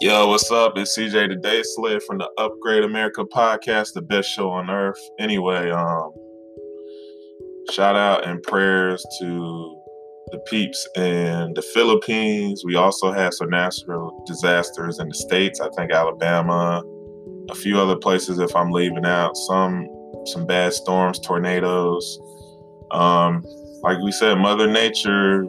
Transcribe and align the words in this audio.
Yo, 0.00 0.28
what's 0.28 0.48
up? 0.52 0.78
It's 0.78 0.96
CJ 0.96 1.26
Today 1.26 1.60
Slid 1.64 2.04
from 2.04 2.18
the 2.18 2.30
Upgrade 2.38 2.84
America 2.84 3.24
podcast, 3.24 3.94
the 3.94 4.00
best 4.00 4.28
show 4.28 4.48
on 4.48 4.70
earth. 4.70 5.00
Anyway, 5.18 5.70
um, 5.70 6.12
shout 7.72 7.96
out 7.96 8.24
and 8.24 8.40
prayers 8.44 9.04
to 9.18 9.80
the 10.30 10.38
peeps 10.46 10.86
in 10.94 11.52
the 11.54 11.62
Philippines. 11.74 12.62
We 12.64 12.76
also 12.76 13.10
had 13.10 13.34
some 13.34 13.50
natural 13.50 14.22
disasters 14.24 15.00
in 15.00 15.08
the 15.08 15.14
states. 15.14 15.60
I 15.60 15.68
think 15.70 15.90
Alabama, 15.90 16.80
a 17.50 17.54
few 17.56 17.80
other 17.80 17.96
places. 17.96 18.38
If 18.38 18.54
I'm 18.54 18.70
leaving 18.70 19.04
out 19.04 19.36
some 19.36 19.88
some 20.26 20.46
bad 20.46 20.74
storms, 20.74 21.18
tornadoes. 21.18 22.20
Um, 22.92 23.42
like 23.82 23.98
we 23.98 24.12
said, 24.12 24.38
Mother 24.38 24.70
Nature 24.70 25.44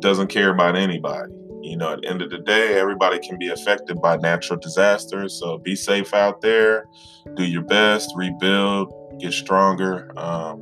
doesn't 0.00 0.28
care 0.28 0.50
about 0.50 0.74
anybody. 0.74 1.32
You 1.64 1.78
know, 1.78 1.94
at 1.94 2.02
the 2.02 2.08
end 2.08 2.22
of 2.22 2.30
the 2.30 2.38
day, 2.38 2.78
everybody 2.78 3.18
can 3.18 3.38
be 3.38 3.48
affected 3.48 4.00
by 4.02 4.16
natural 4.16 4.58
disasters. 4.58 5.38
So 5.38 5.58
be 5.58 5.74
safe 5.74 6.12
out 6.12 6.40
there. 6.40 6.88
Do 7.36 7.44
your 7.44 7.62
best. 7.62 8.12
Rebuild. 8.14 8.92
Get 9.18 9.32
stronger. 9.32 10.12
Um, 10.18 10.60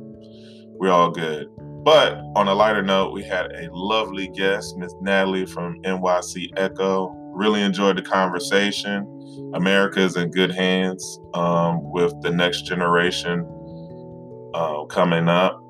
we're 0.79 0.91
all 0.91 1.11
good. 1.11 1.49
But 1.83 2.17
on 2.35 2.47
a 2.47 2.53
lighter 2.53 2.81
note, 2.81 3.11
we 3.11 3.23
had 3.23 3.51
a 3.51 3.67
lovely 3.71 4.29
guest, 4.29 4.77
Miss 4.77 4.93
Natalie 5.01 5.45
from 5.45 5.81
NYC 5.81 6.51
Echo. 6.55 7.09
Really 7.33 7.61
enjoyed 7.61 7.97
the 7.97 8.01
conversation. 8.01 9.09
America 9.53 9.99
is 9.99 10.15
in 10.15 10.31
good 10.31 10.51
hands 10.51 11.19
um, 11.33 11.91
with 11.91 12.13
the 12.21 12.31
next 12.31 12.61
generation 12.61 13.45
uh, 14.53 14.85
coming 14.85 15.27
up, 15.27 15.61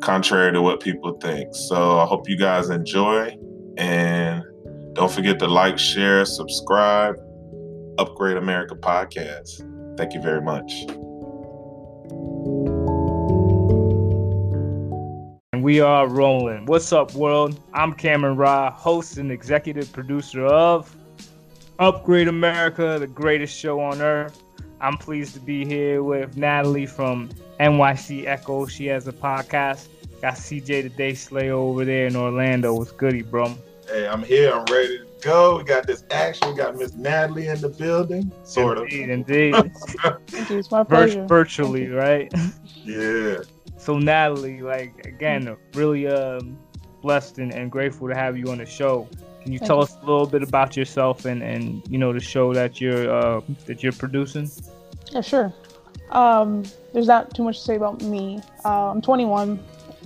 contrary 0.00 0.52
to 0.52 0.62
what 0.62 0.80
people 0.80 1.18
think. 1.20 1.54
So 1.54 1.98
I 1.98 2.06
hope 2.06 2.28
you 2.28 2.36
guys 2.36 2.70
enjoy. 2.70 3.37
And 3.78 4.42
don't 4.94 5.10
forget 5.10 5.38
to 5.38 5.46
like, 5.46 5.78
share, 5.78 6.24
subscribe, 6.24 7.14
Upgrade 7.98 8.36
America 8.36 8.74
Podcast. 8.74 9.64
Thank 9.96 10.14
you 10.14 10.20
very 10.20 10.42
much. 10.42 10.72
And 15.52 15.62
we 15.62 15.78
are 15.78 16.08
rolling. 16.08 16.66
What's 16.66 16.92
up, 16.92 17.14
world? 17.14 17.60
I'm 17.72 17.92
Cameron 17.92 18.36
Ra, 18.36 18.72
host 18.72 19.16
and 19.16 19.30
executive 19.30 19.92
producer 19.92 20.44
of 20.44 20.94
Upgrade 21.78 22.26
America, 22.26 22.96
the 22.98 23.06
greatest 23.06 23.56
show 23.56 23.78
on 23.78 24.02
earth. 24.02 24.42
I'm 24.80 24.96
pleased 24.96 25.34
to 25.34 25.40
be 25.40 25.64
here 25.64 26.02
with 26.02 26.36
Natalie 26.36 26.86
from 26.86 27.28
NYC 27.60 28.26
Echo. 28.26 28.66
She 28.66 28.86
has 28.86 29.06
a 29.06 29.12
podcast. 29.12 29.86
Got 30.20 30.34
CJ 30.34 30.82
Today 30.82 31.14
Slay 31.14 31.50
over 31.50 31.84
there 31.84 32.08
in 32.08 32.16
Orlando. 32.16 32.74
What's 32.74 32.90
goody, 32.90 33.22
bro? 33.22 33.56
Hey, 33.90 34.06
I'm 34.06 34.22
here. 34.22 34.52
I'm 34.52 34.64
ready 34.66 34.98
to 34.98 35.06
go. 35.22 35.56
We 35.58 35.64
got 35.64 35.86
this 35.86 36.04
action. 36.10 36.48
We 36.50 36.56
got 36.56 36.76
Miss 36.76 36.94
Natalie 36.94 37.46
in 37.48 37.60
the 37.60 37.70
building. 37.70 38.30
Sort 38.44 38.78
indeed, 38.78 39.04
of. 39.04 39.10
Indeed, 39.10 39.54
Thank 40.28 40.50
you. 40.50 40.58
It's 40.58 40.70
my 40.70 40.82
Vir- 40.82 40.84
pleasure. 40.84 41.26
virtually, 41.26 41.88
right? 41.88 42.32
Yeah. 42.84 43.38
So 43.78 43.98
Natalie, 43.98 44.60
like 44.60 45.06
again, 45.06 45.56
really 45.74 46.06
um, 46.06 46.58
blessed 47.02 47.38
and, 47.38 47.52
and 47.54 47.70
grateful 47.70 48.08
to 48.08 48.14
have 48.14 48.36
you 48.36 48.50
on 48.50 48.58
the 48.58 48.66
show. 48.66 49.08
Can 49.42 49.52
you 49.52 49.58
Thank 49.58 49.68
tell 49.68 49.76
you. 49.76 49.82
us 49.84 49.96
a 50.02 50.06
little 50.06 50.26
bit 50.26 50.42
about 50.42 50.76
yourself 50.76 51.24
and, 51.24 51.42
and 51.42 51.82
you 51.88 51.96
know 51.96 52.12
the 52.12 52.20
show 52.20 52.52
that 52.54 52.80
you're 52.80 53.10
uh, 53.10 53.40
that 53.66 53.82
you're 53.82 53.92
producing? 53.92 54.50
Yeah, 55.12 55.20
sure. 55.22 55.52
Um, 56.10 56.64
there's 56.92 57.06
not 57.06 57.34
too 57.34 57.44
much 57.44 57.58
to 57.58 57.64
say 57.64 57.76
about 57.76 58.02
me. 58.02 58.40
Uh, 58.64 58.90
I'm 58.90 59.00
21. 59.02 59.58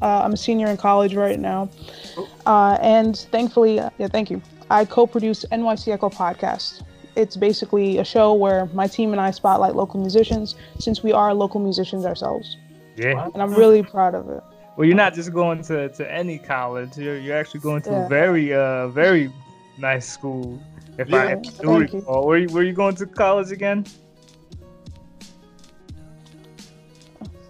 Uh, 0.03 0.22
I'm 0.25 0.33
a 0.33 0.36
senior 0.36 0.67
in 0.67 0.77
college 0.77 1.14
right 1.14 1.39
now. 1.39 1.70
Uh, 2.45 2.77
and 2.83 3.17
thankfully, 3.17 3.77
yeah, 3.77 4.09
thank 4.09 4.31
you. 4.31 4.42
I 4.69 4.84
co-produce 4.84 5.44
NYC 5.53 5.92
Echo 5.92 6.11
Podcast. 6.11 6.83
It's 7.14 7.36
basically 7.36 7.98
a 7.98 8.05
show 8.05 8.32
where 8.34 8.66
my 8.75 8.87
team 8.88 9.12
and 9.12 9.21
I 9.21 9.31
spotlight 9.31 9.76
local 9.76 10.00
musicians 10.00 10.56
since 10.81 11.03
we 11.03 11.12
are 11.12 11.32
local 11.32 11.60
musicians 11.60 12.04
ourselves. 12.04 12.56
Yeah. 12.97 13.28
And 13.32 13.43
I'm 13.43 13.54
really 13.54 13.82
proud 13.82 14.15
of 14.15 14.28
it. 14.28 14.43
Well, 14.76 14.87
you're 14.87 14.97
not 14.97 15.15
just 15.15 15.32
going 15.32 15.62
to, 15.65 15.91
to 15.91 16.12
any 16.12 16.38
college. 16.38 16.97
You're 16.97 17.19
you're 17.19 17.37
actually 17.37 17.60
going 17.60 17.82
to 17.82 18.06
a 18.06 18.09
very 18.09 18.55
uh 18.55 18.88
very 18.88 19.31
nice 19.78 20.09
school. 20.09 20.60
If 20.99 21.10
Yeah. 21.10 21.37
I 21.38 21.62
you. 21.62 21.78
recall, 21.78 22.26
where 22.26 22.38
you, 22.38 22.49
where 22.49 22.62
you 22.62 22.72
going 22.72 22.97
to 22.97 23.06
college 23.06 23.53
again? 23.53 23.84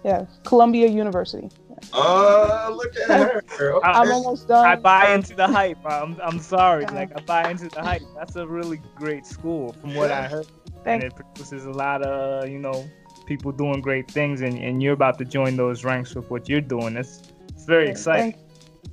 Yeah, 0.03 0.25
Columbia 0.43 0.87
University. 0.87 1.49
Oh, 1.93 2.75
look 2.75 2.95
at 2.97 3.09
her. 3.09 3.43
Okay. 3.53 3.87
I'm 3.87 4.11
almost 4.11 4.47
done. 4.47 4.65
I 4.65 4.75
buy 4.75 5.13
into 5.13 5.35
the 5.35 5.47
hype. 5.47 5.85
I'm 5.85 6.19
I'm 6.21 6.39
sorry. 6.39 6.83
Yeah. 6.83 6.91
Like 6.91 7.11
I 7.15 7.21
buy 7.21 7.49
into 7.51 7.69
the 7.69 7.81
hype. 7.81 8.01
That's 8.15 8.35
a 8.35 8.47
really 8.47 8.81
great 8.95 9.25
school, 9.25 9.73
from 9.73 9.93
what 9.93 10.11
I 10.11 10.27
heard. 10.27 10.47
Thank 10.83 11.03
and 11.03 11.11
it 11.11 11.15
produces 11.15 11.65
a 11.65 11.71
lot 11.71 12.01
of 12.01 12.49
you 12.49 12.59
know 12.59 12.85
people 13.25 13.51
doing 13.51 13.81
great 13.81 14.09
things 14.11 14.41
and, 14.41 14.57
and 14.57 14.83
you're 14.83 14.93
about 14.93 15.17
to 15.17 15.25
join 15.25 15.55
those 15.55 15.83
ranks 15.85 16.13
with 16.13 16.29
what 16.29 16.49
you're 16.49 16.59
doing 16.59 16.97
it's, 16.97 17.21
it's 17.49 17.63
very 17.63 17.85
yeah, 17.85 17.91
exciting 17.91 18.33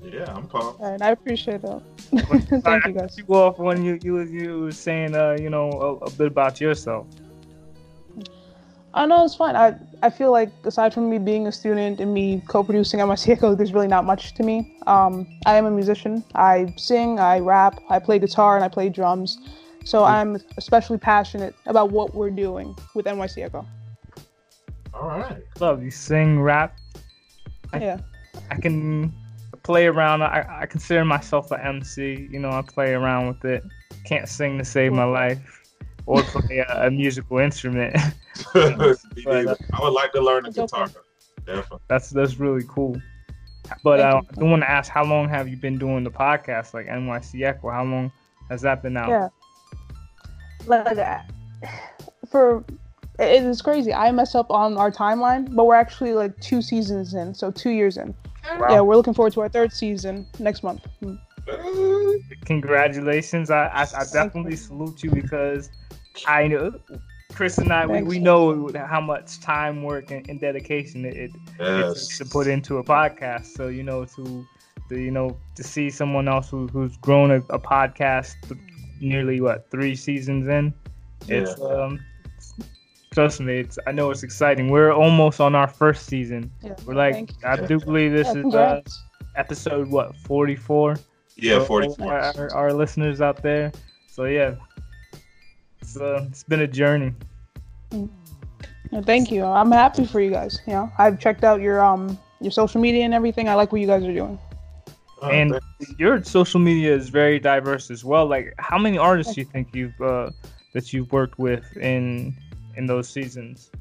Thank, 0.00 0.15
Yeah, 0.15 0.33
I'm 0.33 0.47
pumped. 0.47 0.81
And 0.81 1.03
I 1.03 1.10
appreciate 1.10 1.62
that. 1.62 1.83
Thank 2.65 2.87
I 2.87 2.89
you 2.89 2.94
guys. 2.94 3.19
you 3.19 3.25
go 3.25 3.49
off 3.49 3.59
when 3.59 3.84
you 3.84 3.99
you, 4.03 4.21
you 4.22 4.60
were 4.60 4.72
saying 4.72 5.15
uh 5.15 5.37
you 5.41 5.50
know 5.50 5.69
a, 5.71 6.05
a 6.05 6.10
bit 6.12 6.28
about 6.28 6.60
yourself 6.60 7.06
I 8.93 9.06
know 9.06 9.25
it's 9.25 9.37
fine. 9.37 9.55
I 9.56 9.77
I 10.03 10.11
feel 10.11 10.33
like 10.33 10.51
aside 10.65 10.93
from 10.95 11.09
me 11.11 11.19
being 11.19 11.47
a 11.47 11.53
student 11.53 12.01
and 12.01 12.12
me 12.12 12.43
co-producing 12.49 13.01
at 13.01 13.06
my 13.06 13.15
CECO, 13.25 13.56
there's 13.56 13.73
really 13.73 13.89
not 13.89 14.05
much 14.05 14.34
to 14.34 14.43
me. 14.43 14.77
Um, 14.87 15.27
I 15.47 15.56
am 15.56 15.67
a 15.67 15.71
musician. 15.71 16.25
I 16.34 16.73
sing, 16.77 17.19
I 17.21 17.39
rap, 17.39 17.81
I 17.89 17.99
play 17.99 18.19
guitar, 18.19 18.56
and 18.56 18.65
I 18.65 18.69
play 18.69 18.89
drums. 18.89 19.39
So 19.84 20.05
I'm 20.05 20.37
especially 20.56 20.99
passionate 20.99 21.55
about 21.67 21.91
what 21.91 22.15
we're 22.15 22.31
doing 22.31 22.77
with 22.95 23.06
NYC 23.06 23.45
Echo. 23.45 23.67
All 24.93 25.09
right. 25.09 25.43
love 25.61 25.83
you 25.83 25.91
sing 25.91 26.41
rap 26.41 26.77
I- 27.72 27.78
Yeah, 27.78 27.99
i 28.51 28.57
can 28.57 29.15
play 29.62 29.87
around 29.87 30.22
i, 30.22 30.45
I 30.62 30.67
consider 30.67 31.05
myself 31.05 31.51
an 31.53 31.61
mc 31.61 32.28
you 32.31 32.39
know 32.39 32.51
i 32.51 32.61
play 32.62 32.93
around 32.93 33.28
with 33.28 33.45
it 33.45 33.62
can't 34.05 34.28
sing 34.28 34.59
to 34.59 34.65
save 34.65 34.93
my 34.93 35.05
life 35.05 35.59
or 36.06 36.22
play 36.22 36.59
a, 36.59 36.87
a 36.87 36.91
musical 36.91 37.38
instrument 37.38 37.94
Me 38.55 38.94
neither. 39.27 39.56
I 39.72 39.83
would 39.83 39.93
like 39.93 40.12
to 40.12 40.21
learn 40.21 40.44
the 40.44 40.53
guitar. 40.53 40.91
Definitely. 41.47 41.78
that's 41.88 42.11
that's 42.11 42.38
really 42.38 42.65
cool. 42.69 43.00
But 43.84 44.00
uh, 44.00 44.21
I 44.28 44.41
do 44.41 44.47
want 44.47 44.62
to 44.62 44.71
ask, 44.71 44.91
how 44.91 45.05
long 45.05 45.28
have 45.28 45.49
you 45.49 45.56
been 45.56 45.78
doing 45.78 46.03
the 46.03 46.10
podcast, 46.10 46.75
like 46.75 46.87
NYC 46.87 47.44
Echo? 47.44 47.71
How 47.71 47.84
long 47.84 48.10
has 48.49 48.62
that 48.62 48.83
been 48.83 48.97
out? 48.97 49.09
yeah. 49.09 49.28
Like 50.66 50.99
uh, 50.99 51.21
for 52.31 52.65
it 53.19 53.43
is 53.43 53.62
crazy. 53.62 53.93
I 53.93 54.10
mess 54.12 54.34
up 54.34 54.50
on 54.50 54.77
our 54.77 54.91
timeline, 54.91 55.55
but 55.55 55.65
we're 55.66 55.75
actually 55.75 56.15
like 56.15 56.39
two 56.41 56.62
seasons 56.62 57.15
in, 57.15 57.34
so 57.34 57.50
two 57.50 57.71
years 57.71 57.97
in. 57.97 58.15
Wow. 58.59 58.66
Yeah, 58.71 58.81
we're 58.81 58.97
looking 58.97 59.15
forward 59.15 59.33
to 59.34 59.43
our 59.43 59.49
third 59.49 59.72
season 59.72 60.27
next 60.39 60.62
month. 60.62 60.87
Congratulations! 62.44 63.50
I, 63.50 63.66
I, 63.66 63.83
I 63.83 64.05
definitely 64.12 64.56
salute 64.56 65.03
you 65.03 65.10
because 65.10 65.71
I 66.27 66.47
know 66.49 66.73
Chris 67.33 67.59
and 67.59 67.73
I 67.73 67.87
we, 67.87 68.03
we 68.03 68.19
know 68.19 68.71
how 68.75 69.01
much 69.01 69.41
time, 69.41 69.83
work, 69.83 70.11
and, 70.11 70.29
and 70.29 70.41
dedication 70.41 71.05
it, 71.05 71.17
it 71.17 71.31
Yes. 71.59 71.97
it's 71.97 72.19
to 72.19 72.25
put 72.25 72.47
into 72.47 72.79
a 72.79 72.85
podcast. 72.85 73.47
So 73.47 73.69
you 73.69 73.83
know 73.83 74.05
to, 74.05 74.47
to 74.89 74.99
you 74.99 75.11
know 75.11 75.37
to 75.55 75.63
see 75.63 75.91
someone 75.91 76.29
else 76.29 76.51
who, 76.51 76.67
who's 76.69 76.97
grown 76.99 77.31
a, 77.31 77.37
a 77.51 77.59
podcast 77.59 78.37
nearly 79.01 79.41
what 79.41 79.71
three 79.71 79.95
seasons 79.95 80.49
in. 80.49 80.73
It's 81.29 81.59
um 81.61 82.01
trust 83.13 83.41
me, 83.41 83.59
it's 83.61 83.79
I 83.87 83.93
know 83.93 84.11
it's 84.11 84.23
exciting. 84.23 84.71
We're 84.71 84.93
almost 84.93 85.41
on 85.41 85.55
our 85.55 85.69
first 85.69 86.07
season. 86.07 86.51
Yeah, 86.63 86.75
We're 86.85 86.95
like. 86.95 87.35
I 87.45 87.57
do 87.57 87.81
believe 87.81 88.13
this 88.13 88.35
Yeah, 88.35 88.43
is 88.43 88.55
uh, 88.55 88.81
episode 89.37 89.89
what 89.89 90.16
44 90.16 90.97
Yeah, 91.37 91.61
forty 91.65 91.89
four. 91.89 92.13
our, 92.13 92.53
our 92.55 92.73
listeners 92.73 93.21
out 93.21 93.43
there. 93.43 93.73
So 94.07 94.25
yeah. 94.25 94.55
It's 95.91 96.01
uh, 96.01 96.25
it's 96.28 96.45
been 96.45 96.60
a 96.60 96.69
journey. 96.69 97.13
Yeah, 98.92 99.01
thank 99.01 99.33
you. 99.33 99.45
I'm 99.45 99.72
happy 99.72 100.07
for 100.07 100.21
you 100.21 100.31
guys. 100.31 100.60
You 100.65 100.75
know, 100.75 100.92
I've 100.98 101.19
checked 101.19 101.42
out 101.42 101.60
your 101.60 101.83
um 101.83 102.16
your 102.41 102.53
social 102.53 102.81
media 102.81 103.04
and 103.04 103.13
everything. 103.13 103.48
I 103.48 103.54
like 103.54 103.72
what 103.72 103.81
you 103.81 103.89
guys 103.89 104.04
are 104.04 104.15
doing. 104.15 104.39
Oh, 105.21 105.28
and 105.28 105.59
your 105.98 106.22
social 106.22 106.60
media 106.60 106.95
is 106.95 107.09
very 107.09 107.41
diverse 107.41 107.91
as 107.91 108.04
well. 108.04 108.25
Like 108.27 108.54
how 108.60 108.78
many 108.78 108.98
artists 108.98 109.34
do 109.34 109.41
you 109.41 109.47
think 109.47 109.75
you've 109.75 110.01
uh, 110.01 110.31
that 110.75 110.92
you've 110.92 111.10
worked 111.10 111.41
with 111.41 111.77
in 111.77 112.37
in 112.77 112.87
those 112.87 113.09
seasons? 113.09 113.72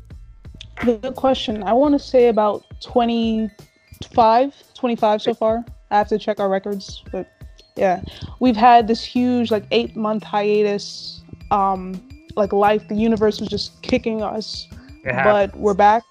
Good 0.77 1.13
question. 1.15 1.61
I 1.61 1.73
want 1.73 1.93
to 1.93 1.99
say 1.99 2.29
about 2.29 2.65
25, 2.81 4.53
25 4.73 5.21
so 5.21 5.33
far. 5.35 5.63
I 5.91 5.97
have 5.99 6.07
to 6.07 6.17
check 6.17 6.39
our 6.39 6.49
records, 6.49 7.03
but 7.11 7.27
yeah, 7.75 8.01
we've 8.39 8.57
had 8.57 8.87
this 8.87 9.03
huge 9.03 9.51
like 9.51 9.65
eight 9.69 9.95
month 9.95 10.23
hiatus. 10.23 11.21
Um, 11.51 12.01
like 12.35 12.53
life, 12.53 12.87
the 12.87 12.95
universe 12.95 13.39
was 13.39 13.49
just 13.49 13.81
kicking 13.81 14.21
us, 14.21 14.67
but 15.03 15.55
we're 15.57 15.73
back. 15.73 16.03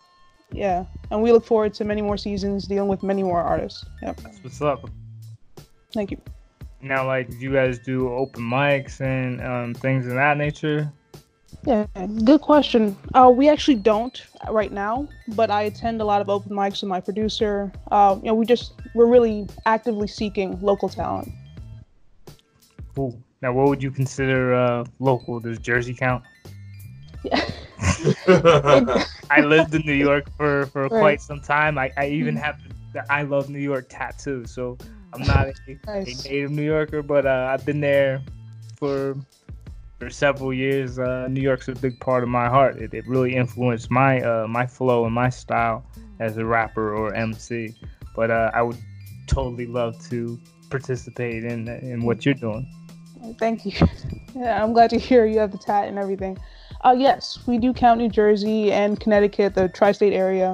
Yeah, 0.50 0.84
and 1.10 1.22
we 1.22 1.32
look 1.32 1.44
forward 1.44 1.74
to 1.74 1.84
many 1.84 2.02
more 2.02 2.16
seasons 2.16 2.66
dealing 2.66 2.88
with 2.88 3.02
many 3.02 3.22
more 3.22 3.40
artists. 3.42 3.84
Yep. 4.02 4.20
That's 4.20 4.42
what's 4.42 4.62
up. 4.62 4.90
Thank 5.92 6.10
you. 6.10 6.20
Now, 6.80 7.06
like, 7.06 7.28
you 7.40 7.52
guys 7.52 7.78
do 7.78 8.08
open 8.08 8.42
mics 8.42 9.00
and 9.00 9.40
um, 9.40 9.74
things 9.74 10.06
of 10.06 10.12
that 10.14 10.36
nature? 10.36 10.92
Yeah, 11.64 11.86
good 12.24 12.40
question. 12.40 12.96
Uh, 13.14 13.32
we 13.34 13.48
actually 13.48 13.74
don't 13.74 14.22
right 14.48 14.70
now, 14.70 15.08
but 15.28 15.50
I 15.50 15.62
attend 15.62 16.00
a 16.00 16.04
lot 16.04 16.20
of 16.20 16.28
open 16.28 16.52
mics 16.52 16.82
with 16.82 16.88
my 16.88 17.00
producer. 17.00 17.72
Uh, 17.90 18.16
you 18.22 18.28
know, 18.28 18.34
we 18.34 18.46
just 18.46 18.74
we're 18.94 19.06
really 19.06 19.48
actively 19.66 20.06
seeking 20.06 20.60
local 20.60 20.88
talent. 20.88 21.30
Cool. 22.94 23.20
Now, 23.40 23.52
what 23.52 23.68
would 23.68 23.82
you 23.82 23.90
consider 23.90 24.54
uh, 24.54 24.84
local? 24.98 25.38
Does 25.40 25.58
Jersey 25.58 25.94
count? 25.94 26.24
Yeah. 27.24 27.44
I 29.30 29.40
lived 29.42 29.74
in 29.74 29.82
New 29.84 29.92
York 29.92 30.30
for, 30.36 30.66
for 30.66 30.82
Right. 30.84 30.98
quite 30.98 31.20
some 31.20 31.40
time. 31.40 31.78
I, 31.78 31.92
I 31.96 32.06
even 32.08 32.34
Mhm. 32.34 32.42
have 32.42 32.56
the 32.92 33.04
I 33.12 33.22
love 33.22 33.48
New 33.48 33.58
York 33.60 33.86
tattoo. 33.88 34.44
So 34.46 34.76
I'm 35.12 35.26
not 35.26 35.48
a, 35.48 35.78
Nice. 35.86 36.24
a 36.26 36.28
native 36.30 36.50
New 36.50 36.62
Yorker, 36.64 37.02
but 37.02 37.26
uh, 37.26 37.48
I've 37.52 37.64
been 37.64 37.80
there 37.80 38.22
for 38.76 39.16
for 40.00 40.10
several 40.10 40.52
years. 40.52 40.98
Uh, 40.98 41.28
New 41.28 41.40
York's 41.40 41.68
a 41.68 41.74
big 41.74 41.98
part 42.00 42.22
of 42.22 42.28
my 42.28 42.48
heart. 42.48 42.80
It, 42.80 42.94
it 42.94 43.06
really 43.06 43.34
influenced 43.36 43.90
my 43.90 44.20
uh, 44.22 44.46
my 44.48 44.66
flow 44.66 45.04
and 45.04 45.14
my 45.14 45.28
style 45.28 45.84
as 46.20 46.36
a 46.38 46.44
rapper 46.44 46.94
or 46.94 47.14
MC. 47.14 47.74
But 48.16 48.30
uh, 48.30 48.50
I 48.54 48.62
would 48.62 48.78
totally 49.26 49.66
love 49.66 49.94
to 50.10 50.38
participate 50.70 51.44
in 51.44 51.68
in 51.68 52.02
what 52.04 52.24
you're 52.24 52.34
doing. 52.34 52.66
Thank 53.38 53.64
you. 53.66 53.72
Yeah, 54.34 54.62
I'm 54.62 54.72
glad 54.72 54.90
to 54.90 54.98
hear 54.98 55.26
you 55.26 55.38
have 55.40 55.52
the 55.52 55.58
tat 55.58 55.88
and 55.88 55.98
everything. 55.98 56.38
Uh, 56.82 56.94
yes, 56.96 57.38
we 57.46 57.58
do 57.58 57.72
count 57.72 57.98
New 57.98 58.08
Jersey 58.08 58.72
and 58.72 59.00
Connecticut, 59.00 59.54
the 59.54 59.68
tri-state 59.68 60.12
area. 60.12 60.50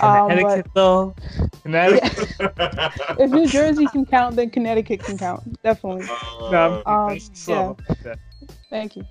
Um, 0.00 0.28
but- 0.28 0.28
Connecticut, 0.28 0.70
though. 0.74 1.14
Connecticut. 1.62 2.34
If 3.18 3.30
New 3.30 3.46
Jersey 3.48 3.86
can 3.88 4.06
count, 4.06 4.36
then 4.36 4.48
Connecticut 4.50 5.00
can 5.02 5.18
count. 5.18 5.60
Definitely. 5.62 6.06
No, 6.06 6.82
Uh, 6.86 6.90
Um, 6.90 7.18
so. 7.34 7.76
Thank 8.70 8.96
you. 8.96 9.04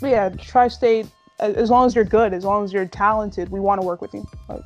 But 0.00 0.10
yeah, 0.10 0.28
tri-state. 0.30 1.06
As 1.40 1.68
long 1.68 1.84
as 1.86 1.94
you're 1.96 2.04
good, 2.04 2.32
as 2.32 2.44
long 2.44 2.64
as 2.64 2.72
you're 2.72 2.86
talented, 2.86 3.48
we 3.50 3.58
want 3.60 3.80
to 3.80 3.86
work 3.86 4.00
with 4.00 4.14
you. 4.14 4.24
Like, 4.48 4.62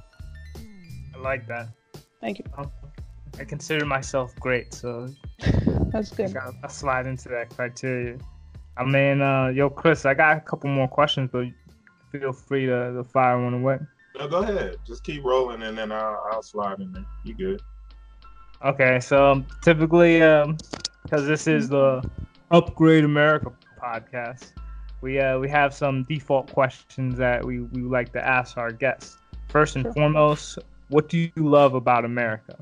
I 1.15 1.19
like 1.19 1.47
that. 1.49 1.69
thank 2.21 2.39
you. 2.39 2.45
Um, 2.59 2.71
I 3.39 3.45
consider 3.45 3.85
myself 3.87 4.35
great, 4.41 4.75
so 4.75 5.09
That's 5.93 6.13
I 6.13 6.17
good. 6.17 6.35
got 6.35 6.55
I 6.65 6.69
slide 6.69 7.07
into 7.07 7.29
that 7.31 7.51
criteria. 7.55 8.19
I 8.77 8.85
mean, 8.85 9.21
uh, 9.23 9.49
yo, 9.49 9.71
Chris, 9.71 10.05
I 10.07 10.15
got 10.15 10.37
a 10.37 10.41
couple 10.41 10.71
more 10.71 10.89
questions, 10.89 11.31
but 11.33 11.47
feel 12.13 12.33
free 12.33 12.67
to, 12.67 12.93
to 12.93 13.05
fire 13.05 13.41
one 13.43 13.55
away. 13.55 13.79
no, 14.19 14.29
go 14.29 14.39
ahead. 14.39 14.77
Just 14.87 15.05
keep 15.05 15.25
rolling, 15.25 15.63
and 15.63 15.77
then 15.77 15.93
I'll, 15.93 16.23
I'll 16.31 16.43
slide 16.43 16.81
in 16.81 16.93
there. 16.93 17.05
You 17.25 17.35
good? 17.35 17.61
Okay, 18.65 18.99
so 19.01 19.33
um, 19.33 19.47
typically, 19.63 20.19
because 21.03 21.27
this 21.27 21.47
is 21.47 21.69
the 21.69 22.09
Upgrade 22.51 23.05
America 23.05 23.53
podcast, 23.81 24.53
we 25.01 25.21
uh, 25.21 25.39
we 25.39 25.49
have 25.49 25.73
some 25.73 26.03
default 26.05 26.53
questions 26.53 27.17
that 27.19 27.45
we, 27.45 27.61
we 27.61 27.83
like 27.83 28.13
to 28.15 28.25
ask 28.27 28.57
our 28.57 28.73
guests. 28.73 29.19
First 29.49 29.77
and 29.77 29.85
Sure. 29.85 29.93
foremost, 29.95 30.59
what 30.89 31.09
do 31.09 31.19
you 31.19 31.31
love 31.37 31.75
about 31.75 32.05
America? 32.05 32.57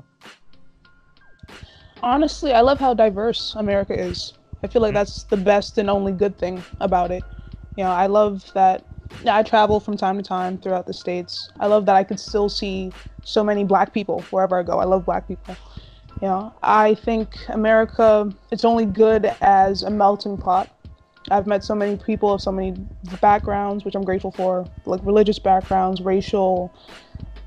Honestly, 2.03 2.53
I 2.53 2.61
love 2.61 2.79
how 2.79 2.93
diverse 2.93 3.53
America 3.55 3.93
is. 3.97 4.33
I 4.63 4.67
feel 4.67 4.81
like 4.81 4.91
Mhm. 4.91 4.95
that's 4.95 5.23
the 5.23 5.37
best 5.37 5.77
and 5.77 5.89
only 5.89 6.11
good 6.11 6.37
thing 6.37 6.63
about 6.79 7.11
it. 7.11 7.23
You 7.75 7.83
know, 7.83 7.91
I 7.91 8.07
love 8.07 8.51
that 8.53 8.85
I 9.27 9.43
travel 9.43 9.79
from 9.79 9.97
time 9.97 10.17
to 10.17 10.23
time 10.23 10.57
throughout 10.57 10.85
the 10.85 10.93
states. 10.93 11.51
I 11.59 11.67
love 11.67 11.85
that 11.87 11.95
I 11.95 12.03
could 12.03 12.19
still 12.19 12.49
see 12.49 12.93
so 13.23 13.43
many 13.43 13.63
black 13.63 13.93
people 13.93 14.27
wherever 14.29 14.57
I 14.57 14.63
go. 14.63 14.79
I 14.79 14.85
love 14.85 15.05
black 15.05 15.27
people. 15.27 15.57
You 16.21 16.27
know, 16.29 16.53
I 16.63 16.95
think 16.95 17.37
America 17.49 18.33
it's 18.51 18.65
only 18.65 18.85
good 18.85 19.31
as 19.41 19.83
a 19.83 19.89
melting 19.91 20.37
pot. 20.37 20.73
I've 21.29 21.47
met 21.47 21.63
so 21.63 21.75
many 21.75 21.97
people 21.97 22.33
of 22.33 22.41
so 22.41 22.51
many 22.51 22.75
backgrounds, 23.21 23.83
which 23.85 23.95
I'm 23.95 24.03
grateful 24.05 24.31
for, 24.31 24.69
like 24.85 25.01
religious 25.03 25.39
backgrounds, 25.39 26.01
racial. 26.01 26.73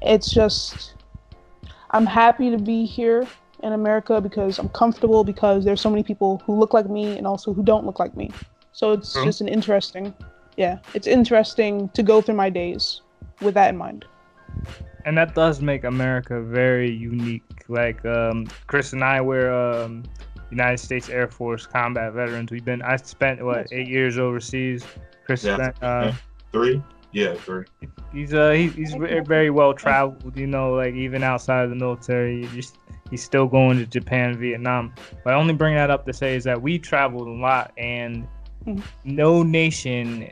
It's 0.02 0.32
just 0.32 0.94
I'm 1.90 2.06
happy 2.06 2.50
to 2.50 2.58
be 2.58 2.84
here 2.86 3.28
in 3.62 3.72
America 3.72 4.20
because 4.20 4.58
I'm 4.58 4.68
comfortable 4.70 5.24
because 5.24 5.64
there's 5.64 5.80
so 5.80 5.90
many 5.90 6.02
people 6.02 6.42
who 6.46 6.54
look 6.58 6.72
like 6.74 6.88
me 6.88 7.16
and 7.18 7.26
also 7.26 7.52
who 7.52 7.62
don't 7.62 7.84
look 7.86 7.98
like 7.98 8.16
me. 8.16 8.30
So 8.72 8.92
it's 8.92 9.12
True. 9.12 9.24
just 9.24 9.40
an 9.40 9.48
interesting, 9.48 10.14
yeah, 10.56 10.78
it's 10.94 11.06
interesting 11.06 11.88
to 11.90 12.02
go 12.02 12.20
through 12.20 12.36
my 12.36 12.50
days 12.50 13.02
with 13.40 13.54
that 13.54 13.70
in 13.70 13.76
mind. 13.76 14.04
and 15.04 15.16
that 15.16 15.34
does 15.34 15.60
make 15.62 15.84
America 15.84 16.40
very 16.42 16.90
unique. 16.90 17.44
Like 17.68 18.04
um, 18.04 18.46
Chris 18.66 18.92
and 18.92 19.02
I 19.04 19.20
were 19.20 19.50
um, 19.52 20.04
United 20.50 20.78
States 20.78 21.08
Air 21.08 21.28
Force 21.28 21.66
combat 21.66 22.12
veterans. 22.12 22.50
We've 22.50 22.64
been 22.64 22.82
I 22.82 22.96
spent 22.96 23.42
what 23.44 23.56
That's 23.56 23.72
eight 23.72 23.88
years 23.88 24.18
overseas. 24.18 24.84
Chris 25.24 25.44
Yeah. 25.44 25.54
spent 25.56 25.82
uh, 25.82 26.12
Three? 26.52 26.82
Yeah, 27.12 27.34
three. 27.34 27.64
he's 28.12 28.34
uh 28.34 28.50
he, 28.50 28.68
he's 28.68 28.94
very 28.94 29.50
well 29.50 29.72
traveled. 29.74 30.36
You 30.36 30.46
know, 30.46 30.74
like 30.74 30.94
even 30.94 31.22
outside 31.22 31.64
of 31.64 31.70
the 31.70 31.76
military, 31.76 32.42
you 32.42 32.48
just 32.48 32.76
he's 33.10 33.22
still 33.22 33.46
going 33.46 33.78
to 33.78 33.86
Japan, 33.86 34.38
Vietnam. 34.38 34.94
But 35.24 35.34
I 35.34 35.36
only 35.36 35.54
bring 35.54 35.74
that 35.74 35.90
up 35.90 36.06
to 36.06 36.12
say 36.12 36.36
is 36.36 36.44
that 36.44 36.60
we 36.60 36.78
traveled 36.78 37.28
a 37.28 37.32
lot 37.32 37.72
and. 37.76 38.26
Mhm. 38.66 38.82
No 39.04 39.42
nation 39.42 40.30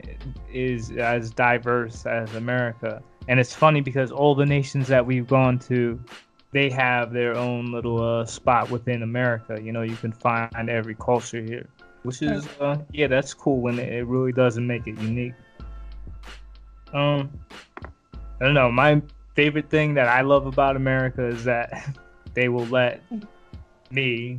is 0.52 0.90
as 0.90 1.30
diverse 1.30 2.04
as 2.04 2.34
America. 2.34 3.02
And 3.26 3.40
it's 3.40 3.54
funny 3.54 3.80
because 3.80 4.12
all 4.12 4.34
the 4.34 4.44
nations 4.44 4.86
that 4.88 5.06
we've 5.06 5.26
gone 5.26 5.58
to, 5.60 5.98
they 6.52 6.68
have 6.68 7.12
their 7.12 7.36
own 7.36 7.72
little 7.72 8.02
uh, 8.02 8.26
spot 8.26 8.70
within 8.70 9.02
America. 9.02 9.58
You 9.62 9.72
know, 9.72 9.80
you 9.80 9.96
can 9.96 10.12
find 10.12 10.68
every 10.68 10.94
culture 10.94 11.40
here, 11.42 11.68
which 12.02 12.20
is 12.20 12.46
uh, 12.60 12.76
yeah, 12.92 13.06
that's 13.06 13.32
cool. 13.32 13.68
And 13.68 13.78
it, 13.78 13.92
it 13.92 14.06
really 14.06 14.32
doesn't 14.32 14.66
make 14.66 14.86
it 14.86 14.98
unique. 14.98 15.34
Um, 16.92 17.30
I 18.14 18.44
don't 18.44 18.54
know. 18.54 18.70
My 18.70 19.00
favorite 19.34 19.70
thing 19.70 19.94
that 19.94 20.08
I 20.08 20.22
love 20.22 20.46
about 20.46 20.76
America 20.76 21.26
is 21.26 21.44
that 21.44 21.96
they 22.38 22.48
will 22.48 22.66
let 22.66 23.02
me, 23.90 24.38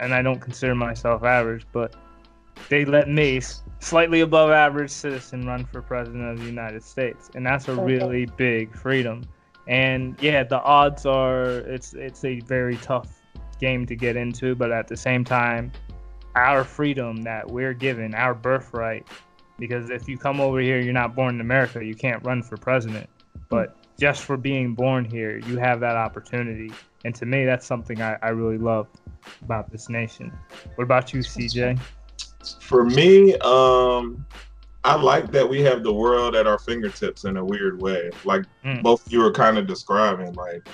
and 0.00 0.14
I 0.14 0.22
don't 0.22 0.40
consider 0.40 0.74
myself 0.74 1.24
average, 1.24 1.66
but 1.72 1.94
they 2.70 2.86
let 2.86 3.10
me, 3.10 3.42
slightly 3.80 4.22
above 4.22 4.50
average 4.50 4.90
citizen, 4.90 5.46
run 5.46 5.66
for 5.66 5.82
president 5.82 6.24
of 6.24 6.38
the 6.38 6.46
United 6.46 6.82
States, 6.82 7.28
and 7.34 7.44
that's 7.44 7.68
a 7.68 7.72
Okay. 7.72 7.82
really 7.82 8.24
big 8.24 8.74
freedom. 8.74 9.20
And 9.66 10.16
yeah, 10.22 10.42
the 10.42 10.62
odds 10.62 11.04
are 11.04 11.58
it's 11.58 11.92
it's 11.92 12.24
a 12.24 12.40
very 12.40 12.78
tough 12.78 13.10
game 13.60 13.84
to 13.84 13.94
get 13.94 14.16
into, 14.16 14.54
but 14.54 14.72
at 14.72 14.88
the 14.88 14.96
same 14.96 15.22
time, 15.22 15.70
our 16.34 16.64
freedom 16.64 17.20
that 17.24 17.46
we're 17.46 17.74
given, 17.74 18.14
our 18.14 18.34
birthright, 18.34 19.06
because 19.58 19.90
if 19.90 20.08
you 20.08 20.16
come 20.16 20.40
over 20.40 20.60
here, 20.60 20.80
you're 20.80 20.94
not 20.94 21.14
born 21.14 21.34
in 21.34 21.42
America, 21.42 21.84
you 21.84 21.94
can't 21.94 22.24
run 22.24 22.42
for 22.42 22.56
president. 22.56 23.06
But 23.50 23.76
just 24.00 24.22
for 24.24 24.38
being 24.38 24.74
born 24.74 25.04
here, 25.04 25.36
you 25.46 25.58
have 25.58 25.80
that 25.80 25.96
opportunity. 25.96 26.72
And 27.04 27.14
to 27.14 27.26
me, 27.26 27.44
that's 27.44 27.66
something 27.66 28.00
I, 28.02 28.16
I 28.22 28.28
really 28.28 28.58
love 28.58 28.88
about 29.42 29.70
this 29.70 29.88
nation. 29.88 30.32
What 30.74 30.84
about 30.84 31.12
you, 31.12 31.20
CJ? 31.20 31.78
For 32.60 32.84
me, 32.84 33.34
um, 33.38 34.24
I 34.84 34.94
like 34.96 35.30
that 35.32 35.48
we 35.48 35.60
have 35.62 35.82
the 35.82 35.92
world 35.92 36.34
at 36.34 36.46
our 36.46 36.58
fingertips 36.58 37.24
in 37.24 37.36
a 37.36 37.44
weird 37.44 37.80
way. 37.80 38.10
Like 38.24 38.42
Mm. 38.64 38.82
both 38.82 39.10
you 39.10 39.20
were 39.20 39.32
kind 39.32 39.58
of 39.58 39.66
describing. 39.66 40.34
Like, 40.34 40.66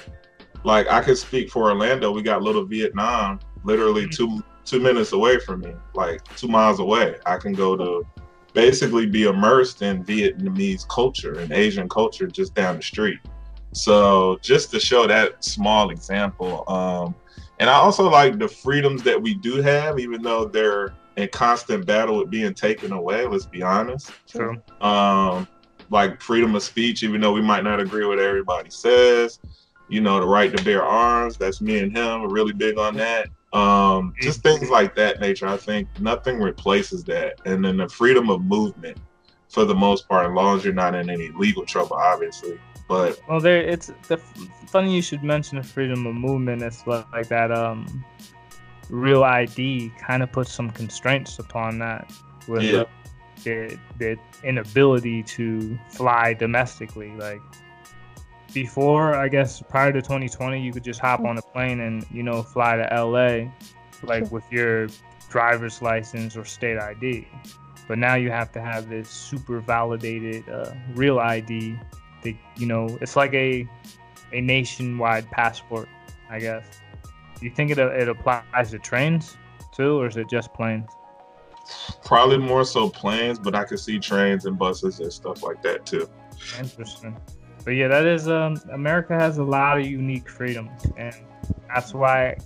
like 0.64 0.88
I 0.88 1.00
could 1.02 1.18
speak 1.18 1.50
for 1.50 1.70
Orlando. 1.70 2.10
We 2.12 2.22
got 2.22 2.42
little 2.42 2.64
Vietnam, 2.64 3.40
literally 3.64 4.06
Mhm. 4.06 4.12
two 4.16 4.42
two 4.64 4.80
minutes 4.80 5.12
away 5.12 5.38
from 5.38 5.60
me, 5.60 5.74
like 5.92 6.22
two 6.36 6.48
miles 6.48 6.80
away. 6.80 7.16
I 7.26 7.36
can 7.36 7.52
go 7.52 7.76
to 7.76 8.02
basically 8.54 9.04
be 9.04 9.24
immersed 9.24 9.82
in 9.82 10.02
Vietnamese 10.04 10.88
culture 10.88 11.34
and 11.40 11.52
Asian 11.52 11.86
culture 11.86 12.26
just 12.26 12.54
down 12.54 12.76
the 12.76 12.82
street. 12.82 13.18
So 13.74 14.38
just 14.40 14.70
to 14.70 14.80
show 14.80 15.06
that 15.06 15.44
small 15.44 15.90
example, 15.90 16.64
um, 16.68 17.14
and 17.58 17.68
I 17.68 17.74
also 17.74 18.08
like 18.08 18.38
the 18.38 18.48
freedoms 18.48 19.02
that 19.02 19.20
we 19.20 19.34
do 19.34 19.60
have, 19.62 19.98
even 19.98 20.22
though 20.22 20.44
they're 20.46 20.94
in 21.16 21.28
constant 21.28 21.86
battle 21.86 22.18
with 22.18 22.30
being 22.30 22.54
taken 22.54 22.92
away. 22.92 23.26
Let's 23.26 23.46
be 23.46 23.62
honest. 23.62 24.10
True. 24.28 24.60
Um, 24.80 25.46
like 25.90 26.20
freedom 26.20 26.54
of 26.54 26.62
speech, 26.62 27.02
even 27.02 27.20
though 27.20 27.32
we 27.32 27.42
might 27.42 27.64
not 27.64 27.80
agree 27.80 28.06
with 28.06 28.18
what 28.18 28.24
everybody 28.24 28.70
says. 28.70 29.38
You 29.88 30.00
know, 30.00 30.18
the 30.18 30.26
right 30.26 30.56
to 30.56 30.64
bear 30.64 30.82
arms. 30.82 31.36
That's 31.36 31.60
me 31.60 31.78
and 31.78 31.96
him. 31.96 32.22
We're 32.22 32.30
really 32.30 32.52
big 32.52 32.78
on 32.78 32.96
that. 32.96 33.28
Um, 33.52 34.14
just 34.20 34.42
things 34.42 34.70
like 34.70 34.96
that 34.96 35.20
nature. 35.20 35.46
I 35.46 35.56
think 35.56 35.88
nothing 36.00 36.40
replaces 36.40 37.04
that. 37.04 37.40
And 37.44 37.64
then 37.64 37.76
the 37.76 37.88
freedom 37.88 38.30
of 38.30 38.42
movement, 38.42 38.98
for 39.48 39.64
the 39.64 39.74
most 39.74 40.08
part, 40.08 40.26
as 40.26 40.32
long 40.32 40.56
as 40.56 40.64
you're 40.64 40.74
not 40.74 40.94
in 40.94 41.10
any 41.10 41.28
legal 41.36 41.64
trouble, 41.64 41.96
obviously. 41.96 42.58
But 42.88 43.18
Well, 43.28 43.40
there 43.40 43.62
it's 43.62 43.90
the 44.08 44.18
funny 44.66 44.94
you 44.94 45.02
should 45.02 45.22
mention 45.24 45.56
the 45.58 45.64
freedom 45.64 46.06
of 46.06 46.14
movement. 46.14 46.62
It's 46.62 46.86
like, 46.86 47.10
like 47.12 47.28
that 47.28 47.50
um, 47.50 48.04
real 48.90 49.24
ID 49.24 49.90
kind 49.98 50.22
of 50.22 50.30
puts 50.32 50.52
some 50.52 50.70
constraints 50.70 51.38
upon 51.38 51.78
that 51.78 52.12
with 52.46 52.62
Yeah. 52.62 52.80
uh, 52.80 52.84
the, 53.42 53.78
the 53.98 54.16
inability 54.42 55.22
to 55.22 55.78
fly 55.90 56.34
domestically. 56.34 57.10
Like 57.16 57.40
before, 58.52 59.14
I 59.14 59.28
guess 59.28 59.62
prior 59.62 59.92
to 59.92 60.00
2020, 60.02 60.60
you 60.62 60.72
could 60.72 60.84
just 60.84 61.00
hop 61.00 61.20
on 61.20 61.38
a 61.38 61.42
plane 61.42 61.80
and 61.80 62.06
you 62.10 62.22
know 62.22 62.42
fly 62.42 62.76
to 62.76 62.88
LA. 63.04 63.50
like 64.02 64.30
with 64.30 64.44
your 64.52 64.88
driver's 65.30 65.80
license 65.80 66.36
or 66.36 66.44
state 66.44 66.78
ID. 66.78 67.26
But 67.88 67.98
now 67.98 68.14
you 68.16 68.30
have 68.30 68.52
to 68.52 68.60
have 68.60 68.88
this 68.90 69.08
super 69.08 69.60
validated 69.60 70.46
uh, 70.48 70.72
real 70.94 71.18
ID. 71.18 71.78
You 72.24 72.66
know, 72.66 72.98
it's 73.00 73.16
like 73.16 73.34
a 73.34 73.68
a 74.32 74.40
nationwide 74.40 75.30
passport, 75.30 75.88
I 76.28 76.38
guess. 76.40 76.64
You 77.40 77.50
think 77.50 77.70
it 77.70 77.78
it 77.78 78.08
applies 78.08 78.70
to 78.70 78.78
trains 78.78 79.36
too, 79.72 80.00
or 80.00 80.06
is 80.06 80.16
it 80.16 80.28
just 80.28 80.52
planes? 80.54 80.88
Probably 82.04 82.38
more 82.38 82.64
so 82.64 82.90
planes, 82.90 83.38
but 83.38 83.54
I 83.54 83.64
could 83.64 83.80
see 83.80 83.98
trains 83.98 84.44
and 84.44 84.58
buses 84.58 85.00
and 85.00 85.12
stuff 85.12 85.42
like 85.42 85.62
that 85.62 85.86
too. 85.86 86.08
Interesting. 86.58 87.16
But 87.64 87.72
yeah, 87.72 87.88
that 87.88 88.06
is 88.06 88.28
um 88.28 88.60
America 88.72 89.14
has 89.14 89.38
a 89.38 89.44
lot 89.44 89.78
of 89.78 89.86
unique 89.86 90.28
freedoms 90.28 90.86
and 90.96 91.14
that's 91.68 91.94
why 91.94 92.36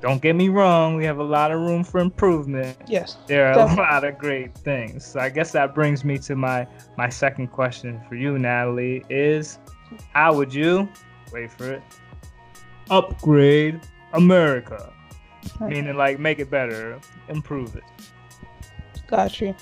don't 0.00 0.22
get 0.22 0.36
me 0.36 0.48
wrong, 0.48 0.96
we 0.96 1.04
have 1.04 1.18
a 1.18 1.24
lot 1.24 1.50
of 1.50 1.60
room 1.60 1.82
for 1.82 2.00
improvement. 2.00 2.76
Yes. 2.86 3.16
There 3.26 3.48
are 3.48 3.54
definitely. 3.54 3.84
a 3.84 3.86
lot 3.86 4.04
of 4.04 4.18
great 4.18 4.54
things. 4.54 5.04
So 5.04 5.20
I 5.20 5.28
guess 5.28 5.52
that 5.52 5.74
brings 5.74 6.04
me 6.04 6.18
to 6.18 6.36
my 6.36 6.66
my 6.96 7.08
second 7.08 7.48
question 7.48 8.00
for 8.08 8.14
you, 8.14 8.38
Natalie, 8.38 9.04
is 9.08 9.58
how 10.12 10.34
would 10.34 10.52
you 10.54 10.88
wait 11.32 11.50
for 11.52 11.72
it 11.72 11.82
upgrade 12.90 13.80
America? 14.12 14.92
Right. 15.60 15.70
Meaning 15.70 15.96
like 15.96 16.18
make 16.18 16.38
it 16.38 16.50
better, 16.50 17.00
improve 17.28 17.76
it. 17.76 17.84
Got 19.06 19.40
you. 19.40 19.54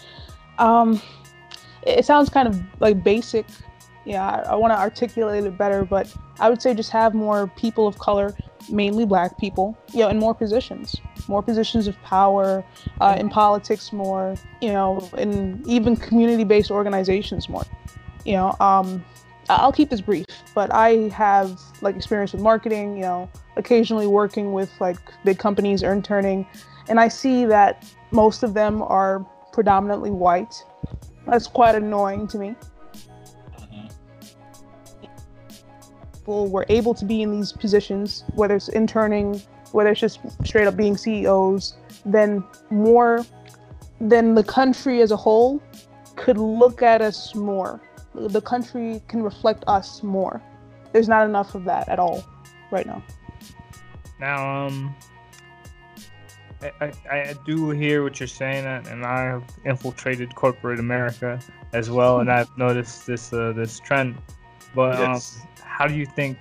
Um 0.58 1.00
it 1.82 2.04
sounds 2.04 2.28
kind 2.28 2.48
of 2.48 2.60
like 2.80 3.02
basic 3.02 3.46
yeah, 4.04 4.24
I, 4.24 4.52
I 4.52 4.54
want 4.54 4.72
to 4.72 4.78
articulate 4.78 5.44
it 5.44 5.58
better, 5.58 5.84
but 5.84 6.14
I 6.38 6.48
would 6.48 6.62
say 6.62 6.72
just 6.74 6.92
have 6.92 7.12
more 7.12 7.48
people 7.48 7.88
of 7.88 7.98
color, 7.98 8.34
mainly 8.70 9.04
black 9.04 9.38
people, 9.38 9.76
you 9.92 10.00
know, 10.00 10.08
in 10.08 10.18
more 10.18 10.34
positions, 10.34 10.96
more 11.28 11.42
positions 11.42 11.86
of 11.86 12.00
power, 12.02 12.64
uh, 13.00 13.16
in 13.18 13.28
politics 13.28 13.92
more, 13.92 14.36
you 14.60 14.72
know, 14.72 15.08
in 15.18 15.62
even 15.66 15.96
community-based 15.96 16.70
organizations 16.70 17.48
more. 17.48 17.64
You 18.24 18.32
know, 18.32 18.56
um, 18.60 19.04
I'll 19.48 19.72
keep 19.72 19.90
this 19.90 20.00
brief, 20.00 20.26
but 20.54 20.72
I 20.72 21.08
have 21.10 21.60
like 21.80 21.96
experience 21.96 22.32
with 22.32 22.42
marketing, 22.42 22.96
you 22.96 23.02
know, 23.02 23.30
occasionally 23.56 24.06
working 24.06 24.52
with 24.52 24.70
like 24.80 24.98
big 25.24 25.38
companies, 25.38 25.82
interning, 25.82 26.46
and 26.88 26.98
I 26.98 27.08
see 27.08 27.44
that 27.46 27.84
most 28.10 28.42
of 28.42 28.54
them 28.54 28.82
are 28.82 29.24
predominantly 29.52 30.10
white. 30.10 30.64
That's 31.26 31.46
quite 31.46 31.74
annoying 31.74 32.26
to 32.28 32.38
me. 32.38 32.56
People 36.26 36.48
were 36.48 36.66
able 36.68 36.92
to 36.92 37.04
be 37.04 37.22
in 37.22 37.30
these 37.30 37.52
positions, 37.52 38.24
whether 38.34 38.56
it's 38.56 38.68
interning, 38.70 39.40
whether 39.70 39.90
it's 39.90 40.00
just 40.00 40.18
straight 40.44 40.66
up 40.66 40.76
being 40.76 40.96
CEOs, 40.96 41.74
then 42.04 42.42
more 42.70 43.24
then 44.00 44.34
the 44.34 44.42
country 44.42 45.00
as 45.02 45.12
a 45.12 45.16
whole 45.16 45.62
could 46.16 46.36
look 46.36 46.82
at 46.82 47.00
us 47.00 47.34
more. 47.36 47.80
The 48.12 48.42
country 48.42 49.00
can 49.06 49.22
reflect 49.22 49.62
us 49.68 50.02
more. 50.02 50.42
There's 50.92 51.08
not 51.08 51.26
enough 51.26 51.54
of 51.54 51.64
that 51.64 51.88
at 51.88 52.00
all 52.00 52.24
right 52.72 52.86
now. 52.86 53.02
Now, 54.18 54.66
um, 54.66 54.94
I, 56.60 56.72
I, 56.80 56.92
I 57.10 57.34
do 57.46 57.70
hear 57.70 58.02
what 58.02 58.18
you're 58.18 58.26
saying, 58.26 58.66
and 58.66 59.06
I 59.06 59.22
have 59.22 59.44
infiltrated 59.64 60.34
corporate 60.34 60.80
America 60.80 61.38
as 61.72 61.88
well, 61.88 62.18
and 62.20 62.30
I've 62.30 62.50
noticed 62.58 63.06
this 63.06 63.32
uh, 63.32 63.52
this 63.52 63.78
trend. 63.78 64.16
But 64.74 64.98
yes. 64.98 65.38
um, 65.40 65.48
how 65.76 65.86
do 65.86 65.94
you 65.94 66.06
think? 66.06 66.38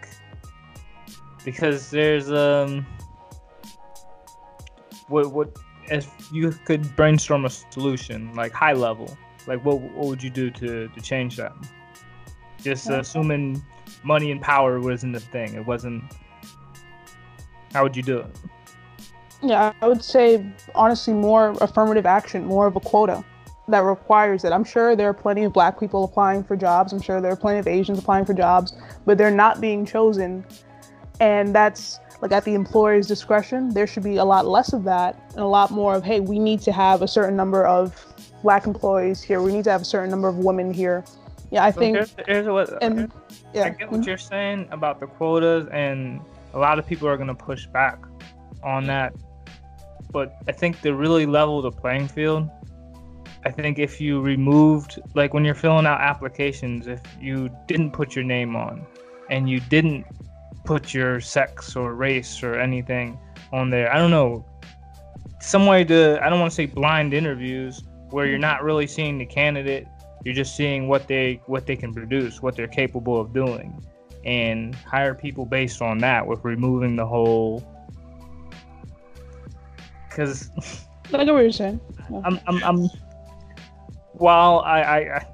Because 1.44 1.92
there's 1.92 2.32
um, 2.32 2.86
what 5.10 5.34
what 5.34 5.50
if 5.92 6.10
you 6.32 6.51
could 6.51 6.96
brainstorm 6.96 7.44
a 7.44 7.50
solution 7.50 8.34
like 8.34 8.54
high 8.54 8.72
level, 8.72 9.18
like 9.46 9.63
what 9.65 9.82
what 9.82 10.08
would 10.08 10.24
you 10.24 10.30
do 10.30 10.50
to 10.51 10.88
to 10.88 11.01
change 11.01 11.36
that? 11.36 11.54
Just 12.63 12.89
uh, 12.89 13.00
assuming 13.00 13.62
money 14.04 14.32
and 14.32 14.42
power 14.42 14.80
wasn't 14.80 15.12
the 15.12 15.20
thing, 15.20 15.54
it 15.54 15.65
wasn't. 15.65 16.01
How 17.74 17.84
would 17.84 17.98
you 17.98 18.04
do 18.04 18.20
it? 18.20 18.38
Yeah, 19.44 19.74
I 19.82 19.88
would 19.89 20.04
say 20.04 20.46
honestly 20.74 21.13
more 21.13 21.51
affirmative 21.60 22.06
action, 22.06 22.46
more 22.46 22.68
of 22.68 22.77
a 22.77 22.80
quota 22.80 23.24
that 23.67 23.79
requires 23.79 24.43
it. 24.43 24.51
I'm 24.51 24.63
sure 24.63 24.95
there 24.95 25.10
are 25.10 25.13
plenty 25.13 25.43
of 25.43 25.53
black 25.53 25.79
people 25.79 26.03
applying 26.03 26.43
for 26.43 26.55
jobs. 26.55 26.93
I'm 26.93 27.01
sure 27.01 27.19
there 27.22 27.31
are 27.31 27.38
plenty 27.38 27.60
of 27.60 27.67
Asians 27.67 28.00
applying 28.00 28.25
for 28.25 28.34
jobs, 28.34 28.74
but 29.05 29.17
they're 29.17 29.31
not 29.31 29.60
being 29.60 29.86
chosen. 29.86 30.45
And 31.19 31.55
that's 31.55 32.00
like 32.22 32.31
at 32.31 32.43
the 32.43 32.53
employer's 32.53 33.07
discretion. 33.07 33.69
There 33.69 33.88
should 33.88 34.03
be 34.03 34.17
a 34.17 34.25
lot 34.25 34.45
less 34.45 34.74
of 34.74 34.84
that 34.84 35.19
and 35.31 35.39
a 35.39 35.48
lot 35.48 35.72
more 35.72 35.95
of, 35.95 36.03
hey, 36.03 36.19
we 36.19 36.39
need 36.39 36.62
to 36.62 36.72
have 36.72 37.01
a 37.01 37.07
certain 37.07 37.36
number 37.36 37.65
of 37.65 38.05
black 38.43 38.67
employees 38.67 39.22
here. 39.22 39.41
We 39.41 39.51
need 39.51 39.63
to 39.63 39.72
have 39.72 39.81
a 39.81 39.86
certain 39.86 40.10
number 40.10 40.27
of 40.27 40.38
women 40.38 40.74
here. 40.74 41.03
Yeah, 41.51 41.63
I 41.63 41.72
think. 41.72 41.95
Here's, 41.95 42.15
here's 42.27 42.48
what, 42.48 42.84
and, 42.84 43.12
yeah. 43.53 43.65
I 43.65 43.69
get 43.69 43.91
what 43.91 44.01
mm-hmm. 44.01 44.10
you're 44.10 44.17
saying 44.17 44.67
about 44.72 45.00
the 45.00 45.07
quotas, 45.07 45.67
and 45.72 46.19
a 46.53 46.60
lot 46.60 46.79
of 46.79 46.88
people 46.88 47.07
are 47.07 47.17
going 47.17 47.27
to 47.27 47.36
push 47.36 47.65
back 47.67 48.00
on 48.63 48.86
that. 48.88 49.13
But 50.12 50.36
I 50.48 50.51
think 50.51 50.81
to 50.81 50.95
really 50.95 51.25
level 51.25 51.62
the 51.62 51.72
playing 51.72 52.07
field, 52.07 52.50
I 53.46 53.52
think 53.52 53.78
if 53.78 54.02
you 54.02 54.22
removed, 54.22 55.00
like 55.14 55.34
when 55.36 55.46
you're 55.46 55.54
filling 55.54 55.86
out 55.86 56.02
applications, 56.02 56.88
if 56.88 57.02
you 57.22 57.50
didn't 57.68 57.92
put 57.92 58.16
your 58.16 58.25
name 58.25 58.56
on 58.56 58.86
and 59.30 59.48
you 59.48 59.60
didn't 59.60 60.06
put 60.66 60.96
your 60.96 61.22
sex 61.22 61.75
or 61.75 61.94
race 61.94 62.42
or 62.42 62.60
anything 62.60 63.20
on 63.54 63.70
there, 63.70 63.94
I 63.94 64.00
don't 64.00 64.10
know, 64.10 64.44
some 65.40 65.68
way 65.68 65.84
to, 65.84 66.20
I 66.25 66.30
don't 66.30 66.40
want 66.40 66.52
to 66.52 66.56
say 66.56 66.66
blind 66.66 67.14
interviews 67.14 67.84
where 68.10 68.25
you're 68.25 68.40
not 68.40 68.64
really 68.64 68.88
seeing 68.88 69.20
the 69.20 69.28
candidate, 69.28 69.88
you're 70.24 70.34
just 70.34 70.56
seeing 70.56 70.88
what 70.88 71.08
they 71.08 71.40
what 71.46 71.68
they 71.68 71.75
can 71.75 71.94
produce, 71.94 72.42
what 72.42 72.56
they're 72.56 72.68
capable 72.68 73.22
of 73.22 73.32
doing, 73.32 73.80
and 74.25 74.74
hire 74.74 75.14
people 75.14 75.46
based 75.46 75.84
on 75.84 76.00
that 76.00 76.25
with 76.25 76.44
removing 76.44 76.96
the 76.96 77.06
whole. 77.06 77.64
Because 80.10 80.50
I 81.14 81.24
know 81.24 81.36
what 81.36 81.42
you're 81.42 81.52
saying. 81.52 81.80
I'm, 82.24 82.40
I'm 82.48 82.90
while 84.17 84.60
I, 84.60 84.81
I 84.81 85.25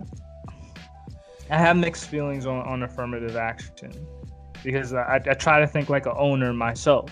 I 1.50 1.58
have 1.58 1.76
mixed 1.76 2.06
feelings 2.06 2.46
on, 2.46 2.66
on 2.66 2.84
affirmative 2.84 3.36
action 3.36 3.92
because 4.64 4.94
I, 4.94 5.16
I 5.26 5.34
try 5.34 5.60
to 5.60 5.68
think 5.68 5.90
like 5.90 6.06
an 6.06 6.14
owner 6.16 6.54
myself, 6.54 7.12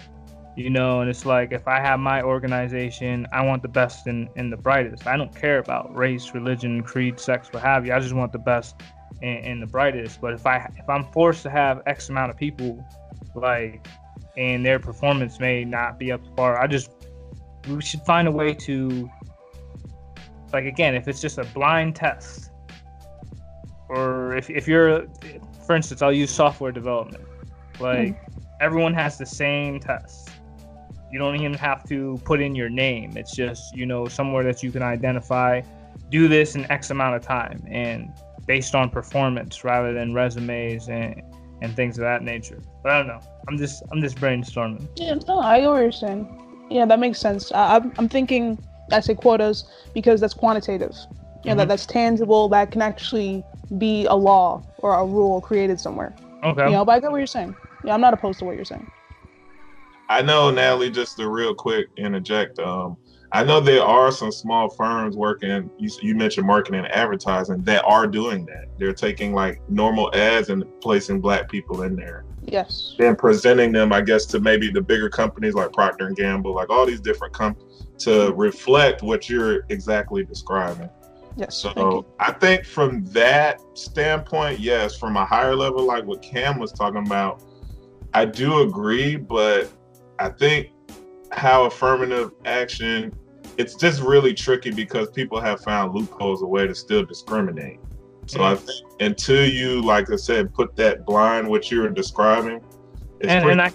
you 0.55 0.69
know, 0.69 1.01
and 1.01 1.09
it's 1.09 1.25
like 1.25 1.51
if 1.51 1.67
I 1.67 1.79
have 1.81 1.99
my 1.99 2.21
organization, 2.21 3.27
I 3.33 3.43
want 3.45 3.63
the 3.63 3.67
best 3.67 4.07
and, 4.07 4.29
and 4.37 4.51
the 4.51 4.57
brightest. 4.57 5.07
I 5.07 5.17
don't 5.17 5.35
care 5.35 5.59
about 5.59 5.93
race, 5.93 6.33
religion, 6.33 6.83
creed, 6.83 7.19
sex, 7.19 7.51
what 7.51 7.63
have 7.63 7.85
you. 7.85 7.93
I 7.93 7.99
just 7.99 8.13
want 8.13 8.31
the 8.31 8.39
best 8.39 8.81
and, 9.21 9.45
and 9.45 9.61
the 9.61 9.67
brightest. 9.67 10.21
But 10.21 10.33
if 10.33 10.45
I 10.45 10.71
if 10.77 10.87
I'm 10.89 11.03
forced 11.11 11.43
to 11.43 11.49
have 11.49 11.81
X 11.85 12.09
amount 12.09 12.31
of 12.31 12.37
people, 12.37 12.85
like, 13.35 13.87
and 14.37 14.65
their 14.65 14.79
performance 14.79 15.39
may 15.39 15.65
not 15.65 15.99
be 15.99 16.13
up 16.13 16.23
to 16.23 16.31
par, 16.31 16.61
I 16.61 16.67
just 16.67 16.91
we 17.67 17.81
should 17.81 18.01
find 18.03 18.27
a 18.27 18.31
way 18.31 18.53
to 18.53 19.09
like 20.53 20.65
again, 20.65 20.95
if 20.95 21.07
it's 21.07 21.21
just 21.21 21.37
a 21.37 21.43
blind 21.45 21.95
test, 21.95 22.51
or 23.89 24.35
if, 24.35 24.49
if 24.49 24.67
you're, 24.67 25.07
for 25.65 25.75
instance, 25.75 26.01
I'll 26.01 26.13
use 26.13 26.31
software 26.31 26.71
development. 26.71 27.23
Like 27.79 28.09
mm. 28.09 28.17
everyone 28.61 28.93
has 28.93 29.17
the 29.17 29.25
same 29.25 29.79
test. 29.79 30.29
You 31.11 31.17
don't 31.17 31.35
even 31.35 31.53
have 31.55 31.87
to 31.89 32.19
put 32.23 32.39
in 32.39 32.53
your 32.53 32.69
name. 32.69 33.17
It's 33.17 33.35
just 33.35 33.75
you 33.75 33.85
know 33.85 34.07
somewhere 34.07 34.43
that 34.43 34.61
you 34.63 34.71
can 34.71 34.83
identify. 34.83 35.61
Do 36.09 36.27
this 36.27 36.55
in 36.55 36.69
X 36.71 36.89
amount 36.91 37.15
of 37.15 37.21
time, 37.21 37.63
and 37.67 38.11
based 38.45 38.73
on 38.73 38.89
performance 38.89 39.63
rather 39.63 39.93
than 39.93 40.13
resumes 40.13 40.87
and 40.89 41.21
and 41.61 41.75
things 41.75 41.97
of 41.97 42.03
that 42.03 42.23
nature. 42.23 42.61
But 42.83 42.91
I 42.91 42.97
don't 42.97 43.07
know. 43.07 43.21
I'm 43.47 43.57
just 43.57 43.83
I'm 43.91 44.01
just 44.01 44.17
brainstorming. 44.17 44.87
Yeah, 44.95 45.15
no, 45.27 45.39
I 45.39 45.61
understand. 45.61 46.27
Yeah, 46.69 46.85
that 46.85 46.99
makes 46.99 47.19
sense. 47.19 47.51
I, 47.51 47.75
I'm 47.75 47.91
I'm 47.97 48.09
thinking 48.09 48.57
I 48.91 48.99
say 48.99 49.15
quotas 49.15 49.65
because 49.93 50.21
that's 50.21 50.33
quantitative. 50.33 50.95
You 51.43 51.49
know, 51.49 51.51
mm-hmm. 51.51 51.57
that, 51.59 51.67
that's 51.69 51.85
tangible, 51.85 52.49
that 52.49 52.71
can 52.71 52.81
actually 52.81 53.43
be 53.77 54.05
a 54.05 54.15
law 54.15 54.63
or 54.79 54.95
a 54.95 55.05
rule 55.05 55.41
created 55.41 55.79
somewhere. 55.79 56.13
Okay. 56.43 56.65
You 56.65 56.71
know, 56.71 56.85
but 56.85 56.93
I 56.93 56.99
get 56.99 57.11
what 57.11 57.17
you're 57.17 57.27
saying. 57.27 57.55
Yeah, 57.83 57.93
I'm 57.93 58.01
not 58.01 58.13
opposed 58.13 58.39
to 58.39 58.45
what 58.45 58.55
you're 58.55 58.65
saying. 58.65 58.89
I 60.09 60.21
know, 60.21 60.49
Natalie, 60.49 60.89
just 60.89 61.17
to 61.17 61.29
real 61.29 61.53
quick 61.53 61.87
interject. 61.97 62.59
Um, 62.59 62.97
I 63.31 63.43
know 63.43 63.59
there 63.59 63.83
are 63.83 64.11
some 64.11 64.31
small 64.31 64.69
firms 64.69 65.15
working, 65.15 65.69
you, 65.77 65.89
you 66.01 66.15
mentioned 66.15 66.47
marketing 66.47 66.79
and 66.79 66.91
advertising, 66.91 67.61
that 67.63 67.83
are 67.85 68.07
doing 68.07 68.45
that. 68.47 68.65
They're 68.79 68.91
taking 68.91 69.33
like 69.33 69.61
normal 69.69 70.13
ads 70.15 70.49
and 70.49 70.65
placing 70.81 71.21
black 71.21 71.47
people 71.47 71.83
in 71.83 71.95
there. 71.95 72.25
Yes. 72.43 72.95
Then 72.97 73.15
presenting 73.15 73.71
them, 73.71 73.93
I 73.93 74.01
guess, 74.01 74.25
to 74.27 74.39
maybe 74.39 74.71
the 74.71 74.81
bigger 74.81 75.09
companies 75.09 75.53
like 75.53 75.71
Procter 75.73 76.07
and 76.07 76.15
Gamble, 76.15 76.55
like 76.55 76.71
all 76.71 76.87
these 76.87 77.01
different 77.01 77.33
companies 77.33 77.68
to 77.99 78.33
reflect 78.33 79.01
what 79.03 79.29
you're 79.29 79.65
exactly 79.69 80.23
describing. 80.23 80.89
Yes. 81.35 81.55
So 81.55 82.05
I 82.19 82.31
think 82.33 82.65
from 82.65 83.05
that 83.05 83.61
standpoint, 83.73 84.59
yes, 84.59 84.97
from 84.97 85.15
a 85.15 85.25
higher 85.25 85.55
level, 85.55 85.83
like 85.85 86.05
what 86.05 86.21
Cam 86.21 86.59
was 86.59 86.71
talking 86.71 87.05
about, 87.05 87.43
I 88.13 88.25
do 88.25 88.61
agree, 88.61 89.15
but 89.15 89.71
I 90.17 90.29
think 90.29 90.71
how 91.31 91.65
affirmative 91.65 92.31
action 92.45 93.13
it's 93.57 93.75
just 93.75 94.01
really 94.01 94.33
tricky 94.33 94.71
because 94.71 95.11
people 95.11 95.39
have 95.39 95.61
found 95.61 95.93
loopholes 95.93 96.41
a 96.41 96.45
way 96.45 96.65
to 96.65 96.73
still 96.73 97.03
discriminate. 97.03 97.79
So 98.25 98.43
I 98.43 98.55
think 98.55 98.85
until 98.99 99.45
you, 99.45 99.81
like 99.81 100.11
I 100.11 100.15
said, 100.15 100.53
put 100.53 100.75
that 100.75 101.05
blind 101.05 101.47
what 101.47 101.71
you're 101.71 101.89
describing, 101.89 102.61
it's 103.19 103.29
and, 103.29 103.49
and 103.49 103.61
I 103.61 103.71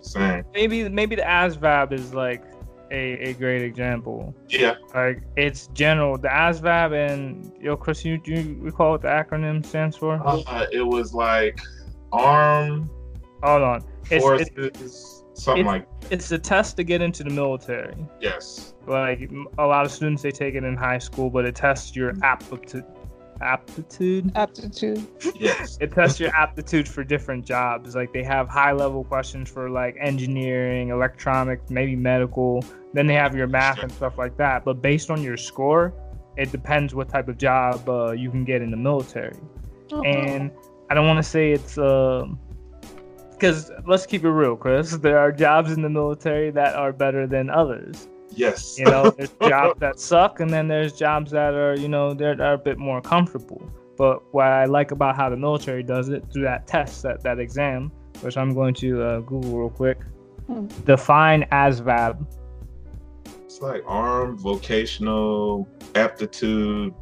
same. 0.00 0.44
maybe 0.54 0.88
maybe 0.88 1.16
the 1.16 1.22
ASVAB 1.22 1.92
is 1.92 2.14
like 2.14 2.44
a, 2.90 3.30
a 3.30 3.32
great 3.34 3.62
example. 3.62 4.34
Yeah. 4.48 4.76
Like 4.94 5.22
it's 5.36 5.68
general. 5.68 6.18
The 6.18 6.28
ASVAB 6.28 6.92
and 7.10 7.52
yo, 7.60 7.76
Chris, 7.76 8.04
you 8.04 8.18
do 8.18 8.32
you 8.32 8.56
recall 8.60 8.92
what 8.92 9.02
the 9.02 9.08
acronym 9.08 9.64
stands 9.64 9.96
for? 9.96 10.20
Uh, 10.24 10.66
it 10.72 10.82
was 10.86 11.14
like 11.14 11.58
arm 12.12 12.90
Hold 13.42 13.62
on. 13.62 13.84
It's, 14.10 14.24
forces, 14.24 14.48
it's, 14.56 15.24
something 15.34 15.66
it's- 15.66 15.66
like 15.66 15.88
it's 16.10 16.30
a 16.32 16.38
test 16.38 16.76
to 16.76 16.84
get 16.84 17.02
into 17.02 17.22
the 17.24 17.30
military. 17.30 17.94
yes. 18.20 18.74
Like 18.86 19.30
a 19.58 19.66
lot 19.66 19.84
of 19.84 19.90
students, 19.90 20.22
they 20.22 20.30
take 20.30 20.54
it 20.54 20.62
in 20.62 20.76
high 20.76 20.98
school, 20.98 21.28
but 21.28 21.44
it 21.44 21.56
tests 21.56 21.96
your 21.96 22.14
aptitude. 22.22 22.84
Aptitude. 23.40 24.32
Aptitude. 24.34 25.06
Yes. 25.38 25.78
It 25.80 25.92
tests 25.92 26.18
your 26.18 26.34
aptitude 26.34 26.88
for 26.88 27.04
different 27.04 27.44
jobs. 27.44 27.94
Like 27.94 28.12
they 28.12 28.22
have 28.22 28.48
high 28.48 28.72
level 28.72 29.04
questions 29.04 29.50
for 29.50 29.68
like 29.68 29.96
engineering, 30.00 30.88
electronics, 30.88 31.70
maybe 31.70 31.96
medical. 31.96 32.64
Then 32.92 33.06
they 33.06 33.14
have 33.14 33.34
your 33.34 33.46
math 33.46 33.78
and 33.80 33.92
stuff 33.92 34.18
like 34.18 34.36
that. 34.38 34.64
But 34.64 34.80
based 34.80 35.10
on 35.10 35.22
your 35.22 35.36
score, 35.36 35.92
it 36.36 36.50
depends 36.52 36.94
what 36.94 37.08
type 37.08 37.28
of 37.28 37.38
job 37.38 37.88
uh, 37.88 38.12
you 38.12 38.30
can 38.30 38.44
get 38.44 38.62
in 38.62 38.70
the 38.70 38.76
military. 38.76 39.36
And 40.04 40.50
I 40.90 40.94
don't 40.94 41.06
want 41.06 41.18
to 41.18 41.28
say 41.28 41.52
it's 41.52 41.78
um 41.78 42.38
because 43.32 43.70
let's 43.86 44.06
keep 44.06 44.24
it 44.24 44.30
real, 44.30 44.56
Chris. 44.56 44.96
There 45.06 45.18
are 45.18 45.30
jobs 45.30 45.72
in 45.72 45.82
the 45.82 45.90
military 45.90 46.50
that 46.52 46.74
are 46.74 46.92
better 46.92 47.26
than 47.26 47.50
others. 47.50 48.08
Yes. 48.36 48.78
You 48.78 48.84
know, 48.84 49.10
there's 49.16 49.32
jobs 49.42 49.80
that 49.80 49.98
suck, 49.98 50.40
and 50.40 50.50
then 50.50 50.68
there's 50.68 50.92
jobs 50.92 51.30
that 51.32 51.54
are, 51.54 51.74
you 51.76 51.88
know, 51.88 52.14
they're, 52.14 52.40
are 52.40 52.54
a 52.54 52.58
bit 52.58 52.78
more 52.78 53.00
comfortable. 53.00 53.68
But 53.96 54.22
what 54.34 54.46
I 54.46 54.66
like 54.66 54.90
about 54.90 55.16
how 55.16 55.30
the 55.30 55.36
military 55.36 55.82
does 55.82 56.10
it 56.10 56.24
through 56.30 56.42
that 56.42 56.66
test, 56.66 57.02
that, 57.02 57.22
that 57.22 57.38
exam, 57.38 57.90
which 58.20 58.36
I'm 58.36 58.52
going 58.54 58.74
to 58.74 59.02
uh, 59.02 59.20
Google 59.20 59.58
real 59.58 59.70
quick, 59.70 59.98
Hmm. 60.46 60.66
define 60.84 61.42
ASVAB. 61.50 62.24
It's 63.44 63.60
like 63.60 63.82
arm, 63.86 64.38
vocational 64.38 65.68
aptitude, 65.96 66.94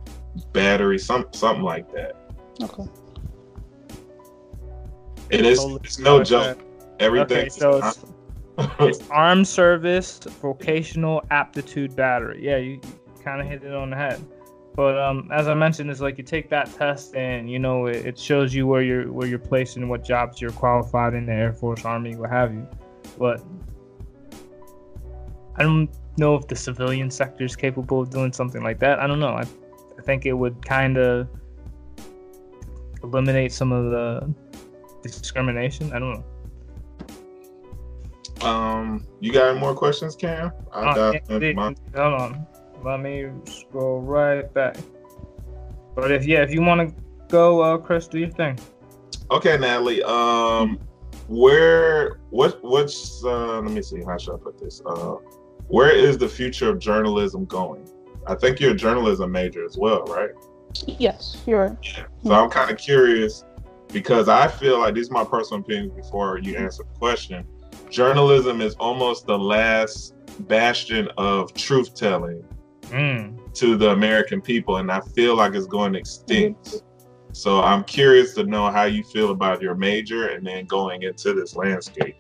battery, 0.52 0.98
some 0.98 1.26
something 1.32 1.62
like 1.62 1.92
that. 1.92 2.16
Okay. 2.62 2.84
It's 5.30 5.62
it's 5.84 5.98
no 5.98 6.22
joke. 6.22 6.60
Everything. 7.00 7.38
Okay, 7.38 7.48
so 7.48 7.78
it's, 7.78 8.04
it's 8.58 9.08
armed 9.11 9.46
service 9.46 10.18
vocational 10.40 11.23
aptitude 11.30 11.94
battery. 11.96 12.44
Yeah, 12.44 12.56
you, 12.56 12.73
you 12.73 13.23
kind 13.23 13.40
of 13.40 13.46
hit 13.46 13.62
it 13.64 13.75
on 13.75 13.90
the 13.90 13.96
head. 13.96 14.25
But 14.76 14.99
um, 14.99 15.28
as 15.32 15.46
I 15.46 15.54
mentioned, 15.54 15.90
it's 15.90 16.00
like 16.00 16.18
you 16.18 16.25
take 16.25 16.49
that 16.50 16.73
test 16.75 17.14
and 17.14 17.49
you 17.49 17.61
know 17.61 17.87
it, 17.87 18.04
it 18.04 18.18
shows 18.18 18.52
you 18.52 18.66
where 18.66 18.82
you're 18.82 19.12
where 19.12 19.28
you're 19.28 19.38
placed 19.38 19.76
and 19.76 19.88
what 19.88 20.04
jobs 20.04 20.40
you're 20.40 20.50
qualified 20.50 21.14
in 21.14 21.26
the 21.26 21.32
Air 21.32 21.52
Force, 21.52 21.84
Army, 21.84 22.16
what 22.16 22.30
have 22.30 22.52
you. 22.52 22.66
But 23.16 23.40
I 25.56 25.62
don't 25.62 25.88
know 26.16 26.34
if 26.34 26.49
the 26.49 26.56
civilian 26.56 27.11
sector 27.11 27.44
is 27.44 27.54
capable 27.54 28.00
of 28.00 28.11
doing 28.11 28.32
something 28.32 28.62
like 28.62 28.80
that. 28.80 28.99
I 28.99 29.06
don't 29.06 29.20
know. 29.20 29.34
I, 29.34 29.46
I 29.96 30.02
think 30.02 30.26
it 30.26 30.32
would 30.32 30.64
kind 30.66 30.99
of 30.99 31.28
eliminate 33.04 33.52
some 33.52 33.70
of 33.70 33.90
the 33.90 34.34
discrimination. 35.02 35.92
I 35.92 36.00
don't 36.00 36.14
know. 36.14 36.25
Um, 38.44 39.06
you 39.20 39.32
got 39.32 39.48
any 39.50 39.58
more 39.60 39.74
questions, 39.74 40.14
Cam? 40.16 40.52
I 40.72 40.80
Uh, 40.82 40.94
got 40.94 41.14
yeah, 41.30 41.38
they- 41.38 41.52
my- 41.54 41.74
hold 41.96 42.20
on. 42.20 42.46
Let 42.84 43.00
me 43.00 43.26
scroll 43.47 44.00
right 44.00 44.52
back. 44.52 44.76
But 45.95 46.10
if 46.10 46.26
yeah, 46.26 46.42
if 46.42 46.52
you 46.52 46.60
want 46.60 46.88
to 46.90 46.95
go, 47.28 47.60
uh, 47.60 47.78
Chris, 47.78 48.06
do 48.08 48.19
your 48.19 48.30
thing. 48.30 48.58
Okay, 49.30 49.56
Natalie. 49.56 50.02
Um, 50.02 50.78
where 51.28 52.19
what 52.30 52.62
what's 52.62 53.25
uh, 53.25 53.60
let 53.60 53.71
me 53.71 53.80
see 53.80 54.02
how 54.02 54.19
should 54.19 54.34
I 54.34 54.38
put 54.38 54.58
this? 54.58 54.82
Uh, 54.84 55.14
where 55.69 55.90
is 55.95 56.19
the 56.19 56.28
future 56.28 56.69
of 56.69 56.78
journalism 56.78 57.47
going? 57.47 57.88
I 58.26 58.34
think 58.34 58.60
you're 58.60 58.73
a 58.73 58.76
journalism 58.76 59.32
major 59.32 59.64
as 59.64 59.78
well, 59.78 60.02
right? 60.04 60.30
Yes, 60.86 61.42
you're 61.47 61.60
right. 61.69 61.76
Yeah. 61.82 62.04
So 62.25 62.32
I'm 62.34 62.50
kind 62.50 62.71
of 62.71 62.76
curious 62.76 63.45
because 63.92 64.28
I 64.28 64.49
feel 64.49 64.80
like 64.80 64.95
this 64.95 65.04
is 65.04 65.10
my 65.10 65.25
personal 65.25 65.60
opinion 65.62 65.95
before 65.95 66.38
you 66.38 66.56
answer 66.56 66.82
the 66.82 66.99
question. 66.99 67.47
Journalism 67.95 68.61
is 68.61 68.75
almost 68.80 69.25
the 69.28 69.39
last 69.39 70.15
bastion 70.49 71.09
of 71.17 71.54
truth 71.54 71.95
telling 71.95 72.43
Mm. 72.91 73.39
to 73.54 73.76
the 73.76 73.91
American 73.91 74.41
people, 74.41 74.78
and 74.78 74.91
I 74.91 75.00
feel 75.15 75.37
like 75.37 75.54
it's 75.54 75.67
going 75.67 75.95
extinct. 75.95 76.83
So 77.30 77.63
I'm 77.63 77.85
curious 77.85 78.35
to 78.35 78.43
know 78.43 78.69
how 78.69 78.83
you 78.83 79.04
feel 79.04 79.30
about 79.30 79.63
your 79.63 79.76
major 79.76 80.26
and 80.26 80.45
then 80.45 80.67
going 80.67 81.02
into 81.02 81.35
this 81.35 81.54
landscape. 81.54 82.17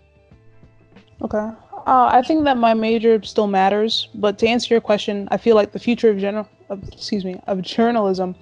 Okay. 1.22 1.50
Uh, 1.86 2.08
I 2.18 2.22
think 2.22 2.44
that 2.44 2.56
my 2.56 2.72
major 2.72 3.20
still 3.24 3.48
matters, 3.48 4.08
but 4.14 4.38
to 4.38 4.46
answer 4.46 4.72
your 4.74 4.80
question, 4.80 5.26
I 5.32 5.38
feel 5.38 5.56
like 5.56 5.72
the 5.72 5.80
future 5.80 6.08
of 6.08 6.18
general, 6.18 6.48
excuse 6.92 7.24
me, 7.24 7.40
of 7.48 7.62
journalism, 7.62 8.36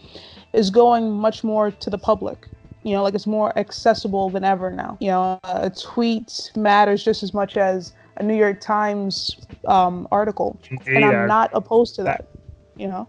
is 0.53 0.68
going 0.68 1.11
much 1.11 1.42
more 1.42 1.71
to 1.71 1.88
the 1.88 1.99
public. 1.99 2.47
You 2.83 2.95
know, 2.95 3.03
like 3.03 3.14
it's 3.14 3.27
more 3.27 3.57
accessible 3.59 4.31
than 4.31 4.45
ever 4.45 4.71
now. 4.71 4.97
You 5.01 5.09
know, 5.09 5.40
a 5.45 5.71
tweet 5.71 6.51
matters 6.57 7.05
just 7.05 7.23
as 7.23 7.33
much 7.33 7.57
as 7.57 7.92
a 8.16 8.23
New 8.23 8.35
York 8.35 8.61
Times 8.61 9.37
um, 9.66 10.09
article, 10.11 10.59
and 10.87 11.05
I'm 11.05 11.29
not 11.29 11.51
opposed 11.53 11.95
to 11.97 12.03
that. 12.05 12.27
You 12.77 12.88
know, 12.88 13.09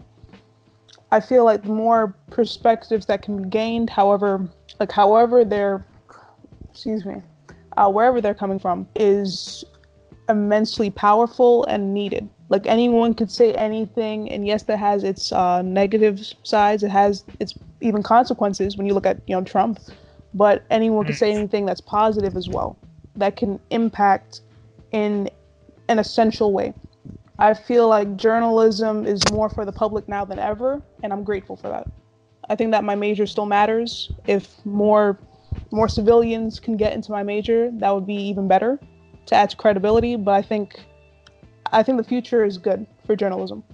I 1.10 1.20
feel 1.20 1.44
like 1.44 1.62
the 1.62 1.70
more 1.70 2.14
perspectives 2.30 3.06
that 3.06 3.22
can 3.22 3.42
be 3.42 3.48
gained, 3.48 3.90
however, 3.90 4.48
like 4.80 4.92
however 4.92 5.44
they're, 5.44 5.84
excuse 6.70 7.04
me, 7.04 7.22
uh, 7.76 7.90
wherever 7.90 8.20
they're 8.20 8.34
coming 8.34 8.58
from, 8.58 8.88
is 8.96 9.64
immensely 10.28 10.90
powerful 10.90 11.64
and 11.66 11.94
needed. 11.94 12.28
Like 12.54 12.68
anyone 12.68 13.14
could 13.14 13.32
say 13.32 13.52
anything, 13.54 14.30
and 14.30 14.46
yes, 14.46 14.62
that 14.62 14.76
has 14.76 15.02
its 15.02 15.32
uh, 15.32 15.60
negative 15.62 16.20
sides. 16.44 16.84
It 16.84 16.90
has 16.92 17.24
its 17.40 17.54
even 17.80 18.00
consequences 18.00 18.76
when 18.76 18.86
you 18.86 18.94
look 18.94 19.06
at 19.06 19.18
you 19.26 19.34
know 19.34 19.42
Trump, 19.42 19.80
but 20.34 20.62
anyone 20.70 21.04
could 21.04 21.16
say 21.16 21.32
anything 21.32 21.66
that's 21.66 21.80
positive 21.80 22.36
as 22.36 22.48
well, 22.48 22.78
that 23.16 23.34
can 23.34 23.58
impact 23.70 24.42
in 24.92 25.28
an 25.88 25.98
essential 25.98 26.52
way. 26.52 26.72
I 27.40 27.54
feel 27.54 27.88
like 27.88 28.16
journalism 28.16 29.04
is 29.04 29.20
more 29.32 29.48
for 29.48 29.64
the 29.64 29.72
public 29.72 30.06
now 30.06 30.24
than 30.24 30.38
ever, 30.38 30.80
and 31.02 31.12
I'm 31.12 31.24
grateful 31.24 31.56
for 31.56 31.66
that. 31.70 31.88
I 32.48 32.54
think 32.54 32.70
that 32.70 32.84
my 32.84 32.94
major 32.94 33.26
still 33.26 33.46
matters. 33.46 34.12
If 34.28 34.64
more 34.64 35.18
more 35.72 35.88
civilians 35.88 36.60
can 36.60 36.76
get 36.76 36.92
into 36.92 37.10
my 37.10 37.24
major, 37.24 37.72
that 37.80 37.90
would 37.92 38.06
be 38.06 38.28
even 38.28 38.46
better 38.46 38.78
to 39.26 39.34
add 39.34 39.50
to 39.50 39.56
credibility. 39.56 40.14
But 40.14 40.34
I 40.34 40.42
think 40.42 40.84
I 41.74 41.82
think 41.82 41.98
the 41.98 42.04
future 42.04 42.44
is 42.44 42.56
good 42.56 42.86
for 43.04 43.16
journalism. 43.16 43.64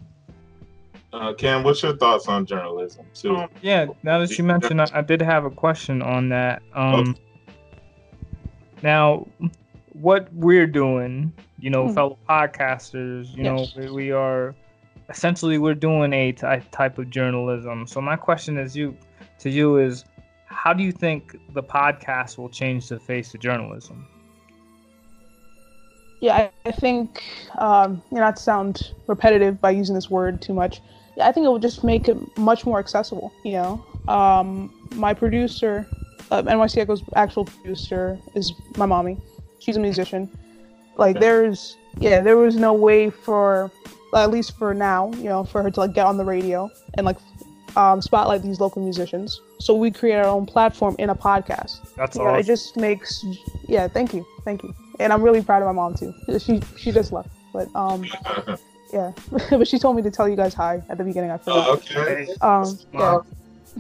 Uh, 1.13 1.35
Cam, 1.35 1.65
what's 1.65 1.83
your 1.83 1.97
thoughts 1.97 2.29
on 2.29 2.47
journalism 2.47 3.05
too? 3.15 3.37
Um, 3.37 3.51
yeah, 3.61 3.87
now 4.03 4.21
that 4.21 4.39
you 4.39 4.45
mentioned, 4.45 4.81
I, 4.81 4.87
I 4.95 5.03
did 5.03 5.21
have 5.21 5.45
a 5.45 5.51
question 5.51 6.01
on 6.03 6.29
that. 6.31 6.63
Um, 6.73 7.17
now, 8.83 9.27
what 9.93 10.33
we're 10.33 10.67
doing, 10.67 11.33
you 11.59 11.69
know, 11.69 11.89
Hmm. 11.89 11.95
fellow 11.95 12.19
podcasters, 12.29 13.37
you 13.37 13.45
Yes. 13.45 13.75
know, 13.77 13.83
we, 13.83 13.91
we 13.91 14.11
are 14.13 14.55
essentially 15.11 15.59
we're 15.59 15.75
doing 15.75 16.13
a 16.15 16.33
type 16.33 16.97
of 16.99 17.11
journalism. 17.11 17.87
So 17.87 18.01
my 18.01 18.17
question 18.17 18.57
is 18.57 18.75
you 18.77 18.97
to 19.41 19.51
you 19.51 19.77
is, 19.77 20.05
how 20.47 20.73
do 20.73 20.83
you 20.83 20.93
think 20.93 21.37
the 21.53 21.63
podcast 21.63 22.39
will 22.39 22.49
change 22.49 22.89
the 22.89 22.99
face 22.99 23.35
of 23.35 23.41
journalism? 23.41 24.07
Yeah, 26.21 26.37
I, 26.37 26.51
I 26.67 26.73
think 26.73 27.23
um, 27.59 28.03
you 28.11 28.17
know, 28.17 28.23
not 28.23 28.39
sound 28.39 28.93
repetitive 29.07 29.61
by 29.61 29.71
using 29.71 29.95
this 29.95 30.11
word 30.11 30.41
too 30.43 30.55
much. 30.55 30.81
Yeah, 31.17 31.29
I 31.29 31.33
think 31.33 31.45
it 31.45 31.49
will 31.49 31.59
just 31.59 31.83
make 31.83 32.09
it 32.09 32.17
much 32.37 32.67
more 32.67 32.79
accessible. 32.79 33.33
You 33.45 33.53
know, 33.53 33.85
um, 34.09 34.73
my 34.95 35.15
producer, 35.15 35.87
uh, 36.31 36.43
NYC 36.43 36.79
Echo's 36.79 37.03
actual 37.17 37.47
producer, 37.47 38.19
is 38.35 38.53
my 38.77 38.87
mommy. 38.87 39.19
She's 39.59 39.77
a 39.77 39.81
musician. 39.81 40.31
Like, 40.97 41.19
there's 41.19 41.77
yeah, 41.99 42.21
there 42.21 42.37
was 42.37 42.57
no 42.57 42.73
way 42.73 43.11
for, 43.11 43.71
at 44.15 44.31
least 44.31 44.57
for 44.59 44.75
now, 44.75 45.13
you 45.15 45.25
know, 45.25 45.45
for 45.45 45.63
her 45.63 45.71
to 45.71 45.81
like 45.81 45.95
get 45.95 46.07
on 46.07 46.17
the 46.17 46.25
radio 46.25 46.71
and 46.95 47.05
like 47.05 47.17
um, 47.77 48.01
spotlight 48.03 48.43
these 48.43 48.61
local 48.61 48.83
musicians. 48.83 49.41
So 49.59 49.75
we 49.75 49.91
create 49.91 50.17
our 50.17 50.27
own 50.27 50.47
platform 50.47 50.97
in 50.99 51.11
a 51.11 51.15
podcast. 51.15 51.95
That's 51.97 52.17
You 52.17 52.25
know, 52.25 52.31
all. 52.31 52.37
it 52.37 52.45
just 52.45 52.77
makes 52.77 53.25
yeah 53.69 53.89
thank 53.89 54.15
you 54.15 54.27
thank 54.45 54.63
you 54.63 54.75
and 55.01 55.13
i'm 55.13 55.23
really 55.23 55.43
proud 55.43 55.63
of 55.63 55.67
my 55.67 55.73
mom 55.73 55.95
too. 55.95 56.15
She 56.39 56.61
she 56.77 56.93
just 56.93 57.13
left. 57.13 57.31
But 57.53 57.69
um 57.75 58.05
yeah. 58.93 59.13
But 59.51 59.67
she 59.69 59.79
told 59.79 59.97
me 59.97 60.03
to 60.03 60.11
tell 60.11 60.29
you 60.29 60.37
guys 60.37 60.55
hi 60.55 60.83
at 60.89 60.99
the 60.99 61.05
beginning 61.05 61.31
i 61.31 61.39
feel 61.39 61.55
Oh, 61.55 61.73
okay. 61.75 62.29
um 62.41 62.79
yeah. 62.93 63.19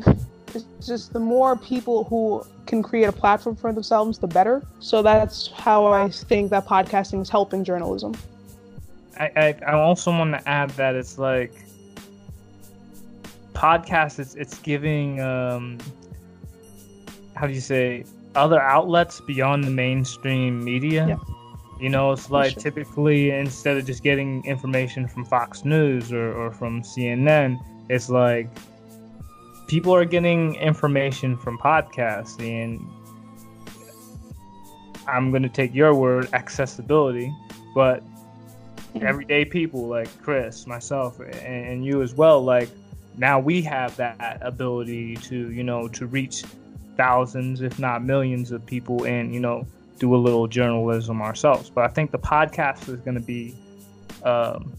it's 0.55 0.87
just 0.87 1.13
the 1.13 1.21
more 1.21 1.57
people 1.57 2.05
who 2.05 2.45
can 2.67 2.83
create 2.83 3.05
a 3.05 3.13
platform 3.13 3.57
for 3.57 3.73
themselves 3.73 4.19
the 4.19 4.27
better. 4.27 4.63
So 4.81 5.03
that's 5.03 5.49
how 5.53 5.87
i 5.87 6.09
think 6.09 6.51
that 6.51 6.67
podcasting 6.67 7.21
is 7.23 7.29
helping 7.29 7.65
journalism. 7.65 8.15
I, 9.19 9.27
I, 9.37 9.47
I 9.67 9.73
also 9.73 10.11
want 10.11 10.33
to 10.33 10.49
add 10.49 10.71
that 10.71 10.95
it's 10.95 11.19
like 11.19 11.53
podcast. 13.53 14.19
It's 14.19 14.35
it's 14.35 14.59
giving 14.59 15.21
um, 15.21 15.77
how 17.35 17.47
do 17.47 17.53
you 17.53 17.61
say 17.61 18.05
other 18.35 18.61
outlets 18.61 19.21
beyond 19.21 19.64
the 19.64 19.71
mainstream 19.71 20.64
media. 20.64 21.07
Yeah. 21.09 21.16
You 21.81 21.88
know, 21.88 22.12
it's 22.12 22.31
like 22.31 22.53
sure. 22.53 22.62
typically 22.62 23.31
instead 23.31 23.77
of 23.79 23.87
just 23.87 24.03
getting 24.03 24.45
information 24.45 25.09
from 25.09 25.25
Fox 25.25 25.64
News 25.64 26.12
or, 26.12 26.33
or 26.33 26.53
from 26.53 26.83
CNN, 26.83 27.59
it's 27.88 28.11
like 28.11 28.49
people 29.66 29.95
are 29.95 30.05
getting 30.05 30.57
information 30.57 31.37
from 31.38 31.57
podcasts 31.59 32.38
and 32.40 32.81
I'm 35.09 35.31
going 35.31 35.43
to 35.43 35.49
take 35.49 35.75
your 35.75 35.95
word 35.95 36.29
accessibility, 36.33 37.35
but 37.75 38.03
Mhm. 38.95 39.03
everyday 39.03 39.45
people 39.45 39.87
like 39.87 40.09
Chris, 40.23 40.66
myself, 40.66 41.21
and, 41.21 41.35
and 41.35 41.85
you 41.85 42.03
as 42.03 42.14
well, 42.14 42.43
like 42.45 42.69
now 43.16 43.38
we 43.38 43.62
have 43.62 43.97
that 43.97 44.38
ability 44.40 45.16
to, 45.16 45.51
you 45.53 45.62
know, 45.62 45.88
to 45.88 46.07
reach 46.07 46.45
thousands, 47.01 47.63
if 47.63 47.79
not 47.79 48.05
millions 48.05 48.53
of 48.53 48.67
people 48.67 49.07
and, 49.07 49.33
you 49.33 49.41
know, 49.41 49.67
do 49.99 50.15
a 50.15 50.19
little 50.19 50.47
journalism 50.47 51.23
ourselves. 51.23 51.71
But 51.71 51.85
I 51.85 51.89
think 51.89 52.11
the 52.11 52.19
podcast 52.19 52.91
is 52.91 53.01
going 53.01 53.15
to 53.15 53.23
be, 53.23 53.55
um, 54.23 54.71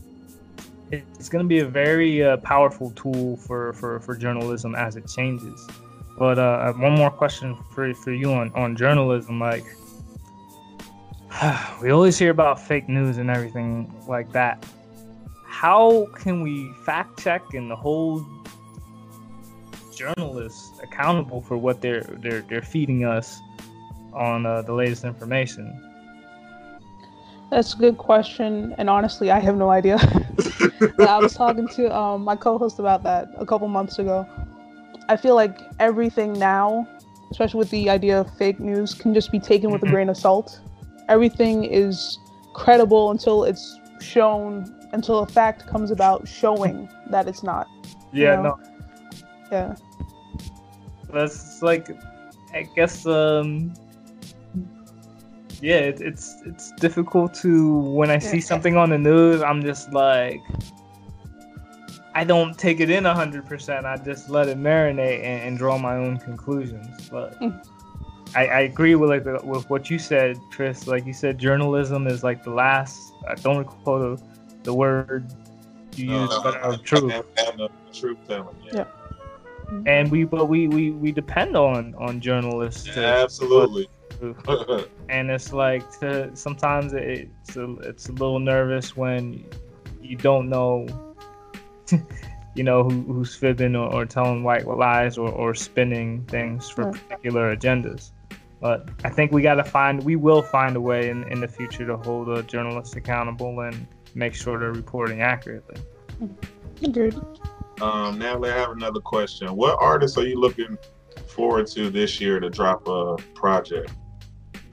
it's 0.92 1.30
going 1.30 1.44
to 1.44 1.50
be 1.50 1.60
a 1.60 1.66
very 1.66 2.24
uh, 2.24 2.38
powerful 2.38 2.92
tool 2.92 3.38
for, 3.38 3.74
for, 3.74 4.00
for 4.02 4.16
journalism 4.16 4.76
as 4.76 4.96
it 4.98 5.08
changes. 5.08 5.68
But 6.16 6.38
uh, 6.38 6.74
one 6.74 6.94
more 6.94 7.10
question 7.10 7.58
for, 7.74 7.92
for 7.96 8.12
you 8.12 8.32
on, 8.34 8.52
on 8.54 8.76
journalism. 8.76 9.40
Like, 9.40 9.66
we 11.82 11.90
always 11.90 12.20
hear 12.20 12.30
about 12.30 12.62
fake 12.62 12.88
news 12.88 13.18
and 13.18 13.32
everything 13.32 13.92
like 14.08 14.32
that. 14.34 14.64
How 15.44 16.06
can 16.14 16.42
we 16.42 16.72
fact 16.86 17.24
check 17.24 17.56
and 17.56 17.72
hold 17.72 18.41
journalists 19.96 20.80
accountable 20.82 21.42
for 21.42 21.58
what 21.58 21.82
they're 21.82 22.04
they're 22.20 22.42
they're 22.42 22.62
feeding 22.62 23.06
us 23.06 23.40
on 24.14 24.46
uh, 24.46 24.62
the 24.62 24.74
latest 24.74 25.04
information? 25.04 25.82
That's 27.50 27.74
a 27.74 27.78
good 27.78 27.98
question, 27.98 28.74
and 28.78 28.90
honestly, 28.90 29.30
I 29.30 29.40
have 29.40 29.58
no 29.58 29.70
idea. 29.70 29.98
I 31.00 31.20
was 31.20 31.34
talking 31.34 31.68
to 31.70 31.94
um, 31.96 32.24
my 32.24 32.36
co-host 32.36 32.80
about 32.80 33.04
that 33.04 33.30
a 33.38 33.46
couple 33.46 33.68
months 33.68 34.00
ago. 34.00 34.26
I 35.10 35.18
feel 35.18 35.36
like 35.36 35.60
everything 35.80 36.34
now, 36.34 36.88
especially 37.32 37.58
with 37.60 37.70
the 37.72 37.90
idea 37.90 38.20
of 38.22 38.30
fake 38.38 38.60
news, 38.60 38.94
can 38.94 39.14
just 39.14 39.32
be 39.32 39.40
taken 39.40 39.72
with 39.72 39.84
a 39.84 39.86
Mhm. 39.86 39.90
grain 39.92 40.10
of 40.10 40.18
salt. 40.18 40.62
Everything 41.10 41.66
is 41.66 42.20
credible 42.54 43.12
until 43.12 43.44
it's 43.44 43.78
shown, 44.00 44.74
until 44.94 45.20
a 45.20 45.28
fact 45.28 45.68
comes 45.68 45.92
about 45.92 46.28
showing 46.28 46.88
that 47.10 47.28
it's 47.28 47.44
not. 47.44 47.68
Yeah, 48.14 48.36
know? 48.36 48.42
no, 48.44 48.60
Yeah. 49.52 49.76
that's 51.12 51.62
like, 51.62 51.90
I 52.54 52.64
guess, 52.76 53.06
um, 53.06 53.74
yeah, 55.62 55.76
it, 55.76 56.02
it's 56.02 56.42
it's 56.46 56.72
difficult 56.80 57.34
to 57.36 57.78
when 57.80 58.10
I 58.10 58.18
see 58.18 58.38
Yeah. 58.38 58.44
something 58.44 58.78
on 58.78 58.90
the 58.90 58.98
news, 58.98 59.42
I'm 59.42 59.62
just 59.62 59.92
like, 59.94 60.42
I 62.16 62.24
don't 62.24 62.58
take 62.58 62.80
it 62.80 62.90
in 62.90 63.04
hundred 63.06 63.46
percent. 63.46 63.86
I 63.86 63.98
just 63.98 64.30
let 64.30 64.48
it 64.48 64.58
marinate 64.58 65.20
and, 65.24 65.42
and 65.44 65.58
draw 65.58 65.78
my 65.78 65.96
own 65.96 66.18
conclusions. 66.18 67.10
But 67.10 67.40
Mm. 67.40 67.64
I, 68.34 68.48
I 68.48 68.60
agree 68.62 68.96
with 68.96 69.10
like 69.10 69.24
the- 69.26 69.42
with 69.44 69.70
what 69.70 69.90
you 69.90 70.00
said, 70.00 70.40
Chris. 70.52 70.88
Like 70.88 71.06
you 71.06 71.14
said, 71.14 71.38
journalism 71.38 72.08
is 72.08 72.24
like 72.24 72.44
the 72.44 72.50
last. 72.52 73.14
I 73.28 73.36
don't 73.36 73.58
recall 73.58 74.00
the, 74.00 74.22
the 74.64 74.74
word 74.74 75.32
you 75.96 76.12
used, 76.22 76.42
but 76.42 76.56
uh, 76.64 76.78
true. 76.84 77.12
And, 77.12 77.24
and 77.38 77.60
the 77.60 77.70
truth 77.94 78.18
telling. 78.28 78.56
Yeah. 78.64 78.72
Yeah. 78.74 78.86
Mm-hmm. 79.72 79.88
And 79.88 80.12
we, 80.12 80.26
but 80.26 80.46
we, 80.50 80.68
we, 80.68 80.92
we 80.92 81.12
depend 81.12 81.56
on 81.56 81.96
on 81.98 82.20
journalists. 82.20 82.84
to- 82.94 83.06
Absolutely. 83.06 83.88
and 85.10 85.32
it's 85.32 85.52
like 85.54 85.90
to, 86.00 86.30
sometimes 86.36 86.94
it's 86.94 87.56
a, 87.56 87.74
it's 87.78 88.08
a 88.10 88.12
little 88.12 88.40
nervous 88.40 88.96
when 88.96 89.44
you 90.00 90.16
don't 90.16 90.48
know 90.50 90.86
you 92.56 92.64
know 92.64 92.84
who, 92.84 93.02
who's 93.12 93.34
fibbing 93.36 93.76
or, 93.76 93.92
or 93.92 94.06
telling 94.06 94.44
white 94.44 94.68
lies 94.68 95.18
or, 95.18 95.30
or 95.30 95.56
spinning 95.56 96.24
things 96.26 96.70
for 96.70 96.86
Right. 96.92 97.08
particular 97.10 97.56
agendas 97.56 98.12
but 98.60 98.90
i 99.04 99.10
think 99.10 99.32
we 99.32 99.42
got 99.42 99.56
to 99.56 99.64
find 99.64 100.04
we 100.04 100.16
will 100.16 100.44
find 100.44 100.76
a 100.76 100.82
way 100.82 101.10
in, 101.10 101.24
in 101.32 101.40
the 101.40 101.48
future 101.48 101.86
to 101.88 101.98
hold 101.98 102.30
a 102.30 102.44
journalist 102.44 102.96
accountable 102.96 103.62
and 103.62 103.88
make 104.14 104.36
sure 104.36 104.60
they're 104.60 104.72
reporting 104.72 105.22
accurately 105.24 105.82
Agreed. 106.84 107.20
Um, 107.82 108.20
now 108.20 108.41
I 108.44 108.50
have 108.50 108.72
another 108.72 109.00
question. 109.00 109.56
What 109.56 109.78
artists 109.80 110.17
are 110.17 110.26
you 110.26 110.39
looking 110.39 110.78
forward 111.28 111.67
to 111.67 111.89
this 111.89 112.20
year 112.22 112.39
to 112.39 112.50
drop 112.50 112.88
a 112.88 113.17
project? 113.34 113.91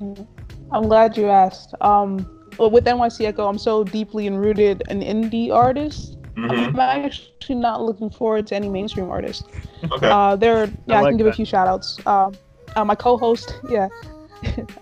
I'm 0.00 0.82
glad 0.82 1.16
you 1.16 1.28
asked. 1.28 1.74
Um, 1.80 2.28
well, 2.58 2.70
with 2.70 2.84
NYC 2.84 3.26
Echo, 3.26 3.48
I'm 3.48 3.58
so 3.58 3.84
deeply 3.84 4.26
enrooted 4.26 4.82
an 4.88 5.02
indie 5.02 5.52
artist. 5.52 6.16
hmm 6.36 6.50
I'm 6.50 6.78
actually 6.78 7.56
not 7.56 7.82
looking 7.82 8.10
forward 8.10 8.46
to 8.48 8.54
any 8.54 8.68
mainstream 8.68 9.10
artists. 9.10 9.44
Okay. 9.90 10.08
Uh, 10.08 10.36
there, 10.36 10.70
yeah, 10.86 10.98
I, 10.98 11.02
like 11.02 11.10
can 11.12 11.16
give 11.18 11.26
that. 11.26 11.32
a 11.32 11.36
few 11.36 11.44
shout 11.44 11.68
outs. 11.68 11.98
Uh, 12.04 12.30
uh, 12.76 12.84
my 12.84 12.94
co-host, 12.94 13.60
yeah, 13.70 13.88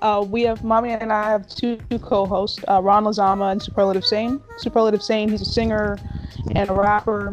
uh, 0.03 0.25
we 0.29 0.43
have 0.43 0.65
Mommy 0.65 0.91
and 0.91 1.13
I 1.13 1.31
have 1.31 1.49
two, 1.49 1.77
two 1.91 1.99
co-hosts, 1.99 2.63
uh, 2.69 2.81
Ron 2.83 3.05
Lazama 3.05 3.53
and 3.53 3.63
Superlative 3.63 4.05
Sane. 4.05 4.41
Superlative 4.59 5.03
Sane, 5.03 5.29
he's 5.29 5.43
a 5.43 5.47
singer 5.47 5.99
and 6.55 6.69
a 6.69 6.73
rapper. 6.75 7.33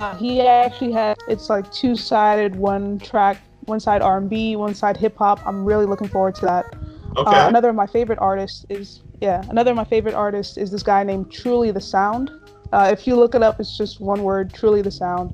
Uh, 0.00 0.16
he 0.16 0.40
actually 0.40 0.92
has 0.92 1.16
it's 1.28 1.48
like 1.48 1.70
two-sided, 1.72 2.56
one 2.56 2.98
track, 2.98 3.38
one 3.66 3.80
side 3.80 4.02
R&B, 4.02 4.56
one 4.56 4.74
side 4.74 4.96
hip 4.96 5.16
hop. 5.16 5.44
I'm 5.46 5.64
really 5.64 5.86
looking 5.86 6.08
forward 6.08 6.34
to 6.36 6.46
that. 6.46 6.66
okay. 7.16 7.30
Uh, 7.30 7.48
another 7.48 7.70
of 7.70 7.74
my 7.74 7.86
favorite 7.86 8.18
artists 8.18 8.66
is 8.68 9.00
yeah. 9.20 9.42
Another 9.48 9.70
of 9.70 9.76
my 9.76 9.84
favorite 9.84 10.14
artists 10.14 10.56
is 10.56 10.70
this 10.70 10.82
guy 10.82 11.02
named 11.02 11.30
Truly 11.30 11.70
the 11.70 11.80
Sound. 11.80 12.30
Uh, 12.72 12.88
if 12.92 13.06
you 13.06 13.14
look 13.14 13.34
it 13.34 13.42
up, 13.42 13.60
it's 13.60 13.76
just 13.78 14.00
one 14.00 14.22
word, 14.22 14.52
Truly 14.52 14.82
the 14.82 14.90
Sound. 14.90 15.32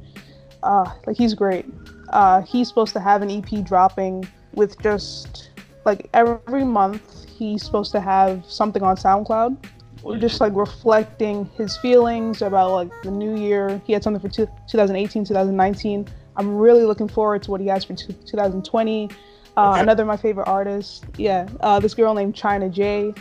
Uh, 0.62 0.92
like 1.06 1.16
he's 1.16 1.34
great. 1.34 1.64
Uh, 2.10 2.42
he's 2.42 2.68
supposed 2.68 2.92
to 2.92 3.00
have 3.00 3.22
an 3.22 3.30
EP 3.30 3.64
dropping 3.64 4.28
with 4.54 4.78
just 4.80 5.50
like 5.84 6.08
every 6.12 6.64
month. 6.64 7.26
He's 7.28 7.64
supposed 7.64 7.92
to 7.92 8.00
have 8.00 8.44
something 8.44 8.82
on 8.82 8.96
SoundCloud. 8.96 9.56
We're 10.02 10.18
just 10.18 10.40
like 10.40 10.54
reflecting 10.54 11.44
his 11.56 11.76
feelings 11.76 12.42
about 12.42 12.72
like 12.72 12.90
the 13.02 13.10
new 13.10 13.36
year. 13.36 13.80
He 13.84 13.92
had 13.92 14.02
something 14.02 14.20
for 14.20 14.28
two, 14.28 14.46
2018, 14.68 15.24
2019. 15.24 16.08
I'm 16.36 16.56
really 16.56 16.84
looking 16.84 17.08
forward 17.08 17.42
to 17.44 17.50
what 17.50 17.60
he 17.60 17.66
has 17.66 17.84
for 17.84 17.94
two, 17.94 18.12
2020. 18.12 19.10
Uh, 19.56 19.70
Okay. 19.72 19.80
Another 19.80 20.04
of 20.04 20.06
my 20.06 20.16
favorite 20.16 20.46
artists, 20.48 21.02
yeah, 21.18 21.46
uh, 21.60 21.78
this 21.80 21.92
girl 21.92 22.14
named 22.14 22.34
China 22.34 22.68
J. 22.68 23.12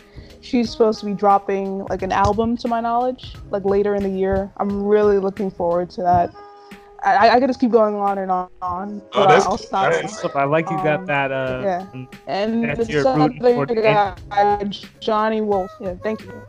She's 0.41 0.69
supposed 0.69 0.99
to 1.01 1.05
be 1.05 1.13
dropping 1.13 1.85
like 1.89 2.01
an 2.01 2.11
album, 2.13 2.55
to 2.57 2.67
my 2.67 2.79
knowledge, 2.79 3.35
like 3.49 3.65
later 3.65 3.95
in 3.95 4.03
the 4.03 4.09
year. 4.09 4.49
I'm 4.57 4.83
really 4.83 5.17
looking 5.17 5.51
forward 5.51 5.89
to 5.91 6.03
that. 6.03 6.33
I, 7.03 7.29
I 7.29 7.39
could 7.39 7.47
just 7.49 7.59
keep 7.59 7.71
going 7.71 7.95
on 7.95 8.17
and 8.17 8.29
on, 8.29 8.49
on 8.61 9.01
Oh, 9.13 9.21
but 9.21 9.27
that's 9.29 9.45
I'll 9.45 9.57
stop. 9.57 9.91
Nice. 9.91 10.23
I 10.23 10.43
like 10.43 10.69
you 10.69 10.77
got 10.77 10.99
Um, 11.01 11.05
that. 11.07 11.31
Uh, 11.31 11.61
yeah. 11.63 12.05
And 12.27 12.63
That's 12.63 12.79
this 12.79 12.89
your 12.89 13.03
rooting 13.15 13.39
for 13.41 13.63
other 13.63 13.81
guy, 13.81 14.63
Johnny 14.99 15.41
Wolf. 15.41 15.71
Yeah, 15.79 15.95
thank 16.03 16.21
you. 16.21 16.41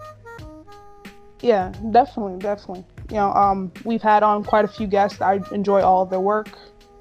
Yeah, 1.43 1.73
definitely, 1.91 2.39
definitely. 2.39 2.85
You 3.11 3.17
know, 3.17 3.33
um, 3.33 3.73
we've 3.85 4.03
had 4.03 4.23
on 4.23 4.45
quite 4.45 4.65
a 4.65 4.69
few 4.69 4.87
guests. 4.87 5.21
I 5.21 5.41
enjoy 5.53 5.81
all 5.81 6.03
of 6.03 6.11
their 6.11 6.21
work. 6.21 6.51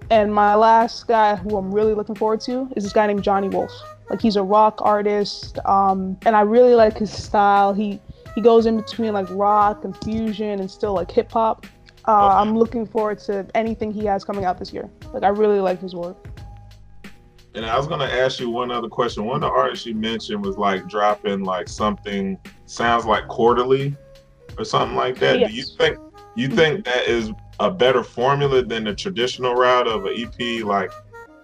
And 0.10 0.34
my 0.34 0.56
last 0.56 1.08
guy 1.08 1.36
who 1.36 1.58
I'm 1.58 1.72
really 1.72 1.94
looking 1.94 2.16
forward 2.16 2.42
to 2.42 2.72
is 2.76 2.84
this 2.84 2.94
guy 2.94 3.06
named 3.08 3.24
Johnny 3.24 3.50
Wolf. 3.50 3.72
Like 4.10 4.22
he's 4.22 4.38
a 4.38 4.44
rock 4.44 4.80
artist, 4.82 5.60
um, 5.66 6.18
and 6.26 6.36
I 6.36 6.42
really 6.42 6.74
like 6.74 6.98
his 6.98 7.12
style. 7.12 7.74
He 7.74 8.00
he 8.34 8.42
goes 8.42 8.66
in 8.66 8.78
between 8.78 9.14
like 9.14 9.28
rock 9.30 9.84
and 9.84 9.96
fusion 10.04 10.60
and 10.60 10.72
still 10.72 10.96
like 10.96 11.12
hip 11.12 11.32
hop. 11.32 11.68
Uh, 12.08 12.26
Okay. 12.26 12.36
I'm 12.38 12.58
looking 12.58 12.88
forward 12.88 13.20
to 13.20 13.46
anything 13.54 13.92
he 13.92 14.06
has 14.06 14.24
coming 14.24 14.46
out 14.46 14.58
this 14.58 14.74
year. 14.74 14.90
Like 15.14 15.22
I 15.22 15.28
really 15.28 15.60
like 15.60 15.80
his 15.80 15.94
work. 15.94 16.28
And 17.54 17.66
I 17.66 17.78
was 17.78 17.86
gonna 17.86 18.06
ask 18.06 18.40
you 18.40 18.50
one 18.50 18.72
other 18.72 18.90
question. 18.90 19.26
One 19.26 19.36
of 19.36 19.42
the 19.42 19.48
artists 19.48 19.86
you 19.86 19.94
mentioned 19.94 20.44
was 20.44 20.58
like 20.58 20.88
dropping 20.88 21.44
like 21.44 21.68
something 21.68 22.40
sounds 22.66 23.06
like 23.06 23.28
quarterly 23.28 23.96
or 24.60 24.66
something 24.66 24.96
like 24.96 25.18
that. 25.20 25.48
Do 25.48 25.54
you 25.54 25.64
think 25.64 25.98
you 26.36 26.48
mm-hmm. 26.48 26.58
think 26.58 26.86
that 26.86 27.08
is 27.08 27.32
a 27.60 27.72
better 27.72 28.04
formula 28.04 28.64
than 28.64 28.84
the 28.84 28.94
traditional 28.94 29.56
route 29.56 29.88
of 29.88 30.06
an 30.06 30.14
EP, 30.16 30.64
like 30.64 30.92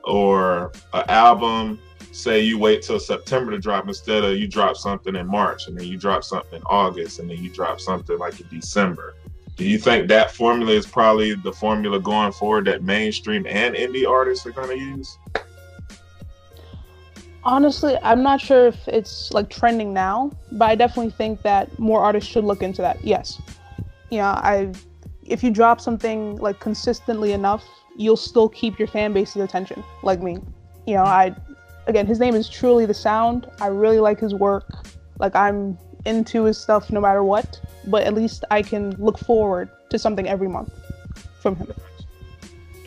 or 0.04 0.72
an 0.94 1.06
album? 1.08 1.80
Say 2.12 2.42
you 2.42 2.58
wait 2.58 2.82
till 2.82 3.00
September 3.00 3.52
to 3.52 3.60
drop 3.60 3.88
instead 3.88 4.24
of 4.24 4.38
you 4.38 4.48
drop 4.48 4.78
something 4.78 5.16
in 5.16 5.28
March 5.28 5.68
and 5.68 5.78
then 5.78 5.88
you 5.88 5.98
drop 5.98 6.24
something 6.24 6.60
in 6.60 6.66
August 6.66 7.20
and 7.20 7.30
then 7.30 7.44
you 7.44 7.50
drop 7.50 7.82
something 7.82 8.18
like 8.18 8.40
in 8.40 8.48
December. 8.48 9.16
Do 9.58 9.66
you 9.66 9.78
think 9.78 10.08
that 10.10 10.32
formula 10.32 10.72
is 10.72 10.86
probably 10.86 11.34
the 11.34 11.52
formula 11.52 12.00
going 12.00 12.32
forward 12.32 12.66
that 12.66 12.84
mainstream 12.84 13.46
and 13.48 13.76
indie 13.76 14.08
artists 14.08 14.46
are 14.46 14.52
going 14.52 14.70
to 14.70 14.78
use? 14.78 15.18
Honestly, 17.46 17.96
I'm 18.02 18.24
not 18.24 18.42
sure 18.42 18.68
if 18.68 18.88
it's 18.88 19.32
like 19.32 19.50
trending 19.50 19.94
now, 19.94 20.32
but 20.52 20.66
I 20.66 20.76
definitely 20.76 21.12
think 21.12 21.44
that 21.44 21.78
more 21.78 22.02
artists 22.02 22.30
should 22.30 22.44
look 22.44 22.64
into 22.64 22.82
that. 22.82 23.04
Yes. 23.04 23.40
You 24.10 24.18
know, 24.18 24.26
I 24.26 24.72
if 25.26 25.44
you 25.44 25.52
drop 25.52 25.80
something 25.80 26.38
like 26.38 26.60
consistently 26.60 27.34
enough, 27.34 27.64
you'll 27.98 28.18
still 28.18 28.50
keep 28.50 28.80
your 28.80 28.88
fan 28.88 29.14
base's 29.14 29.42
attention, 29.42 29.84
like 30.02 30.22
me. 30.22 30.40
You 30.88 30.96
know, 30.96 31.04
I 31.04 31.36
again, 31.86 32.08
his 32.08 32.20
name 32.20 32.34
is 32.34 32.50
truly 32.50 32.88
the 32.88 32.96
sound. 32.96 33.48
I 33.62 33.68
really 33.68 34.00
like 34.00 34.20
his 34.20 34.34
work. 34.34 34.88
Like 35.20 35.36
I'm 35.36 35.78
into 36.06 36.44
his 36.46 36.58
stuff 36.58 36.92
no 36.92 37.00
matter 37.00 37.24
what, 37.24 37.60
but 37.86 38.04
at 38.04 38.16
least 38.16 38.44
I 38.50 38.64
can 38.64 38.92
look 38.98 39.20
forward 39.20 39.70
to 39.90 40.00
something 40.00 40.28
every 40.28 40.48
month 40.48 40.74
from 41.42 41.56
him. 41.56 41.72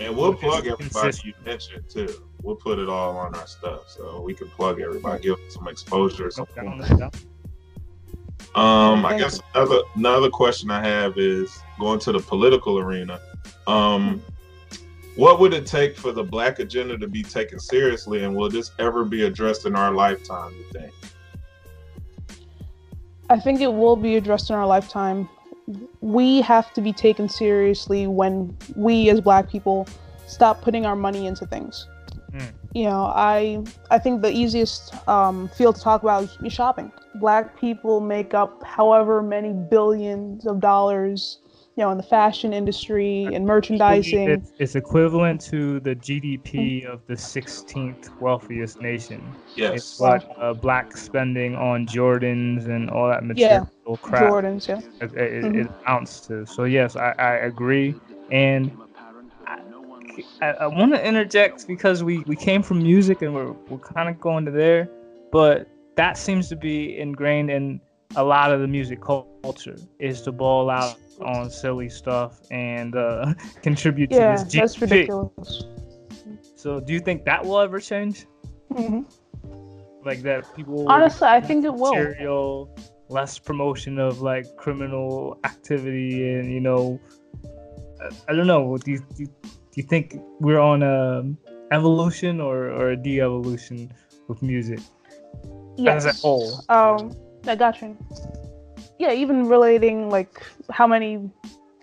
And 0.00 0.16
we'll 0.16 0.34
plug 0.34 0.66
everybody 0.66 1.18
you 1.24 1.34
mentioned 1.44 1.84
too. 1.88 2.27
We'll 2.42 2.56
put 2.56 2.78
it 2.78 2.88
all 2.88 3.16
on 3.16 3.34
our 3.34 3.46
stuff 3.46 3.88
so 3.88 4.20
we 4.20 4.34
can 4.34 4.48
plug 4.48 4.80
everybody, 4.80 5.22
give 5.22 5.36
them 5.36 5.50
some 5.50 5.68
exposure. 5.68 6.30
Something. 6.30 6.78
Like 6.78 6.98
that. 6.98 7.24
Um, 8.54 9.04
I 9.04 9.18
guess 9.18 9.40
another 9.54 9.80
another 9.94 10.30
question 10.30 10.70
I 10.70 10.82
have 10.82 11.18
is 11.18 11.60
going 11.78 11.98
to 12.00 12.12
the 12.12 12.20
political 12.20 12.78
arena. 12.78 13.20
Um, 13.66 14.22
what 15.16 15.40
would 15.40 15.52
it 15.52 15.66
take 15.66 15.96
for 15.96 16.12
the 16.12 16.22
black 16.22 16.58
agenda 16.60 16.96
to 16.96 17.08
be 17.08 17.22
taken 17.22 17.58
seriously, 17.58 18.24
and 18.24 18.34
will 18.34 18.48
this 18.48 18.70
ever 18.78 19.04
be 19.04 19.24
addressed 19.24 19.66
in 19.66 19.74
our 19.74 19.92
lifetime? 19.92 20.54
You 20.56 20.64
think? 20.72 20.92
I 23.28 23.38
think 23.38 23.60
it 23.60 23.72
will 23.72 23.96
be 23.96 24.16
addressed 24.16 24.50
in 24.50 24.56
our 24.56 24.66
lifetime. 24.66 25.28
We 26.00 26.40
have 26.42 26.72
to 26.72 26.80
be 26.80 26.92
taken 26.92 27.28
seriously 27.28 28.06
when 28.06 28.56
we, 28.74 29.10
as 29.10 29.20
Black 29.20 29.50
people, 29.50 29.86
stop 30.26 30.62
putting 30.62 30.86
our 30.86 30.96
money 30.96 31.26
into 31.26 31.46
things. 31.46 31.86
Mm. 32.32 32.52
You 32.74 32.84
know, 32.84 33.04
I 33.14 33.64
I 33.90 33.98
think 33.98 34.22
the 34.22 34.30
easiest 34.30 34.94
um, 35.08 35.48
field 35.48 35.76
to 35.76 35.82
talk 35.82 36.02
about 36.02 36.28
is 36.44 36.52
shopping. 36.52 36.92
Black 37.16 37.58
people 37.58 38.00
make 38.00 38.34
up 38.34 38.62
however 38.62 39.22
many 39.22 39.52
billions 39.52 40.46
of 40.46 40.60
dollars 40.60 41.38
you 41.78 41.84
know, 41.84 41.92
in 41.92 41.96
the 41.96 42.02
fashion 42.02 42.52
industry 42.52 43.26
and 43.32 43.46
merchandising. 43.46 44.28
It's, 44.28 44.50
it's 44.58 44.74
equivalent 44.74 45.40
to 45.42 45.78
the 45.78 45.94
GDP 45.94 46.84
of 46.84 47.06
the 47.06 47.14
16th 47.14 48.20
wealthiest 48.20 48.80
nation. 48.80 49.22
Yes. 49.54 49.74
It's 49.76 50.00
what 50.00 50.28
uh, 50.38 50.54
black 50.54 50.96
spending 50.96 51.54
on 51.54 51.86
Jordans 51.86 52.66
and 52.66 52.90
all 52.90 53.08
that 53.08 53.22
material 53.22 53.68
yeah. 53.86 53.96
crap. 54.02 54.24
Jordans, 54.24 54.66
yeah. 54.66 54.80
It, 55.00 55.12
it, 55.14 55.44
mm-hmm. 55.44 55.60
it 55.60 55.70
amounts 55.86 56.18
to. 56.26 56.44
So, 56.46 56.64
yes, 56.64 56.96
I, 56.96 57.14
I 57.16 57.32
agree. 57.46 57.94
And 58.32 58.72
I, 58.72 58.87
I, 60.40 60.46
I 60.50 60.66
want 60.66 60.92
to 60.94 61.06
interject 61.06 61.66
because 61.66 62.02
we, 62.02 62.20
we 62.20 62.36
came 62.36 62.62
from 62.62 62.82
music 62.82 63.22
and 63.22 63.34
we're, 63.34 63.52
we're 63.52 63.78
kind 63.78 64.08
of 64.08 64.20
going 64.20 64.44
to 64.44 64.50
there. 64.50 64.88
But 65.30 65.68
that 65.96 66.16
seems 66.16 66.48
to 66.48 66.56
be 66.56 66.98
ingrained 66.98 67.50
in 67.50 67.80
a 68.16 68.24
lot 68.24 68.52
of 68.52 68.60
the 68.60 68.66
music 68.66 69.00
culture 69.02 69.76
is 69.98 70.22
to 70.22 70.32
ball 70.32 70.70
out 70.70 70.96
on 71.20 71.50
silly 71.50 71.88
stuff 71.88 72.40
and 72.50 72.96
uh, 72.96 73.34
contribute 73.62 74.10
yeah, 74.10 74.36
to 74.36 74.44
this 74.44 74.54
GDP. 74.54 74.60
that's 74.60 74.80
ridiculous. 74.80 75.64
So, 76.56 76.80
do 76.80 76.92
you 76.92 77.00
think 77.00 77.24
that 77.24 77.44
will 77.44 77.60
ever 77.60 77.80
change? 77.80 78.26
Mm-hmm. 78.72 79.02
Like 80.04 80.22
that 80.22 80.44
people 80.54 80.88
honestly, 80.88 81.28
I 81.28 81.40
think 81.40 81.64
it 81.64 81.74
will. 81.74 81.92
Material, 81.92 82.76
less 83.08 83.38
promotion 83.38 83.98
of 83.98 84.20
like 84.20 84.56
criminal 84.56 85.38
activity, 85.44 86.32
and 86.32 86.52
you 86.52 86.60
know, 86.60 87.00
I, 88.00 88.32
I 88.32 88.34
don't 88.34 88.46
know. 88.46 88.76
Do 88.78 88.92
you, 88.92 88.98
do 89.14 89.24
you, 89.24 89.28
you 89.78 89.84
think 89.84 90.16
we're 90.40 90.60
on 90.60 90.82
a 90.82 91.24
evolution 91.72 92.40
or 92.40 92.70
or 92.70 92.90
a 92.90 92.96
de-evolution 92.96 93.92
with 94.28 94.42
music 94.42 94.80
yes. 95.76 96.04
as 96.04 96.06
a 96.06 96.20
whole? 96.20 96.64
Um, 96.68 97.16
I 97.46 97.54
got 97.56 97.80
you 97.80 97.96
yeah, 98.98 99.12
even 99.12 99.48
relating 99.48 100.10
like 100.10 100.42
how 100.70 100.86
many, 100.86 101.30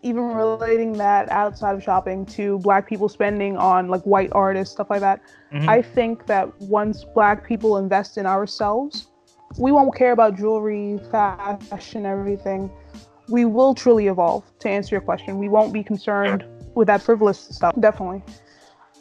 even 0.04 0.24
relating 0.24 0.94
that 0.94 1.30
outside 1.30 1.76
of 1.76 1.84
shopping 1.84 2.26
to 2.28 2.60
black 2.60 2.88
people 2.88 3.10
spending 3.10 3.58
on 3.58 3.88
like 3.88 4.04
white 4.04 4.30
artists, 4.34 4.74
stuff 4.74 4.90
like 4.90 5.00
that. 5.00 5.22
Mm-hmm. 5.54 5.70
I 5.70 5.82
think 5.82 6.28
that 6.28 6.62
once 6.62 7.06
black 7.16 7.48
people 7.48 7.78
invest 7.78 8.18
in 8.18 8.26
ourselves, 8.26 9.08
we 9.58 9.72
won't 9.72 9.96
care 9.96 10.12
about 10.12 10.36
jewelry, 10.38 11.00
fashion, 11.10 12.06
everything. 12.06 12.70
We 13.30 13.46
will 13.46 13.74
truly 13.74 14.08
evolve. 14.08 14.44
To 14.60 14.70
answer 14.70 14.96
your 14.96 15.02
question, 15.02 15.40
we 15.40 15.50
won't 15.50 15.74
be 15.74 15.84
concerned 15.84 16.46
with 16.76 16.88
that 16.88 17.02
frivolous 17.02 17.40
stuff. 17.40 17.74
Definitely. 17.80 18.22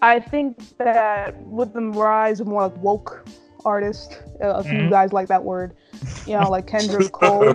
I 0.03 0.21
think 0.21 0.77
that 0.79 1.37
with 1.43 1.73
the 1.73 1.81
rise 1.81 2.41
of 2.41 2.47
more 2.47 2.69
like 2.69 2.77
woke 2.83 3.27
artists, 3.65 4.17
a 4.41 4.63
few 4.63 4.73
mm-hmm. 4.73 4.91
guys 4.91 5.13
like 5.13 5.29
that 5.29 5.43
word, 5.43 5.75
you 6.27 6.39
know, 6.39 6.49
like 6.51 6.67
Kendrick 6.67 7.13
Cole. 7.13 7.55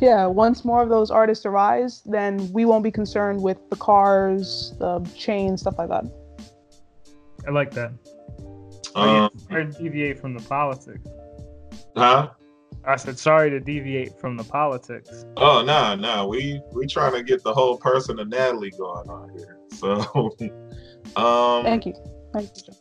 yeah, 0.00 0.26
once 0.26 0.64
more 0.64 0.82
of 0.82 0.88
those 0.88 1.10
artists 1.10 1.46
arise, 1.46 2.02
then 2.04 2.52
we 2.52 2.64
won't 2.64 2.84
be 2.84 2.90
concerned 2.90 3.42
with 3.42 3.58
the 3.70 3.76
cars, 3.76 4.74
the 4.78 5.00
chains, 5.16 5.62
stuff 5.62 5.78
like 5.78 5.88
that. 5.88 6.04
I 7.46 7.50
like 7.50 7.70
that. 7.72 7.92
Um, 8.94 9.30
sorry 9.48 9.66
to 9.66 9.72
deviate 9.72 10.18
from 10.18 10.34
the 10.34 10.42
politics. 10.42 11.08
Huh? 11.96 12.30
I 12.86 12.96
said 12.96 13.18
sorry 13.18 13.50
to 13.50 13.58
deviate 13.58 14.18
from 14.20 14.36
the 14.36 14.44
politics. 14.44 15.24
Oh 15.36 15.60
no, 15.60 15.64
nah, 15.64 15.94
no, 15.96 16.14
nah. 16.14 16.26
we 16.26 16.60
we 16.72 16.86
trying 16.86 17.12
to 17.14 17.22
get 17.22 17.42
the 17.42 17.52
whole 17.52 17.76
person 17.76 18.18
of 18.18 18.28
Natalie 18.28 18.70
going 18.70 19.08
on 19.08 19.30
here. 19.30 19.58
So, 19.72 20.30
um, 21.16 21.64
thank 21.64 21.86
you, 21.86 21.94
thank 22.32 22.50
you. 22.56 22.74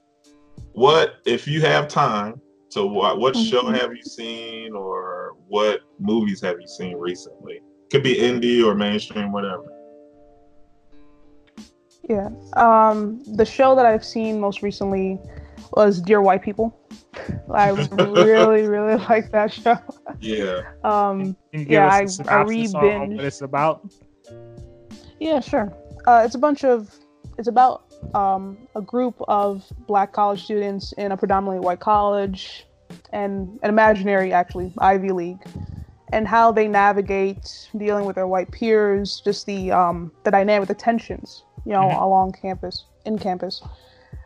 What 0.74 1.16
if 1.26 1.48
you 1.48 1.62
have 1.62 1.88
time? 1.88 2.42
So 2.70 2.86
what, 2.86 3.20
what 3.20 3.36
mm-hmm. 3.36 3.50
show 3.50 3.68
have 3.72 3.96
you 3.96 4.04
seen 4.04 4.74
or 4.74 5.38
what 5.48 5.80
movies 5.98 6.42
have 6.42 6.60
you 6.60 6.68
seen 6.68 6.98
recently? 6.98 7.62
Could 7.90 8.04
be 8.04 8.16
indie 8.16 8.66
or 8.66 8.76
mainstream, 8.76 9.32
whatever. 9.32 9.72
Yeah. 12.10 12.30
Um, 12.58 13.24
the 13.36 13.46
show 13.46 13.76
that 13.76 13.86
I've 13.86 14.04
seen 14.04 14.42
most 14.42 14.62
recently 14.62 15.20
was 15.76 16.02
Dear 16.02 16.22
White 16.22 16.42
People. 16.42 16.78
I 17.54 17.70
really, 17.70 18.68
really 18.68 18.96
like 19.10 19.32
that 19.32 19.54
show. 19.54 19.78
Yeah. 20.20 20.62
Um, 20.84 21.36
yeah, 21.52 21.88
I, 21.88 22.08
I 22.28 22.42
re 22.44 22.68
binge. 22.68 23.16
What 23.16 23.26
it's 23.26 23.42
about? 23.42 23.92
Yeah, 25.20 25.40
sure. 25.40 25.76
Uh, 26.06 26.24
it's 26.26 26.36
a 26.36 26.40
bunch 26.40 26.64
of. 26.64 26.94
It's 27.38 27.48
about 27.50 27.94
um, 28.14 28.58
a 28.76 28.82
group 28.82 29.16
of 29.28 29.66
black 29.88 30.14
college 30.14 30.44
students 30.44 30.94
in 30.94 31.12
a 31.12 31.18
predominantly 31.18 31.66
white 31.66 31.82
college 31.82 32.66
and 33.12 33.60
an 33.62 33.70
imaginary, 33.70 34.32
actually, 34.32 34.74
Ivy 34.78 35.12
League, 35.12 35.44
and 36.14 36.28
how 36.28 36.52
they 36.52 36.68
navigate 36.68 37.70
dealing 37.78 38.06
with 38.06 38.16
their 38.16 38.28
white 38.28 38.52
peers, 38.52 39.22
just 39.24 39.46
the 39.46 39.72
um, 39.72 40.12
the 40.24 40.32
dynamic, 40.32 40.68
the 40.68 40.76
tensions, 40.76 41.44
you 41.66 41.74
know, 41.74 41.82
mm-hmm. 41.82 42.02
along 42.02 42.34
campus, 42.34 42.86
in 43.06 43.18
campus. 43.18 43.62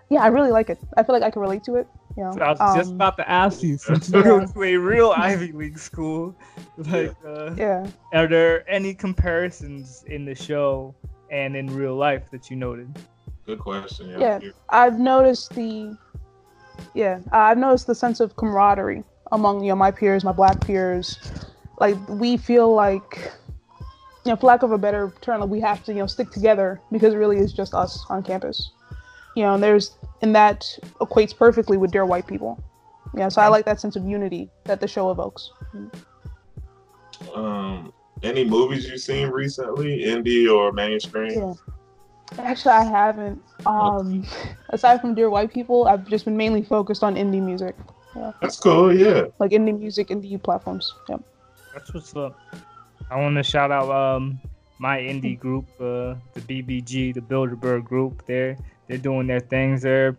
Yeah, 0.09 0.23
I 0.23 0.27
really 0.27 0.51
like 0.51 0.69
it. 0.69 0.79
I 0.97 1.03
feel 1.03 1.13
like 1.13 1.23
I 1.23 1.29
can 1.29 1.41
relate 1.41 1.63
to 1.65 1.75
it. 1.75 1.87
You 2.17 2.23
know, 2.23 2.31
so 2.33 2.41
I 2.41 2.51
was 2.51 2.59
um, 2.61 2.75
just 2.75 2.93
about 2.93 3.17
to 3.17 3.29
ask 3.29 3.61
you, 3.61 3.77
since 3.77 4.09
you 4.09 4.23
go 4.23 4.45
to 4.45 4.63
a 4.63 4.75
real 4.75 5.11
Ivy 5.11 5.51
League 5.51 5.77
school, 5.77 6.35
like, 6.77 7.15
uh, 7.25 7.53
yeah, 7.55 7.87
are 8.11 8.27
there 8.27 8.69
any 8.69 8.93
comparisons 8.93 10.03
in 10.07 10.25
the 10.25 10.35
show 10.35 10.95
and 11.29 11.55
in 11.55 11.67
real 11.67 11.95
life 11.95 12.29
that 12.31 12.49
you 12.49 12.55
noted? 12.55 12.97
Good 13.45 13.59
question. 13.59 14.09
Yeah, 14.09 14.39
yeah 14.41 14.51
I've 14.69 14.99
noticed 14.99 15.53
the 15.55 15.95
yeah 16.93 17.19
I've 17.31 17.57
noticed 17.57 17.87
the 17.87 17.95
sense 17.95 18.19
of 18.19 18.35
camaraderie 18.35 19.03
among 19.31 19.63
you 19.63 19.69
know 19.69 19.75
my 19.75 19.91
peers, 19.91 20.23
my 20.23 20.31
black 20.31 20.59
peers. 20.65 21.19
Like 21.79 21.97
we 22.09 22.35
feel 22.35 22.73
like 22.73 23.31
you 24.25 24.31
know, 24.31 24.35
for 24.35 24.47
lack 24.47 24.63
of 24.63 24.71
a 24.71 24.77
better 24.77 25.13
term, 25.21 25.41
like 25.41 25.49
we 25.49 25.61
have 25.61 25.83
to 25.85 25.93
you 25.93 25.99
know 25.99 26.07
stick 26.07 26.31
together 26.31 26.81
because 26.91 27.13
it 27.13 27.17
really 27.17 27.37
is 27.37 27.53
just 27.53 27.73
us 27.73 28.05
on 28.09 28.23
campus. 28.23 28.71
You 29.35 29.43
know, 29.43 29.53
and 29.53 29.63
there's 29.63 29.97
and 30.21 30.35
that 30.35 30.65
equates 30.99 31.35
perfectly 31.35 31.77
with 31.77 31.91
dear 31.91 32.05
white 32.05 32.27
people. 32.27 32.61
Yeah, 33.15 33.29
so 33.29 33.41
I 33.41 33.47
like 33.47 33.65
that 33.65 33.79
sense 33.79 33.95
of 33.95 34.05
unity 34.05 34.49
that 34.65 34.81
the 34.81 34.87
show 34.87 35.09
evokes. 35.09 35.49
Um, 37.33 37.91
any 38.21 38.43
movies 38.43 38.87
you've 38.87 39.01
seen 39.01 39.29
recently, 39.29 40.03
indie 40.03 40.53
or 40.53 40.71
mainstream? 40.71 41.31
Yeah. 41.31 41.53
Actually, 42.37 42.73
I 42.73 42.83
haven't. 42.83 43.41
Um, 43.65 44.25
aside 44.69 45.01
from 45.01 45.15
Dear 45.15 45.29
White 45.29 45.51
People, 45.51 45.87
I've 45.87 46.07
just 46.07 46.25
been 46.25 46.37
mainly 46.37 46.61
focused 46.61 47.03
on 47.03 47.15
indie 47.15 47.41
music. 47.41 47.75
Yeah. 48.15 48.31
That's 48.41 48.59
cool. 48.59 48.95
Yeah. 48.95 49.25
Like 49.39 49.51
indie 49.51 49.77
music, 49.77 50.09
indie 50.09 50.41
platforms. 50.41 50.93
Yep. 51.07 51.21
That's 51.73 51.93
what's 51.93 52.15
up. 52.15 52.39
I 53.09 53.19
want 53.19 53.35
to 53.37 53.43
shout 53.43 53.71
out 53.71 53.89
um 53.89 54.39
my 54.77 54.97
indie 54.99 55.37
group, 55.37 55.65
uh, 55.79 56.15
the 56.33 56.41
BBG, 56.41 57.13
the 57.13 57.21
Bilderberg 57.21 57.83
group. 57.83 58.25
They're 58.25 58.57
they're 58.89 58.97
doing 58.97 59.27
their 59.27 59.39
things. 59.39 59.83
They're 59.83 60.17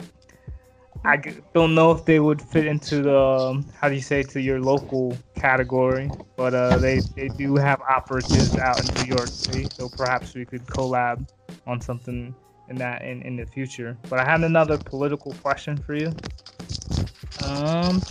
I 1.05 1.17
don't 1.55 1.75
know 1.75 1.93
if 1.93 2.05
they 2.05 2.21
would 2.21 2.43
fit 2.43 2.67
into 2.67 3.03
the 3.03 3.19
um, 3.19 3.67
how 3.79 3.89
do 3.89 3.95
you 3.95 4.03
say 4.03 4.23
to 4.23 4.41
your 4.41 4.61
local 4.61 5.17
category, 5.35 6.11
but 6.37 6.55
uh, 6.55 6.79
they 6.79 7.01
they 7.17 7.29
do 7.29 7.57
have 7.57 7.81
operatives 7.83 8.57
out 8.57 8.79
in 8.79 9.03
New 9.03 9.15
York 9.17 9.29
City, 9.29 9.67
so 9.73 9.89
perhaps 9.89 10.35
we 10.35 10.45
could 10.45 10.65
collab 10.67 11.27
on 11.67 11.81
something 11.81 12.35
in 12.69 12.77
that 12.77 13.03
in, 13.03 13.23
in 13.23 13.37
the 13.37 13.47
future. 13.47 13.97
But 14.09 14.21
I 14.21 14.25
had 14.25 14.45
another 14.45 14.77
political 14.77 15.33
question 15.43 15.77
for 15.77 15.95
you. 15.95 16.13
Um, 17.43 18.03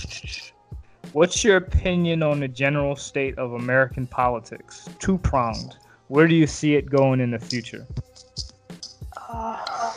what's 1.14 1.44
your 1.44 1.58
opinion 1.58 2.24
on 2.24 2.40
the 2.40 2.48
general 2.48 2.96
state 2.96 3.38
of 3.38 3.54
American 3.54 4.08
politics? 4.08 4.90
Two 4.98 5.20
pronged. 5.20 5.78
Where 6.08 6.28
do 6.28 6.34
you 6.34 6.48
see 6.48 6.74
it 6.74 6.90
going 6.90 7.20
in 7.20 7.30
the 7.30 7.40
future? 7.40 7.86
Uh, 9.30 9.94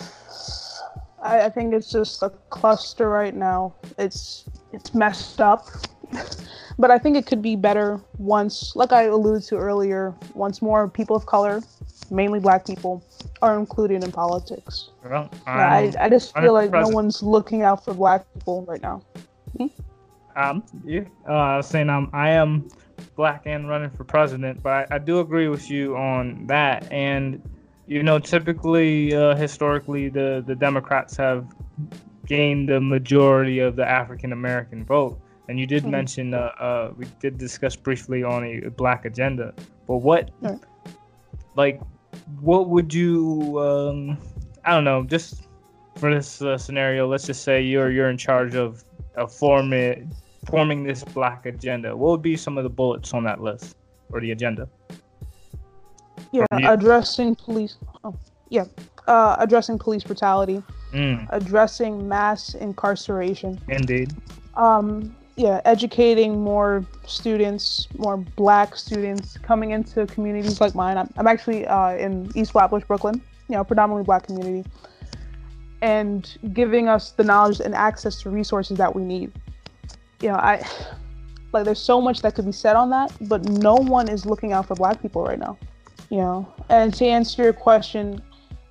I, 1.23 1.43
I 1.43 1.49
think 1.49 1.73
it's 1.73 1.91
just 1.91 2.23
a 2.23 2.31
cluster 2.51 3.09
right 3.09 3.35
now. 3.35 3.75
It's 3.99 4.45
it's 4.73 4.95
messed 4.95 5.41
up, 5.41 5.69
but 6.79 6.91
I 6.91 6.99
think 6.99 7.17
it 7.17 7.27
could 7.27 7.43
be 7.43 7.57
better 7.57 8.01
once, 8.19 8.75
like 8.75 8.93
I 8.93 9.05
alluded 9.05 9.43
to 9.49 9.57
earlier, 9.57 10.15
once 10.35 10.61
more 10.61 10.89
people 10.89 11.17
of 11.17 11.27
color, 11.27 11.63
mainly 12.11 12.41
Black 12.41 12.67
people, 12.67 13.05
are 13.41 13.59
included 13.59 14.03
in 14.03 14.13
politics. 14.13 14.91
Well, 15.05 15.31
Yeah, 15.47 15.69
I, 15.69 15.93
I 16.01 16.09
just 16.09 16.37
feel 16.37 16.53
like 16.53 16.73
no 16.73 16.89
one's 16.89 17.23
looking 17.23 17.63
out 17.63 17.85
for 17.85 17.95
Black 17.95 18.27
people 18.35 18.65
right 18.67 18.83
now. 18.83 19.03
Um, 20.35 20.65
yeah, 20.85 21.03
uh, 21.29 21.61
saying 21.61 21.91
I'm 21.91 22.09
I 22.13 22.31
am 22.31 22.69
black 23.17 23.43
and 23.47 23.69
running 23.69 23.91
for 23.91 24.05
president, 24.05 24.63
but 24.63 24.91
I, 24.91 24.97
I 24.97 24.99
do 24.99 25.21
agree 25.21 25.49
with 25.49 25.71
you 25.71 25.97
on 25.97 26.47
that. 26.47 26.91
And 26.91 27.43
you 27.92 28.02
know, 28.02 28.18
typically, 28.18 29.14
uh, 29.14 29.35
historically, 29.37 30.09
the 30.09 30.42
the 30.46 30.55
Democrats 30.55 31.16
have 31.16 31.46
gained 32.26 32.68
the 32.68 32.81
majority 32.81 33.59
of 33.59 33.76
the 33.76 33.87
African 34.00 34.33
American 34.33 34.85
vote. 34.85 35.20
And 35.48 35.59
you 35.61 35.66
did 35.66 35.85
Mhm. 35.85 35.90
mention, 35.90 36.35
uh, 36.35 36.52
uh, 36.66 36.92
we 36.96 37.05
did 37.20 37.37
discuss 37.37 37.74
briefly 37.76 38.22
on 38.22 38.44
a 38.44 38.70
black 38.70 39.05
agenda. 39.05 39.52
But 39.88 39.98
what, 39.98 40.31
Right. 40.40 40.59
like, 41.57 41.81
what 42.40 42.68
would 42.70 42.94
you, 42.94 43.59
um, 43.59 44.16
I 44.64 44.70
don't 44.74 44.85
know, 44.85 45.02
just 45.05 45.48
for 45.96 46.14
this 46.14 46.40
uh, 46.40 46.57
scenario, 46.57 47.07
let's 47.09 47.26
just 47.26 47.42
say 47.42 47.61
you're 47.61 47.90
you're 47.90 48.09
in 48.09 48.16
charge 48.16 48.55
of, 48.55 48.85
of 49.16 49.35
forming 49.35 50.11
forming 50.50 50.83
this 50.85 51.05
black 51.05 51.46
agenda. 51.46 51.96
What 51.96 52.11
would 52.12 52.22
be 52.22 52.37
some 52.37 52.57
of 52.59 52.64
the 52.64 52.70
bullets 52.70 53.12
on 53.14 53.24
that 53.24 53.40
list 53.40 53.76
or 54.11 54.20
the 54.20 54.31
agenda? 54.33 54.68
Yeah, 56.33 56.47
addressing 56.64 57.35
police. 57.37 57.77
Oh, 58.05 58.14
yeah, 58.49 58.64
uh, 59.07 59.37
addressing 59.38 59.79
police 59.79 60.03
brutality, 60.03 60.62
Mm, 60.92 61.27
addressing 61.31 62.07
mass 62.09 62.55
incarceration. 62.55 63.59
indeed. 63.68 64.12
Um, 64.57 65.14
yeah, 65.37 65.61
educating 65.64 66.42
more 66.42 66.85
students, 67.07 67.88
more 67.97 68.18
Black 68.18 68.77
students 68.77 69.38
coming 69.38 69.71
into 69.71 70.07
communities 70.07 70.61
like 70.61 70.75
mine. 70.75 70.99
I'm, 70.99 71.09
I'm 71.16 71.27
actually 71.27 71.66
uh, 71.66 71.97
in 71.97 72.31
East 72.35 72.53
Flatbush, 72.53 72.85
Brooklyn. 72.85 73.21
You 73.49 73.57
know, 73.57 73.64
predominantly 73.64 74.05
Black 74.05 74.27
community, 74.27 74.68
and 75.81 76.38
giving 76.53 76.88
us 76.88 77.12
the 77.12 77.25
knowledge 77.25 77.61
and 77.61 77.75
access 77.75 78.21
to 78.23 78.31
resources 78.31 78.79
that 78.79 78.95
we 78.95 79.03
need. 79.03 79.33
You 80.21 80.29
know, 80.29 80.37
I 80.37 80.62
like 81.53 81.64
there's 81.64 81.81
so 81.81 82.01
much 82.01 82.21
that 82.23 82.35
could 82.35 82.47
be 82.47 82.53
said 82.53 82.77
on 82.77 82.90
that, 82.90 83.12
but 83.23 83.45
no 83.49 83.75
one 83.75 84.09
is 84.09 84.25
looking 84.27 84.53
out 84.53 84.66
for 84.66 84.75
Black 84.75 85.01
people 85.03 85.25
right 85.25 85.38
now. 85.38 85.59
You 86.12 86.18
know, 86.18 86.53
and 86.68 86.92
to 86.92 87.07
answer 87.07 87.42
your 87.42 87.55
question, 87.55 88.20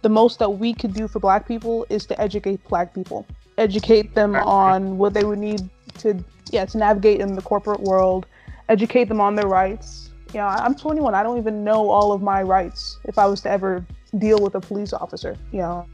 the 0.04 0.10
most 0.10 0.38
that 0.38 0.48
we 0.48 0.76
could 0.76 0.94
do 0.94 1.08
for 1.08 1.20
Black 1.20 1.48
people 1.48 1.88
is 1.90 2.06
to 2.06 2.22
educate 2.22 2.64
Black 2.70 2.94
people, 2.94 3.26
educate 3.58 4.14
them 4.14 4.36
on 4.36 5.00
what 5.00 5.16
they 5.16 5.24
would 5.24 5.40
need 5.40 5.68
to, 5.98 6.24
yeah, 6.52 6.66
to 6.66 6.78
navigate 6.78 7.20
in 7.20 7.34
the 7.34 7.42
corporate 7.42 7.80
world, 7.80 8.28
educate 8.70 9.06
them 9.06 9.20
on 9.20 9.34
their 9.34 9.48
rights. 9.48 10.12
You 10.36 10.40
know, 10.40 10.46
I'm 10.46 10.76
21. 10.76 11.16
I 11.16 11.24
don't 11.24 11.40
even 11.40 11.64
know 11.64 11.90
all 11.90 12.12
of 12.12 12.22
my 12.22 12.44
rights 12.44 13.00
if 13.06 13.18
I 13.18 13.26
was 13.26 13.42
to 13.42 13.50
ever 13.50 13.84
deal 14.20 14.38
with 14.38 14.54
a 14.54 14.62
police 14.62 14.94
officer. 14.94 15.36
You 15.52 15.62
know, 15.62 15.88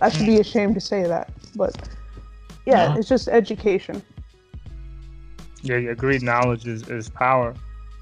I 0.00 0.10
should 0.10 0.26
be 0.26 0.38
ashamed 0.38 0.76
to 0.76 0.80
say 0.80 1.02
that, 1.02 1.28
but 1.56 1.76
yeah, 2.66 2.94
No. 2.94 3.00
it's 3.00 3.08
just 3.08 3.26
education. 3.26 4.00
Yeah, 5.62 5.78
you 5.78 5.90
agreed. 5.90 6.22
Knowledge 6.22 6.68
is, 6.68 6.88
is 6.88 7.08
power. 7.08 7.52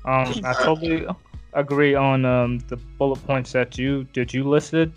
Um, 0.05 0.35
I 0.45 0.53
totally 0.63 1.07
agree 1.55 1.95
on 1.95 2.25
um, 2.25 2.59
the 2.69 2.77
bullet 2.77 3.25
points 3.27 3.53
that 3.53 3.79
you 3.79 4.05
did 4.13 4.33
you 4.33 4.45
listed, 4.45 4.93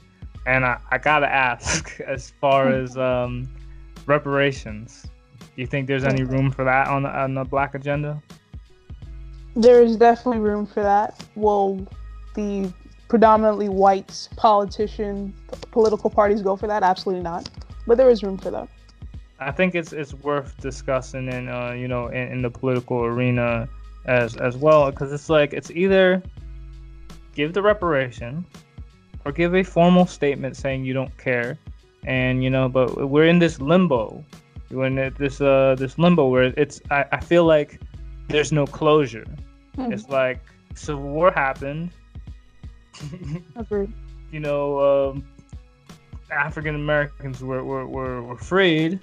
and 0.46 0.65
I, 0.65 0.80
I 0.91 0.98
gotta 0.98 1.32
ask, 1.32 2.00
as 2.08 2.32
far 2.41 2.70
as 2.70 2.98
um, 2.98 3.48
reparations, 4.06 5.06
do 5.39 5.62
you 5.62 5.68
think 5.68 5.88
there's 5.88 6.04
any 6.04 6.24
room 6.24 6.52
for 6.52 6.63
that 6.63 6.88
on 6.88 7.04
the, 7.04 7.10
on 7.10 7.34
the 7.34 7.44
black 7.44 7.76
agenda? 7.76 8.22
There 9.56 9.82
is 9.82 9.96
definitely 9.96 10.39
room 10.41 10.65
for 10.65 10.84
that. 10.84 11.26
Will 11.36 11.88
the 12.36 12.72
predominantly 13.08 13.70
white 13.70 14.28
politician 14.36 15.34
political 15.72 16.10
parties 16.10 16.41
go 16.41 16.56
for 16.56 16.68
that? 16.68 16.84
Absolutely 16.84 17.24
not. 17.24 17.50
But 17.88 17.98
there 17.98 18.10
is 18.10 18.24
room 18.24 18.38
for 18.38 18.52
that. 18.52 18.68
I 19.39 19.52
think 19.52 19.76
it's 19.76 19.94
it's 19.94 20.13
worth 20.13 20.58
discussing 20.60 21.28
in 21.28 21.50
uh, 21.50 21.72
you 21.72 21.88
know 21.88 22.08
in, 22.08 22.32
in 22.32 22.41
the 22.41 22.50
political 22.50 23.04
arena 23.04 23.68
as 24.06 24.36
as 24.38 24.58
well 24.58 24.89
because 24.91 25.12
it's 25.12 25.30
like 25.30 25.54
it's 25.54 25.72
either 25.72 26.24
give 27.36 27.54
the 27.54 27.62
reparation 27.62 28.45
or 29.26 29.32
give 29.32 29.54
a 29.56 29.63
formal 29.63 30.06
statement 30.06 30.58
saying 30.58 30.86
you 30.86 30.93
don't 30.93 31.15
care. 31.17 31.58
And 32.06 32.43
you 32.43 32.50
know 32.50 32.69
but 32.69 33.10
we're 33.10 33.28
in 33.28 33.39
this 33.39 33.60
limbo. 33.60 34.24
We're 34.71 34.86
in 34.88 35.13
this 35.17 35.41
uh 35.41 35.76
this 35.78 35.98
limbo 35.98 36.28
where 36.28 36.54
it's 36.58 36.82
I, 36.89 37.06
I 37.12 37.19
feel 37.19 37.45
like 37.45 37.82
there's 38.28 38.52
no 38.52 38.65
closure. 38.65 39.26
Hmm. 39.76 39.91
it's 39.91 40.10
like 40.10 40.39
civil 40.74 41.04
war 41.04 41.32
happened. 41.32 41.91
You 44.32 44.41
know, 44.41 45.12
um, 45.12 45.24
African 46.30 46.76
Americans 46.76 47.41
were, 47.41 47.63
were, 47.63 47.88
were, 47.88 48.21
were 48.21 48.38
freed, 48.38 49.00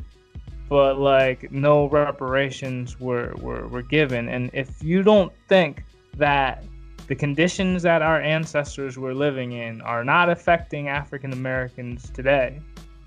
but 0.68 0.98
like 0.98 1.50
no 1.50 1.88
reparations 1.88 3.00
were, 3.00 3.32
were, 3.38 3.66
were 3.68 3.82
given. 3.82 4.28
And 4.28 4.50
if 4.52 4.82
you 4.82 5.02
don't 5.02 5.32
think 5.48 5.84
that 6.18 6.64
the 7.12 7.16
conditions 7.16 7.82
that 7.82 8.00
our 8.00 8.22
ancestors 8.22 8.96
were 8.96 9.12
living 9.12 9.52
in 9.52 9.82
are 9.82 10.02
not 10.02 10.30
affecting 10.30 10.88
African 10.88 11.30
Americans 11.34 12.08
today, 12.08 12.58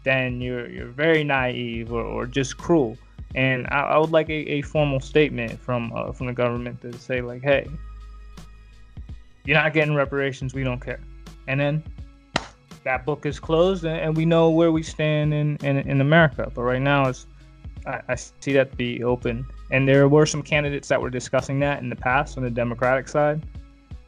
then 0.04 0.40
you're, 0.40 0.70
you're 0.70 0.90
very 0.90 1.24
naive 1.24 1.92
or, 1.92 2.04
or 2.04 2.28
just 2.28 2.56
cruel. 2.56 3.00
And 3.34 3.66
I, 3.72 3.80
I 3.80 3.98
would 3.98 4.12
like 4.12 4.30
a, 4.30 4.58
a 4.58 4.62
formal 4.62 5.00
statement 5.00 5.60
from 5.60 5.92
uh, 5.96 6.12
from 6.12 6.28
the 6.28 6.34
government 6.34 6.82
to 6.82 6.94
say 7.00 7.22
like, 7.22 7.42
hey, 7.42 7.68
you're 9.44 9.58
not 9.58 9.74
getting 9.74 9.96
reparations. 9.96 10.54
We 10.54 10.64
don't 10.64 10.80
care. 10.80 11.02
And 11.48 11.60
then 11.60 11.84
that 12.84 13.08
book 13.08 13.26
is 13.26 13.40
closed, 13.40 13.86
and, 13.86 13.98
and 14.00 14.16
we 14.16 14.24
know 14.24 14.52
where 14.52 14.72
we 14.72 14.84
stand 14.84 15.34
in, 15.34 15.58
in, 15.64 15.78
in 15.78 16.00
America. 16.00 16.52
But 16.54 16.62
right 16.62 16.80
now, 16.80 17.08
it's 17.08 17.26
I, 17.88 18.02
I 18.10 18.14
see 18.14 18.54
that 18.54 18.70
to 18.70 18.78
be 18.78 19.04
open. 19.04 19.48
And 19.72 19.88
there 19.88 20.08
were 20.08 20.28
some 20.28 20.44
candidates 20.44 20.90
that 20.90 21.02
were 21.02 21.10
discussing 21.10 21.60
that 21.62 21.82
in 21.82 21.90
the 21.90 21.96
past 21.96 22.38
on 22.38 22.44
the 22.44 22.52
Democratic 22.52 23.08
side. 23.08 23.42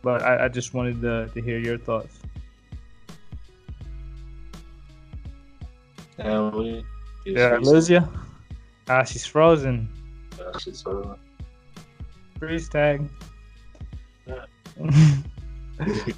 But 0.01 0.21
I, 0.21 0.45
I 0.45 0.47
just 0.47 0.73
wanted 0.73 1.01
to, 1.01 1.29
to 1.33 1.41
hear 1.41 1.60
your 1.60 1.77
thoughts. 1.77 2.19
And 6.17 6.53
we. 6.53 6.83
Yeah, 7.25 7.57
lose 7.62 7.89
you? 7.89 8.07
Ah, 8.89 9.03
she's 9.03 9.25
frozen. 9.25 9.89
Yeah, 10.39 10.57
she's 10.57 10.86
uh, 10.88 11.15
Freeze 12.39 12.69
tag. 12.69 13.10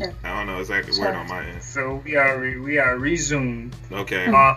I 0.00 0.36
don't 0.36 0.46
know 0.46 0.58
exactly 0.58 0.98
where 0.98 1.14
on 1.14 1.28
my 1.28 1.44
end. 1.46 1.62
so 1.62 2.02
we 2.04 2.16
are 2.16 2.38
re- 2.38 2.58
we 2.58 2.78
are 2.78 2.96
resumed. 2.98 3.76
Okay. 3.92 4.26
Uh, 4.26 4.54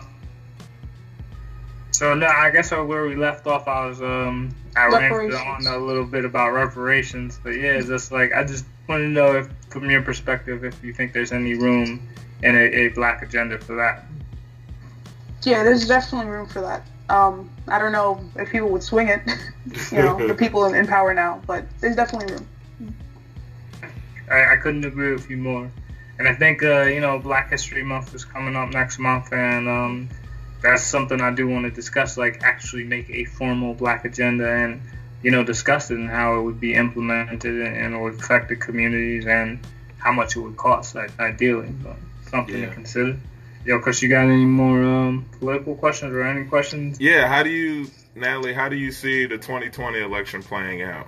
so 1.92 2.14
no, 2.14 2.28
I 2.28 2.50
guess 2.52 2.72
where 2.72 3.08
we 3.08 3.16
left 3.16 3.48
off, 3.48 3.68
I 3.68 3.86
was 3.86 4.02
um 4.02 4.50
I 4.76 4.86
ranted 4.86 5.34
on 5.34 5.66
a 5.66 5.78
little 5.78 6.06
bit 6.06 6.26
about 6.26 6.52
reparations, 6.52 7.40
but 7.44 7.52
yeah, 7.56 7.74
it's 7.74 7.88
just 7.88 8.12
like 8.12 8.34
I 8.34 8.44
just 8.44 8.66
want 8.88 9.02
to 9.02 9.08
know 9.08 9.38
if, 9.38 9.48
from 9.70 9.90
your 9.90 10.02
perspective, 10.02 10.64
if 10.64 10.84
you 10.84 10.94
think 10.94 11.14
there's 11.14 11.32
any 11.32 11.56
room 11.56 12.00
in 12.44 12.56
a, 12.56 12.60
a 12.60 12.88
black 12.90 13.22
agenda 13.22 13.58
for 13.58 13.76
that. 13.76 14.04
Yeah, 15.44 15.64
there's 15.64 15.88
definitely 15.88 16.30
room 16.30 16.48
for 16.48 16.62
that. 16.62 16.84
Um, 17.10 17.50
I 17.68 17.80
don't 17.80 17.92
know 17.92 18.20
if 18.36 18.52
people 18.52 18.70
would 18.70 18.84
swing 18.84 19.08
it, 19.08 19.22
you 19.92 19.98
know, 19.98 20.26
the 20.28 20.36
people 20.38 20.66
in, 20.66 20.76
in 20.76 20.86
power 20.86 21.14
now, 21.14 21.42
but 21.48 21.66
there's 21.80 21.96
definitely 21.96 22.34
room. 22.34 22.48
I, 24.30 24.54
I 24.54 24.56
couldn't 24.58 24.86
agree 24.86 25.14
with 25.14 25.30
you 25.30 25.38
more. 25.38 25.70
And 26.20 26.28
I 26.28 26.34
think 26.34 26.64
uh, 26.64 26.84
you 26.84 27.00
know 27.00 27.20
Black 27.20 27.52
History 27.52 27.84
Month 27.84 28.14
is 28.16 28.26
coming 28.26 28.56
up 28.56 28.70
next 28.70 28.98
month, 29.00 29.32
and 29.32 29.68
um, 29.68 30.10
that's 30.62 30.84
something 30.84 31.22
I 31.22 31.32
do 31.34 31.48
want 31.48 31.66
to 31.66 31.72
discuss. 31.72 32.18
Like 32.18 32.44
actually 32.44 32.84
make 32.84 33.10
a 33.10 33.26
formal 33.26 33.74
Black 33.74 34.06
agenda 34.06 34.50
and 34.50 34.82
you 35.22 35.32
know 35.32 35.44
discuss 35.44 35.92
it 35.92 35.98
and 35.98 36.10
how 36.10 36.40
it 36.40 36.44
would 36.44 36.60
be 36.60 36.74
implemented 36.74 37.62
and, 37.62 38.02
would 38.02 38.16
affect 38.16 38.50
the 38.50 38.56
communities 38.56 39.26
and 39.26 39.60
how 39.98 40.12
much 40.12 40.36
it 40.36 40.40
would 40.40 40.58
cost. 40.58 40.96
like, 40.96 41.12
Ideally, 41.20 41.70
but 41.84 41.98
something 42.30 42.60
Yeah. 42.60 42.70
to 42.70 42.74
consider. 42.74 43.18
Yo, 43.66 43.80
Chris, 43.80 44.02
you 44.02 44.08
got 44.10 44.24
any 44.24 44.46
more 44.46 44.82
um, 44.82 45.26
political 45.40 45.76
questions 45.76 46.14
or 46.14 46.24
any 46.24 46.46
questions? 46.46 47.00
Yeah, 47.02 47.28
how 47.28 47.44
do 47.44 47.50
you 47.50 47.88
Natalie, 48.16 48.54
how 48.54 48.70
do 48.70 48.76
you 48.76 48.92
see 48.92 49.26
the 49.26 49.38
2020 49.38 50.00
election 50.00 50.42
playing 50.42 50.82
out? 50.82 51.08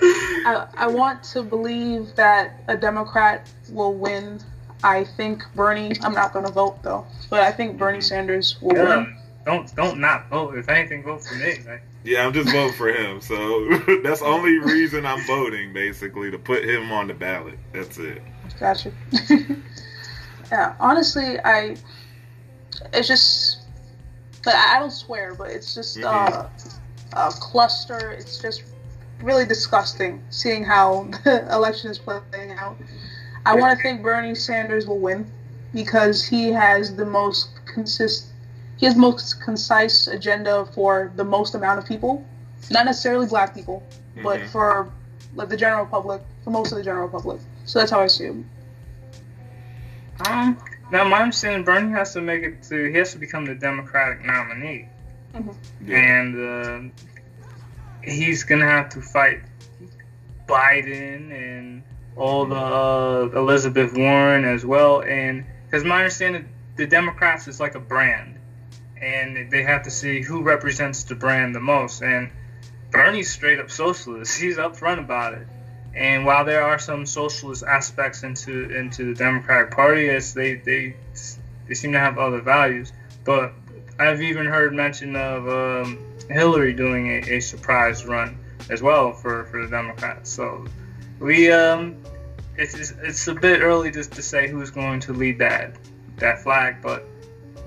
I, 0.00 0.66
I 0.76 0.86
want 0.86 1.22
to 1.24 1.42
believe 1.42 2.14
that 2.16 2.60
a 2.68 2.76
Democrat 2.76 3.48
will 3.70 3.94
win. 3.94 4.40
I 4.82 5.04
think 5.04 5.42
Bernie. 5.54 5.92
I'm 6.02 6.14
not 6.14 6.32
going 6.32 6.46
to 6.46 6.52
vote 6.52 6.82
though, 6.82 7.04
but 7.30 7.40
I 7.40 7.50
think 7.50 7.78
Bernie 7.78 8.00
Sanders 8.00 8.56
will 8.60 8.76
Yeah. 8.76 8.96
win. 8.98 9.16
Don't 9.44 9.74
don't 9.76 9.98
not 9.98 10.28
vote. 10.28 10.56
If 10.56 10.68
anything, 10.68 11.02
vote 11.02 11.24
for 11.24 11.34
me. 11.34 11.58
Like, 11.66 11.82
yeah, 12.04 12.24
I'm 12.24 12.32
just 12.32 12.50
voting 12.52 12.74
for 12.74 12.88
him. 12.92 13.20
So 13.20 13.68
that's 14.02 14.20
the 14.20 14.26
only 14.26 14.58
reason 14.58 15.04
I'm 15.06 15.24
voting, 15.26 15.72
basically, 15.72 16.30
to 16.30 16.38
put 16.38 16.64
him 16.64 16.92
on 16.92 17.08
the 17.08 17.14
ballot. 17.14 17.58
That's 17.72 17.98
it. 17.98 18.22
Gotcha. 18.60 18.92
yeah, 20.52 20.74
honestly, 20.78 21.38
I. 21.40 21.76
It's 22.92 23.08
just. 23.08 23.58
But 24.44 24.54
I 24.54 24.76
I 24.76 24.78
don't 24.78 24.90
swear, 24.90 25.34
but 25.34 25.50
it's 25.50 25.74
just 25.74 26.02
uh, 26.04 26.46
a 27.12 27.30
cluster. 27.32 28.10
It's 28.12 28.40
just 28.40 28.62
really 29.22 29.44
disgusting 29.46 30.22
seeing 30.30 30.64
how 30.64 31.08
the 31.24 31.46
election 31.52 31.90
is 31.90 31.98
playing 31.98 32.52
out. 32.52 32.76
I 33.44 33.54
want 33.54 33.76
to 33.76 33.82
think 33.82 34.02
Bernie 34.02 34.34
Sanders 34.34 34.86
will 34.86 34.98
win 34.98 35.26
because 35.74 36.24
he 36.24 36.48
has 36.52 36.94
the 36.94 37.04
most 37.04 37.48
consist. 37.66 38.26
He 38.76 38.86
has 38.86 38.94
most 38.94 39.40
concise 39.40 40.06
agenda 40.06 40.66
for 40.74 41.10
the 41.16 41.24
most 41.24 41.54
amount 41.54 41.78
of 41.78 41.84
people, 41.84 42.22
not 42.70 42.84
necessarily 42.84 43.26
black 43.26 43.54
people, 43.54 43.82
but 44.22 44.40
Mhm. 44.40 44.48
for 44.50 44.88
like 45.34 45.48
the 45.48 45.56
general 45.56 45.84
public, 45.84 46.20
for 46.44 46.50
most 46.50 46.72
of 46.72 46.78
the 46.78 46.84
general 46.84 47.08
public. 47.08 47.40
So 47.64 47.78
that's 47.80 47.90
how 47.90 48.00
I 48.00 48.06
see 48.06 48.24
him. 48.26 48.44
um, 50.26 50.56
now 50.90 51.04
my 51.04 51.22
understanding, 51.22 51.64
Bernie 51.64 51.90
has 51.92 52.12
to 52.14 52.20
make 52.20 52.42
it 52.42 52.62
to. 52.64 52.90
He 52.90 52.96
has 52.98 53.12
to 53.12 53.18
become 53.18 53.44
the 53.44 53.54
Democratic 53.54 54.24
nominee, 54.24 54.88
Yeah. 55.84 55.96
and 55.98 56.92
uh, 56.92 56.94
he's 58.02 58.44
gonna 58.44 58.66
have 58.66 58.88
to 58.90 59.00
fight 59.02 59.40
Biden 60.46 61.30
and 61.32 61.82
all 62.16 62.46
the 62.46 62.56
uh, 62.56 63.30
Elizabeth 63.38 63.94
Warren 63.96 64.44
as 64.44 64.64
well. 64.64 65.02
And 65.02 65.44
because 65.66 65.84
my 65.84 65.98
understanding, 65.98 66.48
the 66.76 66.86
Democrats 66.86 67.46
is 67.48 67.60
like 67.60 67.74
a 67.74 67.80
brand, 67.80 68.38
and 69.00 69.50
they 69.50 69.62
have 69.62 69.82
to 69.84 69.90
see 69.90 70.22
who 70.22 70.42
represents 70.42 71.04
the 71.04 71.14
brand 71.14 71.54
the 71.54 71.60
most. 71.60 72.02
And 72.02 72.30
Bernie's 72.90 73.30
straight 73.30 73.60
up 73.60 73.70
socialist. 73.70 74.40
He's 74.40 74.56
upfront 74.56 74.98
about 74.98 75.34
it. 75.34 75.46
And 75.98 76.24
while 76.24 76.44
there 76.44 76.62
are 76.62 76.78
some 76.78 77.04
socialist 77.04 77.64
aspects 77.64 78.22
into 78.22 78.70
into 78.70 79.12
the 79.12 79.14
Democratic 79.14 79.72
Party, 79.72 80.08
as 80.10 80.32
they 80.32 80.54
they 80.54 80.94
they 81.66 81.74
seem 81.74 81.90
to 81.90 81.98
have 81.98 82.18
other 82.18 82.40
values, 82.40 82.92
but 83.24 83.52
I've 83.98 84.22
even 84.22 84.46
heard 84.46 84.72
mention 84.72 85.16
of 85.16 85.48
um, 85.48 85.98
Hillary 86.30 86.72
doing 86.72 87.08
a, 87.08 87.38
a 87.38 87.40
surprise 87.40 88.06
run 88.06 88.38
as 88.70 88.80
well 88.80 89.12
for, 89.12 89.46
for 89.46 89.62
the 89.62 89.68
Democrats. 89.68 90.30
So 90.30 90.66
we 91.18 91.50
um, 91.50 91.96
it's, 92.56 92.74
it's 92.74 92.92
it's 93.02 93.26
a 93.26 93.34
bit 93.34 93.60
early 93.60 93.90
just 93.90 94.12
to 94.12 94.22
say 94.22 94.46
who's 94.46 94.70
going 94.70 95.00
to 95.00 95.12
lead 95.12 95.38
that 95.40 95.74
that 96.18 96.44
flag, 96.44 96.76
but 96.80 97.08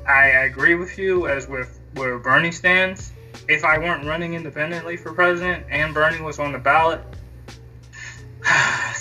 I 0.07 0.27
agree 0.47 0.75
with 0.75 0.97
you 0.97 1.27
as 1.27 1.49
with 1.49 1.81
where 1.95 2.17
Bernie 2.17 2.53
stands. 2.53 3.11
If 3.49 3.65
I 3.65 3.77
weren't 3.77 4.05
running 4.05 4.35
independently 4.35 4.95
for 4.95 5.11
president 5.11 5.65
and 5.69 5.93
Bernie 5.93 6.21
was 6.21 6.39
on 6.39 6.53
the 6.53 6.59
ballot, 6.59 7.01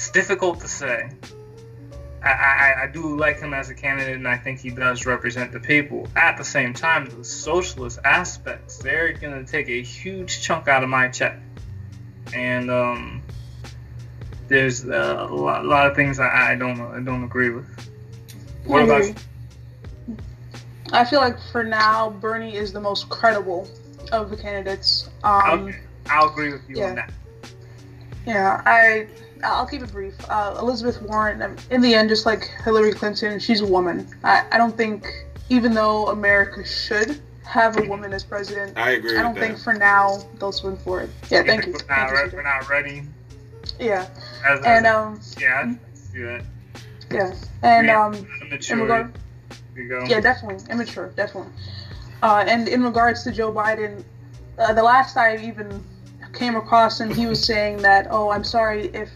it's 0.00 0.10
difficult 0.10 0.60
to 0.60 0.66
say. 0.66 1.10
I, 2.22 2.30
I, 2.30 2.82
I 2.84 2.86
do 2.86 3.18
like 3.18 3.38
him 3.38 3.52
as 3.52 3.68
a 3.68 3.74
candidate, 3.74 4.16
and 4.16 4.26
I 4.26 4.38
think 4.38 4.58
he 4.58 4.70
does 4.70 5.04
represent 5.04 5.52
the 5.52 5.60
people. 5.60 6.08
At 6.16 6.38
the 6.38 6.44
same 6.44 6.72
time, 6.72 7.10
the 7.10 7.22
socialist 7.22 7.98
aspects, 8.02 8.78
they're 8.78 9.12
going 9.12 9.44
to 9.44 9.50
take 9.50 9.68
a 9.68 9.82
huge 9.82 10.40
chunk 10.40 10.68
out 10.68 10.82
of 10.82 10.88
my 10.88 11.08
check. 11.08 11.38
And 12.32 12.70
um, 12.70 13.22
there's 14.48 14.84
a 14.84 15.28
lot, 15.30 15.66
a 15.66 15.68
lot 15.68 15.86
of 15.86 15.96
things 15.96 16.18
I, 16.18 16.52
I 16.52 16.54
don't 16.54 16.80
I 16.80 17.00
don't 17.00 17.24
agree 17.24 17.50
with. 17.50 17.68
What 18.64 18.80
I 18.80 18.84
about 18.84 19.00
agree. 19.02 19.14
I 20.92 21.04
feel 21.04 21.20
like 21.20 21.36
for 21.52 21.62
now, 21.62 22.08
Bernie 22.08 22.56
is 22.56 22.72
the 22.72 22.80
most 22.80 23.10
credible 23.10 23.68
of 24.12 24.30
the 24.30 24.36
candidates. 24.38 25.10
Um, 25.24 25.66
Okay, 25.66 25.78
I'll 26.06 26.30
agree 26.30 26.52
with 26.52 26.62
you 26.70 26.78
yeah. 26.78 26.88
on 26.88 26.94
that. 26.94 27.12
Yeah, 28.26 28.62
I 28.64 29.06
I'll 29.44 29.66
keep 29.66 29.82
it 29.82 29.92
brief. 29.92 30.14
Uh, 30.28 30.56
Elizabeth 30.60 31.00
Warren, 31.02 31.42
um, 31.42 31.56
in 31.70 31.80
the 31.80 31.94
end, 31.94 32.08
just 32.08 32.26
like 32.26 32.50
Hillary 32.64 32.92
Clinton, 32.92 33.38
she's 33.38 33.60
a 33.60 33.66
woman. 33.66 34.06
I, 34.24 34.44
I 34.52 34.58
don't 34.58 34.76
think, 34.76 35.06
even 35.48 35.74
though 35.74 36.08
America 36.08 36.64
should 36.64 37.20
have 37.44 37.76
a 37.78 37.82
woman 37.88 38.12
as 38.12 38.22
president, 38.22 38.76
I 38.78 38.90
agree 38.92 39.16
I 39.18 39.22
don't 39.22 39.34
with 39.34 39.42
think 39.42 39.56
that. 39.56 39.62
for 39.64 39.74
now 39.74 40.18
they'll 40.38 40.52
swing 40.52 40.76
for 40.78 41.00
it. 41.00 41.10
Yeah, 41.30 41.42
thank 41.42 41.66
you. 41.66 41.72
We're 41.72 41.78
Thank 41.80 41.90
not, 41.90 42.10
you, 42.10 42.16
re- 42.16 42.28
CJ. 42.28 42.32
we're 42.34 42.42
not 42.42 42.68
ready. 42.68 43.02
Yeah, 43.78 44.06
As, 44.46 44.60
as 44.60 44.66
and 44.66 44.86
um, 44.86 45.20
yeah, 45.38 45.58
I 45.58 45.62
can 45.62 45.80
see 45.94 46.22
that. 46.22 46.44
yeah, 47.10 47.32
and 47.62 47.86
Yeah. 47.86 48.04
um, 48.04 48.14
in 48.14 48.80
regard, 48.80 49.18
you 49.74 49.88
go. 49.88 50.04
Yeah, 50.06 50.20
definitely 50.20 50.64
immature, 50.70 51.08
definitely. 51.16 51.52
Uh, 52.22 52.44
and 52.46 52.68
in 52.68 52.82
regards 52.84 53.22
to 53.24 53.32
Joe 53.32 53.50
Biden, 53.52 54.04
uh, 54.58 54.72
the 54.74 54.82
last 54.82 55.16
I 55.16 55.36
even 55.38 55.82
came 56.32 56.56
across 56.56 57.00
and 57.00 57.14
he 57.14 57.26
was 57.26 57.44
saying 57.44 57.78
that, 57.78 58.06
"Oh, 58.10 58.30
I'm 58.30 58.44
sorry 58.44 58.90
if 58.94 59.10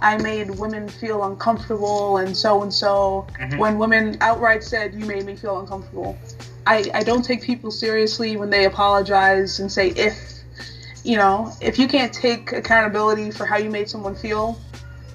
I 0.00 0.16
made 0.18 0.50
women 0.58 0.88
feel 0.88 1.24
uncomfortable 1.24 2.18
and 2.18 2.36
so 2.36 2.62
and 2.62 2.72
so." 2.72 3.26
When 3.56 3.78
women 3.78 4.16
outright 4.20 4.62
said, 4.62 4.94
"You 4.94 5.04
made 5.04 5.24
me 5.24 5.36
feel 5.36 5.58
uncomfortable," 5.60 6.16
I 6.66 6.90
I 6.94 7.02
don't 7.02 7.24
take 7.24 7.42
people 7.42 7.70
seriously 7.70 8.36
when 8.36 8.50
they 8.50 8.64
apologize 8.64 9.60
and 9.60 9.70
say 9.70 9.88
if. 9.90 10.14
You 11.06 11.18
know, 11.18 11.52
if 11.60 11.78
you 11.78 11.86
can't 11.86 12.14
take 12.14 12.52
accountability 12.52 13.30
for 13.30 13.44
how 13.44 13.58
you 13.58 13.68
made 13.68 13.90
someone 13.90 14.14
feel, 14.14 14.58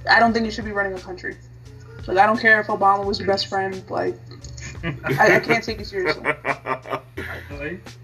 I 0.07 0.19
don't 0.19 0.33
think 0.33 0.45
you 0.45 0.51
should 0.51 0.65
be 0.65 0.71
running 0.71 0.93
a 0.93 0.99
country. 0.99 1.35
Like, 2.05 2.17
I 2.17 2.27
don't 2.27 2.39
care 2.39 2.59
if 2.59 2.67
Obama 2.67 3.03
was 3.03 3.19
your 3.19 3.27
best 3.27 3.47
friend. 3.47 3.83
Like, 3.89 4.15
I, 4.83 5.37
I 5.37 5.39
can't 5.39 5.63
take 5.63 5.79
you 5.79 5.85
seriously. 5.85 6.23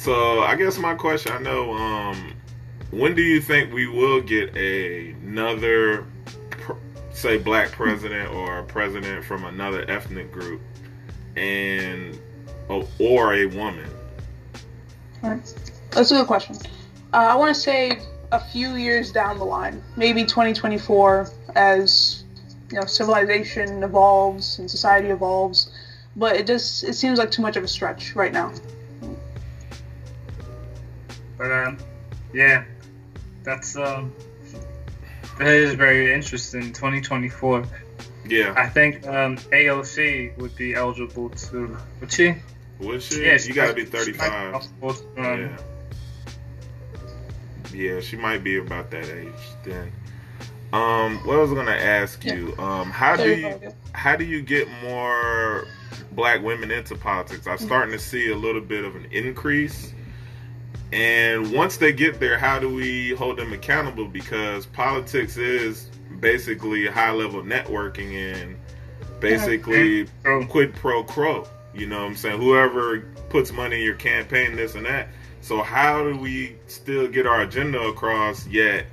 So 0.00 0.40
I 0.40 0.56
guess 0.56 0.78
my 0.78 0.94
question, 0.94 1.32
I 1.32 1.38
know, 1.40 1.74
um, 1.74 2.32
when 2.90 3.14
do 3.14 3.22
you 3.22 3.40
think 3.40 3.72
we 3.72 3.86
will 3.86 4.20
get 4.20 4.54
a, 4.56 5.10
another, 5.22 6.06
say, 7.12 7.38
black 7.38 7.70
president 7.72 8.30
or 8.30 8.58
a 8.58 8.64
president 8.64 9.24
from 9.24 9.44
another 9.44 9.88
ethnic 9.88 10.32
group, 10.32 10.60
and 11.36 12.18
or, 12.68 12.86
or 12.98 13.34
a 13.34 13.46
woman? 13.46 13.88
That's 15.22 16.10
a 16.10 16.14
good 16.14 16.26
question. 16.26 16.56
Uh, 17.12 17.16
I 17.16 17.34
want 17.34 17.54
to 17.54 17.60
say 17.60 18.00
a 18.32 18.40
few 18.40 18.76
years 18.76 19.12
down 19.12 19.38
the 19.38 19.44
line, 19.44 19.82
maybe 19.96 20.24
2024, 20.24 21.30
as 21.54 22.24
you 22.70 22.78
know, 22.78 22.86
civilization 22.86 23.82
evolves 23.82 24.58
and 24.58 24.70
society 24.70 25.08
evolves. 25.08 25.70
But 26.16 26.36
it 26.36 26.46
just 26.46 26.84
it 26.84 26.94
seems 26.94 27.18
like 27.18 27.30
too 27.30 27.42
much 27.42 27.56
of 27.56 27.64
a 27.64 27.68
stretch 27.68 28.16
right 28.16 28.32
now. 28.32 28.52
But 31.38 31.52
um, 31.52 31.78
yeah, 32.32 32.64
that's 33.42 33.76
um, 33.76 34.12
that 35.38 35.48
is 35.48 35.74
very 35.74 36.12
interesting. 36.12 36.72
2024. 36.72 37.64
Yeah, 38.26 38.54
I 38.56 38.68
think 38.68 39.06
um, 39.06 39.36
AOC 39.36 40.36
would 40.38 40.54
be 40.56 40.74
eligible 40.74 41.30
to. 41.30 41.76
Would 42.00 42.12
she? 42.12 42.36
would 42.78 43.02
she? 43.02 43.24
Yeah, 43.24 43.38
you 43.42 43.54
gotta 43.54 43.74
be 43.74 43.84
she 43.84 43.90
might 43.90 44.06
be 44.06 44.12
35. 44.12 44.54
eligible. 44.82 44.96
Yeah. 45.16 45.56
Yeah, 47.72 48.00
she 48.00 48.16
might 48.16 48.42
be 48.42 48.58
about 48.58 48.90
that 48.90 49.08
age 49.08 49.32
then. 49.64 49.92
Um, 50.72 51.18
what 51.26 51.36
I 51.36 51.40
was 51.40 51.52
gonna 51.52 51.72
ask 51.72 52.24
you, 52.24 52.54
um, 52.58 52.90
how 52.90 53.16
do 53.16 53.34
you 53.34 53.72
how 53.92 54.16
do 54.16 54.24
you 54.24 54.40
get 54.40 54.68
more 54.82 55.66
black 56.12 56.42
women 56.42 56.70
into 56.70 56.94
politics? 56.94 57.46
I'm 57.46 57.58
starting 57.58 57.92
to 57.92 57.98
see 57.98 58.30
a 58.30 58.36
little 58.36 58.60
bit 58.60 58.84
of 58.84 58.94
an 58.94 59.06
increase. 59.10 59.92
And 60.92 61.52
once 61.52 61.76
they 61.76 61.92
get 61.92 62.18
there, 62.18 62.38
how 62.38 62.58
do 62.58 62.72
we 62.72 63.10
hold 63.10 63.38
them 63.38 63.52
accountable? 63.52 64.06
Because 64.06 64.66
politics 64.66 65.36
is 65.36 65.88
basically 66.18 66.86
high 66.86 67.12
level 67.12 67.42
networking 67.42 68.12
and 68.34 68.56
basically 69.20 70.06
True. 70.24 70.46
quid 70.46 70.74
pro 70.74 71.04
quo. 71.04 71.46
You 71.72 71.86
know 71.86 72.00
what 72.00 72.08
I'm 72.08 72.16
saying? 72.16 72.40
Whoever 72.40 73.00
puts 73.28 73.52
money 73.52 73.76
in 73.76 73.82
your 73.82 73.94
campaign, 73.94 74.56
this 74.56 74.74
and 74.74 74.86
that. 74.86 75.08
So 75.40 75.62
how 75.62 76.02
do 76.02 76.16
we 76.16 76.56
still 76.66 77.06
get 77.06 77.26
our 77.26 77.42
agenda 77.42 77.80
across 77.80 78.46
yet 78.46 78.86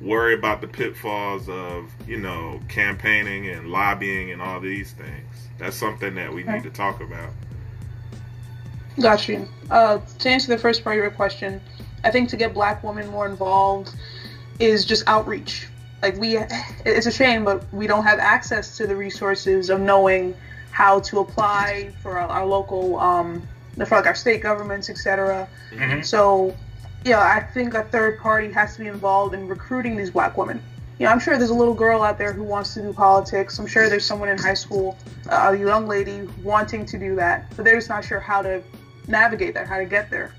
worry 0.00 0.34
about 0.34 0.60
the 0.60 0.68
pitfalls 0.68 1.48
of, 1.48 1.92
you 2.06 2.18
know, 2.18 2.60
campaigning 2.68 3.48
and 3.48 3.70
lobbying 3.70 4.32
and 4.32 4.42
all 4.42 4.60
these 4.60 4.92
things? 4.92 5.48
That's 5.58 5.76
something 5.76 6.14
that 6.16 6.32
we 6.32 6.42
need 6.42 6.64
to 6.64 6.70
talk 6.70 7.00
about. 7.00 7.30
Got 9.00 9.28
you. 9.28 9.48
Uh, 9.70 9.98
to 10.18 10.28
answer 10.28 10.48
the 10.48 10.58
first 10.58 10.82
part 10.82 10.96
of 10.96 11.02
your 11.02 11.10
question, 11.10 11.60
I 12.04 12.10
think 12.10 12.28
to 12.30 12.36
get 12.36 12.54
black 12.54 12.82
women 12.82 13.08
more 13.08 13.26
involved 13.26 13.94
is 14.58 14.84
just 14.84 15.04
outreach. 15.06 15.68
Like 16.02 16.16
we, 16.16 16.38
it's 16.84 17.06
a 17.06 17.12
shame, 17.12 17.44
but 17.44 17.72
we 17.72 17.86
don't 17.86 18.04
have 18.04 18.18
access 18.18 18.76
to 18.76 18.86
the 18.86 18.96
resources 18.96 19.70
of 19.70 19.80
knowing 19.80 20.34
how 20.70 21.00
to 21.00 21.20
apply 21.20 21.90
for 22.02 22.18
our, 22.18 22.28
our 22.28 22.46
local, 22.46 22.98
um, 22.98 23.46
for 23.76 23.96
like 23.96 24.06
our 24.06 24.14
state 24.14 24.42
governments, 24.42 24.90
etc. 24.90 25.48
Mhm. 25.72 26.04
So, 26.04 26.54
yeah, 27.04 27.20
I 27.20 27.40
think 27.40 27.74
a 27.74 27.84
third 27.84 28.18
party 28.18 28.50
has 28.52 28.74
to 28.74 28.80
be 28.80 28.86
involved 28.88 29.34
in 29.34 29.48
recruiting 29.48 29.96
these 29.96 30.10
black 30.10 30.36
women. 30.36 30.60
You 30.98 31.06
know, 31.06 31.12
I'm 31.12 31.20
sure 31.20 31.38
there's 31.38 31.50
a 31.50 31.54
little 31.54 31.74
girl 31.74 32.02
out 32.02 32.18
there 32.18 32.32
who 32.32 32.42
wants 32.42 32.74
to 32.74 32.82
do 32.82 32.92
politics. 32.92 33.58
I'm 33.58 33.68
sure 33.68 33.88
there's 33.88 34.04
someone 34.04 34.28
in 34.28 34.38
high 34.38 34.54
school, 34.54 34.96
uh, 35.30 35.50
a 35.52 35.56
young 35.56 35.86
lady 35.86 36.28
wanting 36.42 36.84
to 36.86 36.98
do 36.98 37.14
that, 37.16 37.44
but 37.54 37.64
they're 37.64 37.76
just 37.76 37.88
not 37.88 38.04
sure 38.04 38.18
how 38.18 38.42
to 38.42 38.62
navigate 39.08 39.54
that, 39.54 39.66
how 39.66 39.78
to 39.78 39.84
get 39.86 40.10
there. 40.10 40.34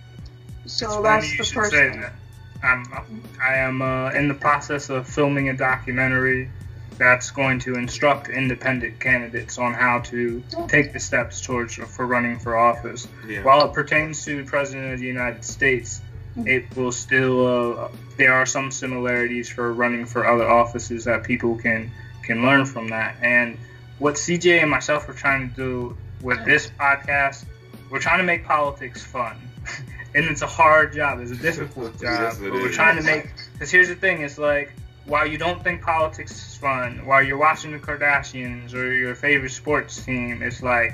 So 0.66 0.86
It's 0.86 1.04
that's 1.04 1.32
you 1.32 1.38
the 1.40 1.44
should 1.44 1.54
first 1.56 1.72
say 1.72 1.90
thing. 1.90 2.02
that. 2.02 2.14
I'm, 2.62 3.24
I 3.42 3.56
am 3.56 3.82
uh, 3.82 4.12
in 4.12 4.28
the 4.28 4.34
process 4.34 4.90
of 4.90 5.08
filming 5.08 5.50
a 5.50 5.54
documentary 5.56 6.50
that's 6.98 7.32
going 7.32 7.60
to 7.60 7.76
instruct 7.76 8.28
independent 8.28 9.00
candidates 9.00 9.58
on 9.58 9.74
how 9.74 10.00
to 10.00 10.44
take 10.68 10.92
the 10.92 11.00
steps 11.00 11.40
towards 11.40 11.76
for 11.76 12.06
running 12.06 12.38
for 12.38 12.58
office. 12.58 13.08
Yeah. 13.26 13.44
While 13.44 13.66
it 13.66 13.74
pertains 13.74 14.26
to 14.26 14.44
the 14.44 14.50
president 14.50 14.94
of 14.94 15.00
the 15.00 15.06
United 15.06 15.46
States, 15.46 16.02
it 16.36 16.66
will 16.76 16.92
still 16.92 17.48
uh, 17.80 17.88
there 18.18 18.34
are 18.34 18.46
some 18.46 18.70
similarities 18.70 19.50
for 19.50 19.74
running 19.74 20.06
for 20.06 20.28
other 20.28 20.48
offices 20.48 21.06
that 21.06 21.24
people 21.24 21.56
can 21.56 21.90
can 22.24 22.46
learn 22.46 22.66
from 22.66 22.90
that. 22.90 23.16
And 23.22 23.58
what 24.00 24.16
CJ 24.16 24.62
and 24.62 24.70
myself 24.70 25.08
are 25.08 25.14
trying 25.14 25.50
to 25.52 25.56
do 25.56 25.98
with 26.22 26.44
this 26.46 26.70
podcast, 26.78 27.46
we're 27.90 28.00
trying 28.00 28.20
to 28.20 28.24
make 28.24 28.46
politics 28.46 29.04
fun. 29.04 29.38
and 30.16 30.26
it's 30.26 30.42
a 30.42 30.48
hard 30.48 30.94
job, 30.94 31.20
it's 31.20 31.32
a 31.32 31.36
difficult 31.36 31.94
job. 32.02 32.22
Yes, 32.22 32.38
but 32.38 32.52
we're 32.52 32.70
is. 32.70 32.76
trying 32.76 32.98
to 32.98 33.04
make 33.04 33.30
because 33.54 33.72
here's 33.72 33.90
the 33.90 33.96
thing, 33.96 34.22
it's 34.22 34.38
like 34.38 34.74
while 35.06 35.26
you 35.26 35.38
don't 35.38 35.64
think 35.64 35.82
politics 35.82 36.32
is 36.32 36.56
fun, 36.56 37.06
while 37.06 37.22
you're 37.22 37.38
watching 37.38 37.72
the 37.72 37.80
Kardashians 37.80 38.74
or 38.74 38.92
your 38.94 39.16
favorite 39.16 39.52
sports 39.52 40.04
team, 40.04 40.42
it's 40.44 40.62
like 40.62 40.94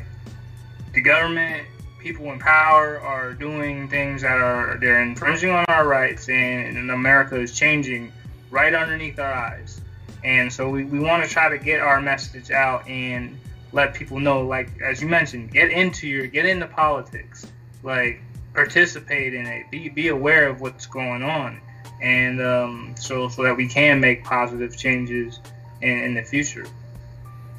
the 0.94 1.02
government, 1.02 1.68
people 2.00 2.32
in 2.32 2.40
power 2.40 3.00
are 3.00 3.34
doing 3.34 3.90
things 3.90 4.22
that 4.22 4.38
are 4.38 4.78
they're 4.80 5.02
infringing 5.02 5.50
on 5.50 5.66
our 5.68 5.88
rights, 5.88 6.30
and, 6.30 6.78
and 6.78 6.92
America 6.92 7.40
is 7.40 7.54
changing 7.54 8.12
right 8.50 8.74
underneath 8.74 9.20
our 9.20 9.34
eyes. 9.34 9.82
And 10.24 10.52
so 10.52 10.70
we, 10.70 10.86
we 10.86 11.00
want 11.00 11.24
to 11.24 11.30
try 11.30 11.50
to 11.50 11.58
get 11.58 11.82
our 11.82 12.02
message 12.02 12.50
out 12.50 12.88
and 12.88 13.38
let 13.76 13.94
people 13.94 14.20
know, 14.20 14.42
like 14.42 14.70
as 14.82 15.02
you 15.02 15.08
mentioned, 15.08 15.52
get 15.52 15.70
into 15.70 16.08
your 16.08 16.28
get 16.28 16.46
into 16.46 16.66
politics, 16.66 17.46
like 17.84 18.22
participate 18.54 19.34
in 19.34 19.46
it, 19.46 19.70
be 19.70 19.90
be 19.90 20.08
aware 20.08 20.48
of 20.48 20.62
what's 20.62 20.86
going 20.86 21.22
on, 21.22 21.60
and 22.02 22.42
um, 22.42 22.96
so 22.98 23.28
so 23.28 23.44
that 23.44 23.56
we 23.56 23.68
can 23.68 24.00
make 24.00 24.24
positive 24.24 24.78
changes 24.78 25.40
in, 25.82 25.90
in 26.06 26.14
the 26.14 26.24
future. 26.24 26.66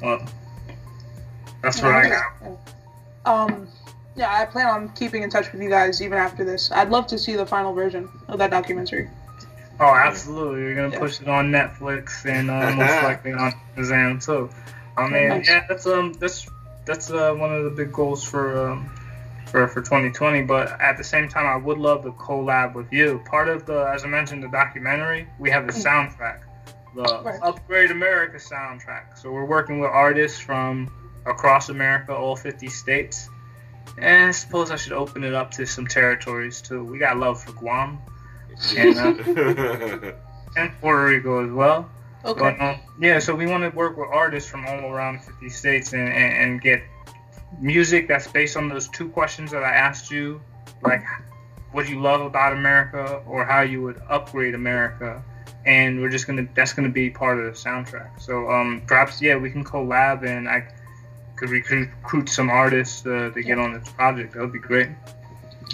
Well, 0.01 0.27
that's 1.61 1.81
what 1.81 1.91
I 1.93 2.09
got. 2.09 2.57
Um, 3.25 3.67
yeah, 4.15 4.33
I 4.33 4.45
plan 4.45 4.65
on 4.67 4.89
keeping 4.89 5.21
in 5.21 5.29
touch 5.29 5.51
with 5.51 5.61
you 5.61 5.69
guys 5.69 6.01
even 6.01 6.17
after 6.17 6.43
this. 6.43 6.71
I'd 6.71 6.89
love 6.89 7.05
to 7.07 7.19
see 7.19 7.35
the 7.35 7.45
final 7.45 7.73
version 7.73 8.09
of 8.27 8.39
that 8.39 8.49
documentary. 8.49 9.07
Oh, 9.79 9.93
absolutely. 9.93 10.63
We're 10.63 10.75
gonna 10.75 10.89
Yeah. 10.93 10.99
push 10.99 11.21
it 11.21 11.27
on 11.27 11.51
Netflix 11.51 12.25
and 12.25 12.49
uh, 12.49 12.71
most 12.71 13.03
likely 13.03 13.33
on 13.33 13.53
Shazam 13.75 14.25
too. 14.25 14.49
I 14.97 15.09
mean, 15.09 15.29
Nice. 15.29 15.47
yeah, 15.47 15.65
that's 15.67 15.85
um, 15.85 16.13
that's 16.13 16.47
that's 16.85 17.11
uh, 17.11 17.33
one 17.33 17.53
of 17.53 17.63
the 17.63 17.69
big 17.69 17.91
goals 17.93 18.23
for 18.23 18.69
um, 18.71 18.89
for 19.45 19.67
for 19.67 19.81
2020. 19.81 20.43
But 20.43 20.79
at 20.81 20.97
the 20.97 21.03
same 21.03 21.27
time, 21.29 21.45
I 21.45 21.55
would 21.55 21.77
love 21.77 22.03
to 22.03 22.11
collab 22.11 22.73
with 22.73 22.91
you. 22.91 23.21
Part 23.25 23.47
of 23.49 23.65
the, 23.65 23.83
as 23.93 24.03
I 24.03 24.07
mentioned, 24.07 24.43
the 24.43 24.47
documentary, 24.49 25.27
we 25.39 25.49
have 25.51 25.65
a 25.69 25.71
soundtrack, 25.71 26.39
the 26.95 27.03
Right. 27.23 27.39
Upgrade 27.43 27.91
America 27.91 28.37
soundtrack. 28.37 29.17
So 29.17 29.31
we're 29.31 29.45
working 29.45 29.79
with 29.79 29.89
artists 29.91 30.39
from 30.39 30.89
across 31.25 31.69
America, 31.69 32.15
all 32.15 32.35
50 32.35 32.67
states. 32.69 33.29
And 33.97 34.29
I 34.29 34.31
suppose 34.31 34.71
I 34.71 34.75
should 34.75 34.93
open 34.93 35.23
it 35.23 35.33
up 35.33 35.51
to 35.51 35.65
some 35.65 35.87
territories 35.87 36.61
too. 36.61 36.83
We 36.83 36.97
got 36.97 37.17
love 37.17 37.41
for 37.43 37.51
Guam 37.53 37.99
and, 38.75 38.97
uh, 38.97 40.11
and 40.57 40.71
Puerto 40.81 41.05
Rico 41.05 41.45
as 41.45 41.51
well. 41.51 41.89
Okay. 42.27 42.39
But, 42.39 42.61
um, 42.61 42.79
yeah, 42.99 43.19
so 43.19 43.33
we 43.33 43.47
want 43.47 43.63
to 43.63 43.75
work 43.75 43.97
with 43.97 44.09
artists 44.11 44.49
from 44.49 44.67
all 44.67 44.91
around 44.91 45.23
50 45.23 45.49
states 45.49 45.93
and, 45.93 46.09
and, 46.09 46.33
and 46.37 46.61
get 46.61 46.83
music 47.59 48.09
that's 48.09 48.27
based 48.27 48.57
on 48.57 48.67
those 48.67 48.89
two 48.89 49.07
questions 49.09 49.51
that 49.51 49.63
I 49.63 49.71
asked 49.71 50.11
you, 50.11 50.41
like 50.81 51.03
what 51.71 51.87
you 51.87 52.01
love 52.01 52.21
about 52.21 52.53
America 52.53 53.21
or 53.25 53.45
how 53.45 53.61
you 53.61 53.81
would 53.81 54.01
upgrade 54.09 54.55
America. 54.55 55.23
And 55.65 56.01
we're 56.01 56.09
just 56.09 56.27
gonna 56.27 56.47
that's 56.53 56.73
gonna 56.73 56.89
be 56.89 57.09
part 57.09 57.39
of 57.39 57.45
the 57.45 57.51
soundtrack. 57.51 58.21
So 58.21 58.49
um, 58.49 58.81
perhaps 58.87 59.21
yeah, 59.21 59.37
we 59.37 59.51
can 59.51 59.63
collab 59.63 60.25
and 60.25 60.47
I 60.49 60.67
could 61.35 61.49
recruit 61.49 62.29
some 62.29 62.49
artists 62.49 63.05
uh, 63.05 63.31
to 63.33 63.41
get 63.41 63.57
on 63.57 63.73
this 63.73 63.89
project. 63.89 64.33
That 64.33 64.41
would 64.41 64.53
be 64.53 64.59
great. 64.59 64.89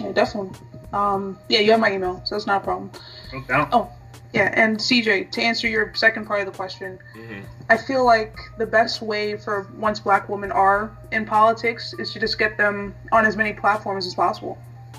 Yeah, 0.00 0.12
definitely. 0.12 0.58
Um, 0.92 1.38
yeah, 1.48 1.60
you 1.60 1.72
have 1.72 1.80
my 1.80 1.92
email, 1.92 2.22
so 2.24 2.36
it's 2.36 2.46
not 2.46 2.62
a 2.62 2.64
problem. 2.64 2.90
No 3.32 3.40
doubt. 3.42 3.68
Oh, 3.72 3.90
yeah, 4.34 4.50
and 4.54 4.76
CJ, 4.78 5.30
to 5.30 5.40
answer 5.40 5.68
your 5.68 5.92
second 5.94 6.26
part 6.26 6.40
of 6.40 6.46
the 6.46 6.52
question, 6.52 6.98
Mhm. 7.16 7.42
I 7.70 7.76
feel 7.78 8.04
like 8.04 8.36
the 8.58 8.66
best 8.66 9.00
way 9.00 9.36
for 9.36 9.66
once 9.78 10.00
black 10.00 10.28
women 10.28 10.50
are 10.52 10.90
in 11.12 11.24
politics 11.24 11.94
is 11.98 12.12
to 12.12 12.18
just 12.20 12.38
get 12.38 12.56
them 12.58 12.94
on 13.12 13.24
as 13.24 13.36
many 13.36 13.52
platforms 13.52 14.06
as 14.06 14.14
possible. 14.14 14.58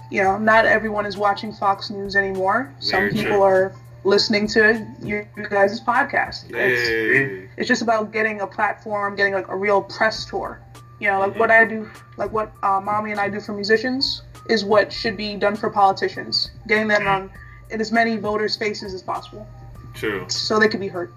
You 0.10 0.24
know, 0.24 0.38
not 0.38 0.66
everyone 0.66 1.06
is 1.06 1.18
watching 1.18 1.52
Fox 1.54 1.90
News 1.90 2.16
anymore. 2.16 2.72
Some 2.80 3.00
Very 3.02 3.12
people 3.12 3.32
true. 3.38 3.42
are 3.44 3.72
listening 4.04 4.48
to 4.48 4.86
your, 5.02 5.28
your 5.36 5.48
guys' 5.48 5.82
podcast. 5.82 6.46
It's, 6.52 7.50
it's 7.58 7.68
just 7.68 7.82
about 7.82 8.12
getting 8.14 8.40
a 8.42 8.48
platform, 8.48 9.16
getting 9.16 9.34
like 9.34 9.48
a 9.50 9.56
real 9.56 9.82
press 9.82 10.26
tour. 10.26 10.60
You 11.00 11.10
know, 11.12 11.20
like 11.20 11.38
what 11.38 11.52
I 11.52 11.66
do, 11.66 11.90
like 12.18 12.32
what 12.32 12.52
uh, 12.64 12.80
mommy 12.80 13.12
and 13.12 13.20
I 13.20 13.28
do 13.30 13.40
for 13.42 13.52
musicians 13.54 14.22
is 14.48 14.64
what 14.64 14.94
should 14.94 15.18
be 15.18 15.36
done 15.36 15.56
for 15.56 15.70
politicians. 15.70 16.52
Getting 16.68 16.88
them 16.88 17.06
on 17.08 17.32
in 17.70 17.82
as 17.82 17.92
many 17.92 18.18
voters' 18.18 18.56
faces 18.56 18.94
as 18.94 19.02
possible, 19.02 19.48
True. 19.94 20.26
so 20.30 20.60
they 20.60 20.68
could 20.68 20.80
be 20.80 20.88
heard. 20.88 21.12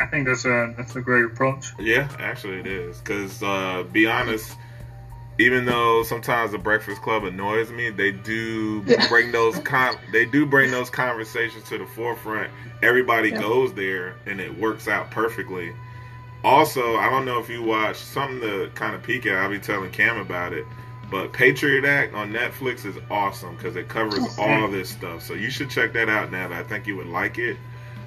I 0.00 0.06
think 0.06 0.26
that's 0.26 0.44
a 0.44 0.74
that's 0.76 0.96
a 0.96 1.00
great 1.00 1.24
approach. 1.24 1.72
Yeah, 1.78 2.08
actually 2.18 2.58
it 2.60 2.66
is. 2.66 3.00
Cause 3.00 3.42
uh, 3.42 3.84
be 3.92 4.06
honest, 4.06 4.56
even 5.38 5.64
though 5.64 6.02
sometimes 6.02 6.52
the 6.52 6.58
Breakfast 6.58 7.00
Club 7.02 7.24
annoys 7.24 7.70
me, 7.70 7.88
they 7.90 8.10
do 8.12 8.82
Yeah. 8.86 9.08
bring 9.08 9.32
those 9.32 9.58
con- 9.60 9.96
they 10.12 10.26
do 10.26 10.44
bring 10.44 10.70
those 10.70 10.90
conversations 10.90 11.64
to 11.70 11.78
the 11.78 11.86
forefront. 11.86 12.50
Everybody 12.82 13.30
Yeah. 13.30 13.40
goes 13.40 13.72
there, 13.74 14.16
and 14.26 14.40
it 14.40 14.58
works 14.58 14.86
out 14.88 15.10
perfectly. 15.10 15.72
Also, 16.42 16.96
I 16.96 17.08
don't 17.10 17.24
know 17.26 17.38
if 17.38 17.48
you 17.48 17.62
watch 17.62 17.96
something 17.96 18.40
to 18.40 18.70
kind 18.74 18.94
of 18.94 19.02
peek 19.02 19.26
at. 19.26 19.36
I'll 19.36 19.50
be 19.50 19.58
telling 19.58 19.90
Cam 19.90 20.18
about 20.18 20.52
it. 20.52 20.64
But 21.10 21.32
Patriot 21.32 21.84
Act 21.84 22.14
on 22.14 22.32
Netflix 22.32 22.86
is 22.86 22.96
awesome 23.10 23.56
because 23.56 23.74
it 23.76 23.88
covers 23.88 24.38
all 24.38 24.68
this 24.68 24.90
stuff. 24.90 25.22
So 25.22 25.34
you 25.34 25.50
should 25.50 25.68
check 25.70 25.92
that 25.94 26.08
out, 26.08 26.30
Nat. 26.30 26.52
I 26.52 26.62
think 26.62 26.86
you 26.86 26.96
would 26.96 27.08
like 27.08 27.38
it. 27.38 27.56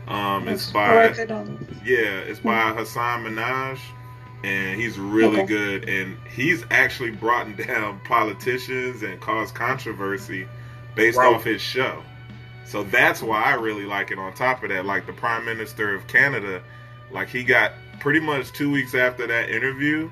Um, 0.08 0.47
it's 0.47 0.72
by 0.72 1.10
down. 1.26 1.66
yeah, 1.84 2.20
it's 2.20 2.39
by 2.39 2.74
Hasan 2.74 3.24
Minhaj, 3.26 3.80
and 4.43 4.80
he's 4.80 4.97
really 4.99 5.39
Okay. 5.41 5.45
good. 5.47 5.89
And 5.89 6.18
he's 6.34 6.64
actually 6.72 7.12
brought 7.12 7.56
down 7.68 7.99
politicians 8.06 9.04
and 9.04 9.20
caused 9.20 9.54
controversy 9.56 10.47
based 10.95 11.18
Wow. 11.18 11.34
off 11.36 11.43
his 11.43 11.62
show. 11.62 12.04
So 12.66 12.84
that's 12.84 13.22
why 13.22 13.43
I 13.43 13.56
really 13.56 13.86
like 13.86 14.12
it. 14.12 14.18
On 14.18 14.34
top 14.34 14.64
of 14.64 14.70
that, 14.70 14.86
like 14.86 15.06
the 15.06 15.14
Prime 15.14 15.45
Minister 15.45 15.93
of 15.93 16.08
Canada, 16.08 16.62
like 17.12 17.28
he 17.30 17.43
got 17.43 17.74
pretty 17.99 18.20
much 18.22 18.51
two 18.54 18.72
weeks 18.72 18.95
after 18.95 19.28
that 19.28 19.49
interview, 19.49 20.10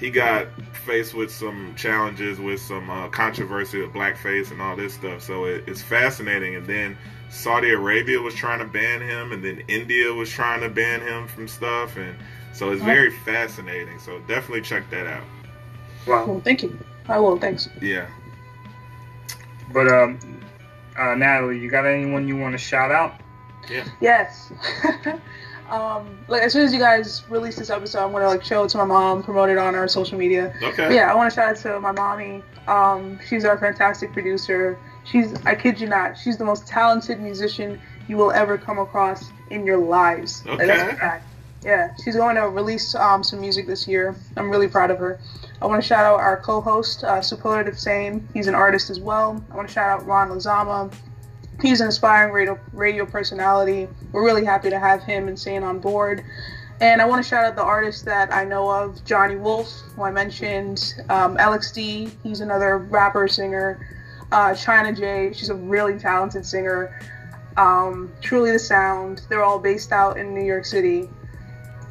he 0.00 0.10
got 0.10 0.48
faced 0.86 1.12
with 1.12 1.30
some 1.30 1.74
challenges 1.76 2.40
with 2.40 2.58
some 2.58 2.88
uh, 2.88 3.08
controversy 3.10 3.82
with 3.82 3.92
blackface 3.92 4.50
and 4.50 4.60
all 4.60 4.74
this 4.74 4.94
stuff. 4.94 5.20
So 5.20 5.44
it, 5.44 5.64
it's 5.66 5.82
fascinating. 5.82 6.56
And 6.56 6.66
then 6.66 6.96
Saudi 7.28 7.70
Arabia 7.70 8.18
was 8.18 8.34
trying 8.34 8.60
to 8.60 8.64
ban 8.64 9.02
him, 9.02 9.30
and 9.30 9.44
then 9.44 9.62
India 9.68 10.12
was 10.12 10.30
trying 10.30 10.62
to 10.62 10.70
ban 10.70 11.02
him 11.02 11.28
from 11.28 11.46
stuff, 11.46 11.96
and 11.98 12.16
so 12.54 12.72
it's 12.72 12.82
very 12.82 13.10
fascinating. 13.10 13.98
So 13.98 14.18
definitely 14.20 14.62
check 14.62 14.88
that 14.90 15.06
out. 15.06 15.22
Wow. 16.06 16.24
Cool, 16.24 16.40
thank 16.40 16.62
you. 16.62 16.76
I 17.06 17.18
will. 17.18 17.38
Thanks. 17.38 17.68
Yeah. 17.82 18.08
But 19.72 19.86
um, 19.86 20.18
uh, 20.98 21.14
Natalie, 21.14 21.58
you 21.58 21.70
got 21.70 21.84
anyone 21.84 22.26
you 22.26 22.38
want 22.38 22.52
to 22.52 22.58
shout 22.58 22.90
out? 22.90 23.20
Yeah. 23.70 23.84
Yes. 24.00 24.50
um, 25.70 26.18
like 26.28 26.42
as 26.42 26.52
soon 26.52 26.64
as 26.64 26.72
you 26.72 26.78
guys 26.78 27.22
release 27.28 27.56
this 27.56 27.70
episode, 27.70 28.04
I'm 28.04 28.12
gonna 28.12 28.26
like 28.26 28.44
show 28.44 28.64
it 28.64 28.68
to 28.70 28.78
my 28.78 28.84
mom, 28.84 29.22
promote 29.22 29.50
it 29.50 29.58
on 29.58 29.74
our 29.74 29.88
social 29.88 30.18
media. 30.18 30.52
Okay. 30.62 30.86
But 30.88 30.92
yeah, 30.94 31.10
I 31.10 31.14
want 31.14 31.30
to 31.30 31.34
shout 31.34 31.48
out 31.50 31.56
to 31.62 31.80
my 31.80 31.92
mommy. 31.92 32.42
Um, 32.68 33.18
she's 33.28 33.44
our 33.44 33.58
fantastic 33.58 34.12
producer. 34.12 34.78
She's, 35.04 35.34
I 35.46 35.54
kid 35.54 35.80
you 35.80 35.88
not, 35.88 36.16
she's 36.18 36.36
the 36.36 36.44
most 36.44 36.66
talented 36.66 37.20
musician 37.20 37.80
you 38.06 38.16
will 38.16 38.30
ever 38.32 38.58
come 38.58 38.78
across 38.78 39.24
in 39.50 39.64
your 39.64 39.78
lives. 39.78 40.44
Like, 40.46 40.60
Okay. 40.60 40.94
fact. 40.96 41.26
Yeah, 41.64 41.94
she's 42.04 42.16
going 42.16 42.36
to 42.36 42.48
release 42.48 42.94
um, 42.94 43.22
some 43.22 43.40
music 43.40 43.66
this 43.66 43.86
year. 43.86 44.14
I'm 44.36 44.50
really 44.50 44.68
proud 44.68 44.90
of 44.90 44.98
her. 44.98 45.20
I 45.60 45.66
want 45.66 45.82
to 45.82 45.86
shout 45.86 46.04
out 46.06 46.18
our 46.18 46.38
co-host, 46.38 47.04
uh, 47.04 47.20
Superlative 47.20 47.78
Sane. 47.78 48.26
He's 48.32 48.46
an 48.46 48.54
artist 48.54 48.88
as 48.88 48.98
well. 48.98 49.42
I 49.52 49.56
want 49.56 49.68
to 49.68 49.74
shout 49.74 49.88
out 50.00 50.06
Ron 50.06 50.30
Lazama. 50.30 50.90
He's 51.62 51.80
an 51.80 51.88
aspiring 51.88 52.32
radio, 52.32 52.58
radio 52.72 53.04
personality. 53.04 53.88
We're 54.12 54.24
really 54.24 54.44
happy 54.44 54.70
to 54.70 54.78
have 54.78 55.02
him 55.02 55.28
and 55.28 55.38
Sane 55.38 55.62
on 55.62 55.78
board. 55.78 56.24
And 56.80 57.02
I 57.02 57.04
want 57.04 57.22
to 57.22 57.28
shout 57.28 57.44
out 57.44 57.56
the 57.56 57.62
artists 57.62 58.02
that 58.02 58.32
I 58.32 58.44
know 58.44 58.70
of 58.70 59.04
Johnny 59.04 59.36
Wolf, 59.36 59.70
who 59.94 60.02
I 60.02 60.10
mentioned, 60.10 60.94
um, 61.10 61.36
LXD, 61.36 62.10
he's 62.22 62.40
another 62.40 62.78
rapper, 62.78 63.28
singer, 63.28 63.86
uh, 64.32 64.54
China 64.54 64.94
J, 64.94 65.32
she's 65.34 65.50
a 65.50 65.54
really 65.54 65.98
talented 65.98 66.46
singer, 66.46 66.98
um, 67.58 68.10
Truly 68.22 68.52
the 68.52 68.58
Sound, 68.58 69.22
they're 69.28 69.44
all 69.44 69.58
based 69.58 69.92
out 69.92 70.16
in 70.16 70.34
New 70.34 70.44
York 70.44 70.64
City. 70.64 71.10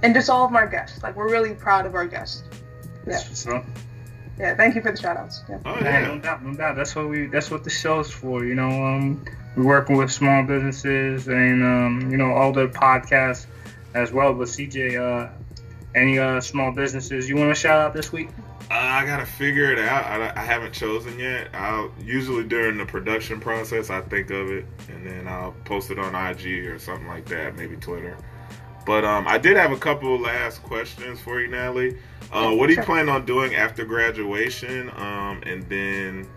And 0.01 0.15
just 0.15 0.30
all 0.30 0.45
of 0.45 0.55
our 0.55 0.65
guests. 0.65 1.03
Like, 1.03 1.15
we're 1.15 1.30
really 1.30 1.53
proud 1.53 1.86
of 1.86 1.93
our 1.93 2.07
guests. 2.07 2.43
Yeah. 3.05 3.63
Yeah, 4.39 4.55
thank 4.55 4.74
you 4.74 4.82
for 4.82 4.91
the 4.91 4.97
shout 4.97 5.17
outs. 5.17 5.43
Yeah. 5.49 5.59
Oh 5.65 5.78
yeah. 5.82 6.07
no 6.07 6.20
doubt, 6.20 6.43
no 6.43 6.53
doubt. 6.53 6.78
That's 6.78 6.95
what 6.95 7.09
we. 7.09 7.26
That's 7.28 7.51
what 7.51 7.65
the 7.65 7.70
show's 7.70 8.09
for. 8.09 8.45
You 8.45 8.55
know, 8.55 8.70
um, 8.70 9.26
we're 9.60 9.66
working 9.66 9.97
with 9.97 10.12
small 10.12 10.43
businesses 10.43 11.28
and 11.28 11.64
um, 11.64 12.10
you 12.10 12.18
know 12.18 12.32
all 12.32 12.53
the 12.53 12.68
podcasts 12.68 13.45
as 13.93 14.12
well. 14.12 14.34
But 14.34 14.47
CJ, 14.47 14.99
uh, 14.99 15.30
any 15.95 16.18
uh, 16.18 16.39
small 16.39 16.72
businesses 16.72 17.28
you 17.28 17.36
want 17.36 17.49
to 17.49 17.55
shout 17.60 17.80
out 17.80 17.93
this 17.93 18.12
week? 18.12 18.30
Uh, 18.72 18.76
I 18.76 19.05
gotta 19.05 19.26
figure 19.26 19.72
it 19.72 19.80
out. 19.80 20.05
I, 20.05 20.32
I 20.39 20.45
haven't 20.45 20.74
chosen 20.74 21.20
yet. 21.20 21.49
I'll 21.53 21.91
usually 22.01 22.43
during 22.43 22.78
the 22.78 22.86
production 22.86 23.39
process 23.39 23.89
I 23.89 24.01
think 24.01 24.30
of 24.30 24.51
it 24.51 24.66
and 24.89 25.05
then 25.05 25.28
I'll 25.28 25.53
post 25.66 25.89
it 25.89 25.99
on 25.99 26.14
IG 26.14 26.68
or 26.68 26.78
something 26.78 27.07
like 27.07 27.26
that, 27.26 27.55
maybe 27.57 27.76
Twitter. 27.78 28.16
But 28.86 29.03
um, 29.05 29.28
I 29.28 29.38
did 29.38 29.57
have 29.57 29.72
a 29.72 29.78
couple 29.78 30.20
last 30.20 30.64
questions 30.64 31.20
for 31.20 31.41
you, 31.41 31.47
Natalie. 31.47 31.97
Uh, 32.32 32.51
what 32.51 32.68
do 32.68 32.74
you 32.74 32.82
plan 32.84 33.10
on 33.10 33.26
doing 33.26 33.55
after 33.55 33.86
graduation? 33.86 34.89
Um, 34.91 35.41
and 35.45 35.68
then 35.68 36.28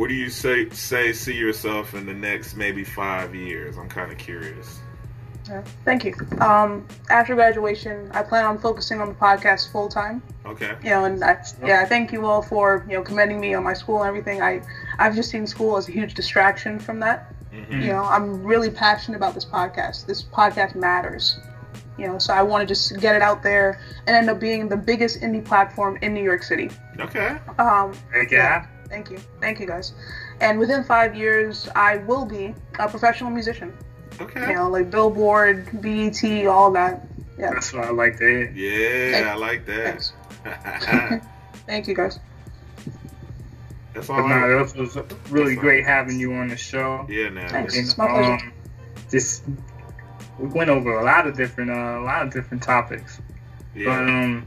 where 0.00 0.08
do 0.08 0.14
you 0.14 0.30
say 0.30 0.66
say 0.70 1.12
see 1.12 1.36
yourself 1.36 1.92
in 1.92 2.06
the 2.06 2.14
next 2.14 2.56
maybe 2.56 2.84
five 2.84 3.34
years? 3.34 3.76
I'm 3.76 3.90
kind 3.90 4.10
of 4.10 4.16
curious. 4.16 4.78
Yeah, 5.46 5.62
Thank 5.84 6.06
you. 6.06 6.14
Um, 6.40 6.86
after 7.10 7.34
graduation, 7.34 8.10
I 8.12 8.22
plan 8.22 8.46
on 8.46 8.58
focusing 8.58 9.02
on 9.02 9.08
the 9.08 9.14
podcast 9.14 9.70
full 9.70 9.90
time. 9.90 10.22
Okay. 10.46 10.74
You 10.82 10.88
know, 10.88 11.04
and 11.04 11.22
I, 11.22 11.44
yeah, 11.62 11.82
I 11.82 11.84
thank 11.84 12.12
you 12.12 12.24
all 12.24 12.40
for 12.40 12.82
you 12.88 12.94
know 12.96 13.02
commending 13.02 13.40
me 13.40 13.52
on 13.52 13.62
my 13.62 13.74
school 13.74 14.00
and 14.00 14.08
everything. 14.08 14.40
I 14.40 14.62
I've 14.98 15.14
just 15.14 15.30
seen 15.30 15.46
school 15.46 15.76
as 15.76 15.86
a 15.86 15.92
huge 15.92 16.14
distraction 16.14 16.78
from 16.78 16.98
that. 17.00 17.34
hmm 17.52 17.82
You 17.82 17.88
know, 17.88 18.04
I'm 18.04 18.42
really 18.42 18.70
passionate 18.70 19.18
about 19.18 19.34
this 19.34 19.44
podcast. 19.44 20.06
This 20.06 20.22
podcast 20.22 20.76
matters. 20.76 21.38
You 21.98 22.06
know, 22.06 22.18
so 22.18 22.32
I 22.32 22.42
want 22.42 22.66
to 22.66 22.74
just 22.74 22.98
get 23.00 23.16
it 23.16 23.20
out 23.20 23.42
there 23.42 23.78
and 24.06 24.16
end 24.16 24.30
up 24.30 24.40
being 24.40 24.66
the 24.66 24.78
biggest 24.78 25.20
indie 25.20 25.44
platform 25.44 25.98
in 26.00 26.14
New 26.14 26.24
York 26.24 26.42
City. 26.42 26.70
Okay. 26.98 27.36
Um, 27.58 27.92
Heck 28.14 28.30
yeah. 28.30 28.66
Thank 28.90 29.10
you, 29.10 29.18
thank 29.40 29.58
you 29.60 29.66
guys. 29.66 29.94
And 30.40 30.58
within 30.58 30.84
five 30.84 31.14
years, 31.14 31.68
I 31.74 31.98
will 31.98 32.26
be 32.26 32.54
a 32.78 32.88
professional 32.88 33.30
musician. 33.30 33.72
Okay. 34.20 34.48
You 34.50 34.54
know, 34.56 34.68
like 34.68 34.90
Billboard, 34.90 35.80
BET, 35.80 36.46
all 36.46 36.70
that. 36.72 37.06
Yeah. 37.38 37.50
That's 37.54 37.72
what 37.72 37.84
I 37.84 37.90
like 37.90 38.18
to 38.18 38.24
hear. 38.26 38.50
Yeah, 38.52 39.32
I 39.32 39.36
like 39.36 39.64
that. 39.66 40.12
Thanks. 40.44 41.24
Thank 41.66 41.88
you 41.88 41.94
guys. 41.94 42.18
That's 43.94 44.06
But 44.08 44.20
all. 44.20 44.28
no, 44.28 44.34
I, 44.34 44.60
it 44.60 44.76
was 44.76 44.98
really 45.30 45.56
great 45.56 45.84
having 45.84 46.18
you 46.20 46.34
on 46.34 46.48
the 46.48 46.56
show. 46.56 47.06
yeah, 47.08 47.28
now. 47.30 47.48
Thanks. 47.48 47.76
And, 47.76 47.86
It's 47.86 47.96
my 47.98 48.08
pleasure. 48.08 48.32
um, 48.32 48.52
just 49.10 49.44
we 50.38 50.48
went 50.48 50.70
over 50.70 50.98
a 50.98 51.04
lot 51.04 51.26
of 51.26 51.36
different, 51.36 51.70
uh, 51.70 52.00
a 52.00 52.04
lot 52.04 52.26
of 52.26 52.32
different 52.32 52.62
topics. 52.62 53.20
But 53.74 53.80
Yeah. 53.80 54.00
um, 54.24 54.46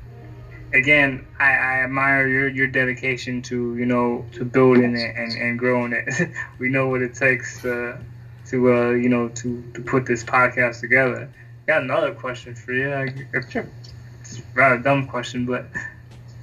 again, 0.73 1.25
I, 1.39 1.51
I 1.51 1.83
admire 1.83 2.27
your, 2.27 2.47
your 2.49 2.67
dedication 2.67 3.41
to 3.43 3.75
you 3.77 3.85
know 3.85 4.25
to 4.33 4.43
building 4.43 4.95
it 4.95 5.15
and, 5.15 5.31
and 5.33 5.59
growing 5.59 5.93
it. 5.93 6.29
we 6.59 6.69
know 6.69 6.87
what 6.87 7.01
it 7.01 7.13
takes 7.13 7.61
to 7.61 7.97
to 8.47 8.73
uh, 8.73 8.89
you 8.91 9.09
know 9.09 9.29
to, 9.29 9.63
to 9.73 9.81
put 9.81 10.05
this 10.05 10.23
podcast 10.23 10.81
together. 10.81 11.29
Got 11.67 11.83
another 11.83 12.11
question 12.11 12.55
for 12.55 12.73
you. 12.73 13.13
Sure. 13.49 13.65
It's 14.19 14.39
a 14.39 14.41
rather 14.53 14.77
dumb 14.77 15.07
question, 15.07 15.45
but 15.45 15.65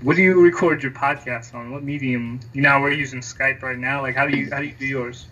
what 0.03 0.17
do 0.17 0.23
you 0.23 0.41
record 0.41 0.83
your 0.83 0.93
podcast 0.93 1.55
on? 1.55 1.73
What 1.73 1.83
medium? 1.83 2.41
You 2.55 2.63
know, 2.63 2.81
we're 2.81 2.93
using 2.93 3.21
Skype 3.21 3.63
right 3.63 3.79
now. 3.79 4.01
Like, 4.01 4.15
how 4.15 4.27
do 4.27 4.37
you 4.37 4.49
how 4.51 4.61
do 4.61 4.67
you 4.67 4.75
do 4.79 4.87
yours? 4.87 5.27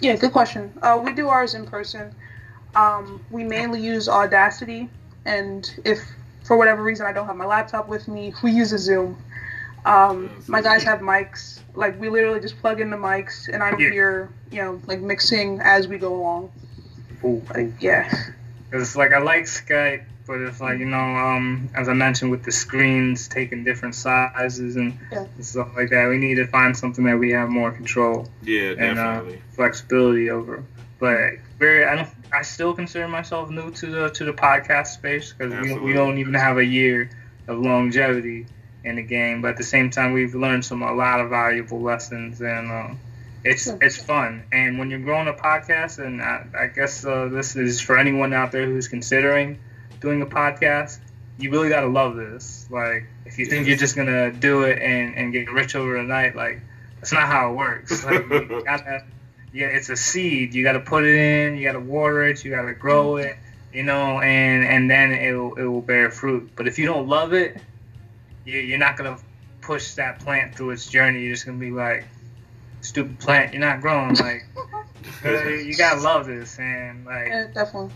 Yeah, 0.00 0.16
good 0.16 0.32
question. 0.32 0.72
Uh, 0.82 1.00
we 1.02 1.12
do 1.12 1.28
ours 1.28 1.54
in 1.54 1.64
person. 1.64 2.14
Um, 2.74 3.22
we 3.30 3.44
mainly 3.44 3.80
use 3.80 4.08
Audacity, 4.08 4.88
and 5.24 5.68
if 5.84 6.00
for 6.44 6.56
whatever 6.56 6.82
reason 6.82 7.06
I 7.06 7.12
don't 7.12 7.26
have 7.26 7.36
my 7.36 7.44
laptop 7.46 7.88
with 7.88 8.08
me, 8.08 8.32
we 8.42 8.52
use 8.52 8.72
a 8.72 8.78
Zoom. 8.78 9.16
Um, 9.84 10.30
my 10.46 10.60
guys 10.60 10.84
have 10.84 11.00
mics. 11.00 11.60
Like 11.74 11.98
we 11.98 12.08
literally 12.08 12.40
just 12.40 12.58
plug 12.60 12.80
in 12.80 12.90
the 12.90 12.96
mics, 12.96 13.48
and 13.52 13.62
I'm 13.62 13.78
Yeah. 13.78 13.90
here, 13.90 14.30
you 14.50 14.58
know, 14.62 14.80
like 14.86 15.00
mixing 15.00 15.60
as 15.60 15.88
we 15.88 15.98
go 15.98 16.14
along. 16.14 16.50
Ooh, 17.24 17.42
Like 17.54 17.70
yeah, 17.80 18.10
It's 18.72 18.96
like 18.96 19.12
I 19.12 19.18
like 19.18 19.44
Skype, 19.44 20.02
but 20.26 20.40
it's 20.40 20.60
like 20.60 20.78
you 20.78 20.84
know, 20.86 20.96
um, 20.98 21.68
as 21.74 21.88
I 21.88 21.92
mentioned 21.92 22.30
with 22.30 22.42
the 22.44 22.52
screens 22.52 23.28
taking 23.28 23.64
different 23.64 23.94
sizes 23.94 24.76
and 24.76 24.96
Yeah. 25.10 25.26
stuff 25.40 25.68
like 25.76 25.90
that, 25.90 26.08
we 26.08 26.18
need 26.18 26.36
to 26.36 26.46
find 26.46 26.76
something 26.76 27.04
that 27.04 27.18
we 27.18 27.30
have 27.30 27.48
more 27.48 27.70
control 27.72 28.28
yeah, 28.42 28.70
and 28.70 28.98
uh, 28.98 29.14
definitely. 29.14 29.40
flexibility 29.50 30.30
over. 30.30 30.64
But 30.98 31.34
very, 31.58 31.84
I 31.84 31.96
don't. 31.96 32.08
I 32.32 32.42
still 32.42 32.74
consider 32.74 33.08
myself 33.08 33.50
new 33.50 33.70
to 33.72 33.86
the 33.86 34.10
to 34.10 34.24
the 34.24 34.32
podcast 34.32 34.88
space 34.88 35.32
because 35.36 35.52
we, 35.52 35.78
we 35.78 35.92
don't 35.92 36.18
even 36.18 36.34
have 36.34 36.56
a 36.58 36.64
year 36.64 37.10
of 37.46 37.58
longevity 37.58 38.46
in 38.84 38.96
the 38.96 39.02
game. 39.02 39.42
But 39.42 39.48
at 39.52 39.56
the 39.58 39.64
same 39.64 39.90
time, 39.90 40.12
we've 40.12 40.34
learned 40.34 40.64
some 40.64 40.82
a 40.82 40.92
lot 40.92 41.20
of 41.20 41.30
valuable 41.30 41.80
lessons, 41.80 42.40
and 42.40 42.70
um, 42.70 43.00
it's 43.44 43.66
it's 43.66 43.96
fun. 44.02 44.44
And 44.52 44.78
when 44.78 44.90
you're 44.90 45.00
growing 45.00 45.28
a 45.28 45.32
podcast, 45.34 45.98
and 45.98 46.22
I, 46.22 46.46
I 46.58 46.66
guess 46.68 47.04
uh, 47.04 47.28
this 47.28 47.56
is 47.56 47.80
for 47.80 47.98
anyone 47.98 48.32
out 48.32 48.52
there 48.52 48.66
who's 48.66 48.88
considering 48.88 49.58
doing 50.00 50.22
a 50.22 50.26
podcast, 50.26 50.98
you 51.38 51.50
really 51.50 51.68
gotta 51.68 51.86
love 51.88 52.16
this. 52.16 52.66
Like, 52.70 53.04
if 53.26 53.38
you 53.38 53.46
think 53.46 53.60
Yes. 53.66 53.68
you're 53.68 53.78
just 53.78 53.96
gonna 53.96 54.32
do 54.32 54.62
it 54.62 54.80
and, 54.80 55.14
and 55.16 55.32
get 55.32 55.50
rich 55.50 55.76
overnight, 55.76 56.34
like 56.34 56.60
that's 56.96 57.12
not 57.12 57.26
how 57.26 57.50
it 57.50 57.56
works. 57.56 58.04
Like, 58.04 58.28
you 58.30 58.62
gotta, 58.64 59.04
yeah, 59.52 59.66
it's 59.66 59.90
a 59.90 59.96
seed. 59.96 60.54
You 60.54 60.64
gotta 60.64 60.80
put 60.80 61.04
it 61.04 61.14
in. 61.14 61.56
You 61.56 61.64
gotta 61.64 61.80
water 61.80 62.24
it. 62.24 62.44
You 62.44 62.50
gotta 62.50 62.74
grow 62.74 63.16
it. 63.16 63.36
You 63.72 63.82
know, 63.82 64.20
and 64.20 64.64
and 64.64 64.90
then 64.90 65.12
it 65.12 65.32
will 65.32 65.54
it 65.54 65.64
will 65.64 65.82
bear 65.82 66.10
fruit. 66.10 66.50
But 66.56 66.66
if 66.66 66.78
you 66.78 66.86
don't 66.86 67.08
love 67.08 67.32
it, 67.32 67.56
you, 68.44 68.58
you're 68.58 68.78
not 68.78 68.96
gonna 68.96 69.18
push 69.60 69.94
that 69.94 70.20
plant 70.20 70.54
through 70.54 70.70
its 70.70 70.88
journey. 70.88 71.22
You're 71.22 71.34
just 71.34 71.46
gonna 71.46 71.58
be 71.58 71.70
like, 71.70 72.04
stupid 72.80 73.18
plant. 73.18 73.52
You're 73.52 73.60
not 73.60 73.80
growing. 73.80 74.14
Like, 74.16 74.46
uh, 75.24 75.48
you 75.48 75.76
gotta 75.76 76.00
love 76.00 76.26
this, 76.26 76.58
and 76.58 77.04
like 77.04 77.28
yeah, 77.28 77.46
definitely. 77.52 77.92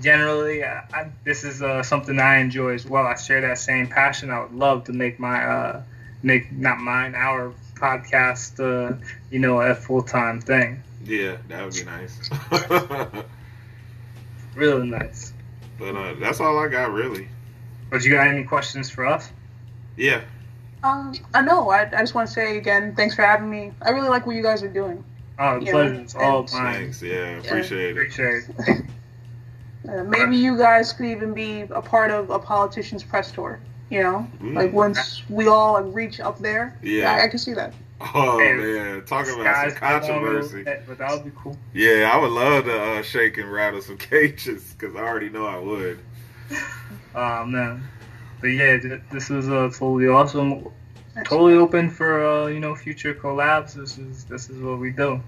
generally, 0.00 0.64
I, 0.64 0.84
I, 0.92 1.10
this 1.24 1.44
is 1.44 1.62
uh, 1.62 1.82
something 1.82 2.18
I 2.18 2.38
enjoy 2.38 2.74
as 2.74 2.84
well. 2.84 3.06
I 3.06 3.14
share 3.14 3.40
that 3.42 3.58
same 3.58 3.86
passion. 3.86 4.30
I 4.30 4.40
would 4.40 4.54
love 4.54 4.84
to 4.84 4.92
make 4.92 5.20
my 5.20 5.44
uh, 5.44 5.82
make 6.22 6.50
not 6.52 6.78
mine 6.78 7.14
our 7.14 7.52
podcast, 7.74 8.58
uh, 8.60 8.96
you 9.30 9.38
know, 9.38 9.60
a 9.60 9.74
full 9.74 10.02
time 10.02 10.40
thing. 10.40 10.82
Yeah, 11.06 11.36
that 11.48 11.64
would 11.64 11.74
be 11.74 11.84
nice. 11.84 12.30
Really 14.54 14.88
nice. 14.88 15.34
but 15.78 15.94
uh, 15.94 16.14
that's 16.18 16.40
all 16.40 16.58
I 16.58 16.68
got, 16.68 16.90
really. 16.92 17.28
But 17.90 18.02
you 18.04 18.10
got 18.12 18.26
any 18.26 18.42
questions 18.42 18.88
for 18.90 19.04
us? 19.06 19.30
Yeah, 19.98 20.22
Um, 20.82 21.14
I 21.34 21.42
know. 21.42 21.68
I, 21.70 21.82
I 21.82 22.00
just 22.00 22.14
want 22.14 22.26
to 22.28 22.32
say 22.34 22.56
again, 22.56 22.94
thanks 22.96 23.14
for 23.14 23.22
having 23.22 23.50
me. 23.50 23.72
I 23.82 23.90
really 23.90 24.08
like 24.08 24.26
what 24.26 24.34
you 24.36 24.42
guys 24.42 24.62
are 24.62 24.68
doing. 24.72 25.04
Oh, 25.38 25.58
the 25.58 25.66
Yeah, 25.66 25.72
pleasure 25.72 26.00
is 26.02 26.14
all 26.14 26.40
and- 26.40 26.52
mine. 26.52 26.74
thanks. 26.74 27.02
Yeah, 27.02 27.38
appreciate 27.38 27.90
it. 27.90 27.92
Appreciate 27.92 28.44
it. 28.66 28.84
Uh, 29.88 30.02
maybe 30.02 30.36
you 30.36 30.58
guys 30.58 30.92
could 30.92 31.06
even 31.06 31.32
be 31.32 31.60
a 31.70 31.80
part 31.80 32.10
of 32.10 32.28
a 32.30 32.40
politician's 32.40 33.04
press 33.04 33.30
tour. 33.30 33.60
You 33.88 34.02
know, 34.02 34.26
Mm. 34.42 34.54
like 34.56 34.72
once 34.72 35.22
we 35.28 35.46
all 35.46 35.74
like, 35.74 35.94
reach 35.94 36.18
up 36.18 36.40
there. 36.40 36.76
Yeah. 36.82 37.12
I, 37.12 37.24
I 37.26 37.28
can 37.28 37.38
see 37.38 37.52
that. 37.54 37.72
Oh 38.00 38.38
Hey, 38.38 38.52
man, 38.54 39.04
talking 39.04 39.32
about 39.34 39.44
Guys, 39.44 39.72
some 39.74 39.82
I 39.82 39.92
don't 39.92 40.00
controversy. 40.02 40.64
But 40.86 40.98
that 40.98 41.10
would 41.12 41.24
be 41.24 41.32
cool. 41.36 41.56
Yeah, 41.72 42.10
I 42.12 42.18
would 42.18 42.30
love 42.30 42.64
to 42.66 42.80
uh, 42.98 43.02
shake 43.02 43.38
and 43.38 43.50
rattle 43.50 43.80
some 43.80 43.96
cages 44.10 44.74
because 44.78 44.94
I 44.94 45.00
already 45.00 45.28
know 45.30 45.46
I 45.46 45.58
would. 45.58 45.98
Oh 47.14 47.44
man. 47.46 47.82
But 48.42 48.48
yeah, 48.48 48.78
th- 48.78 49.00
this 49.10 49.30
is 49.30 49.48
uh, 49.48 49.70
totally 49.72 50.06
awesome. 50.06 50.68
Totally 51.24 51.54
open 51.54 51.88
for 51.90 52.24
uh, 52.26 52.46
you 52.48 52.60
know 52.60 52.74
future 52.74 53.14
collabs. 53.14 53.72
This 53.72 53.96
is 53.96 54.24
this 54.24 54.50
is 54.50 54.60
what 54.60 54.78
we 54.78 54.90
do, 54.90 55.22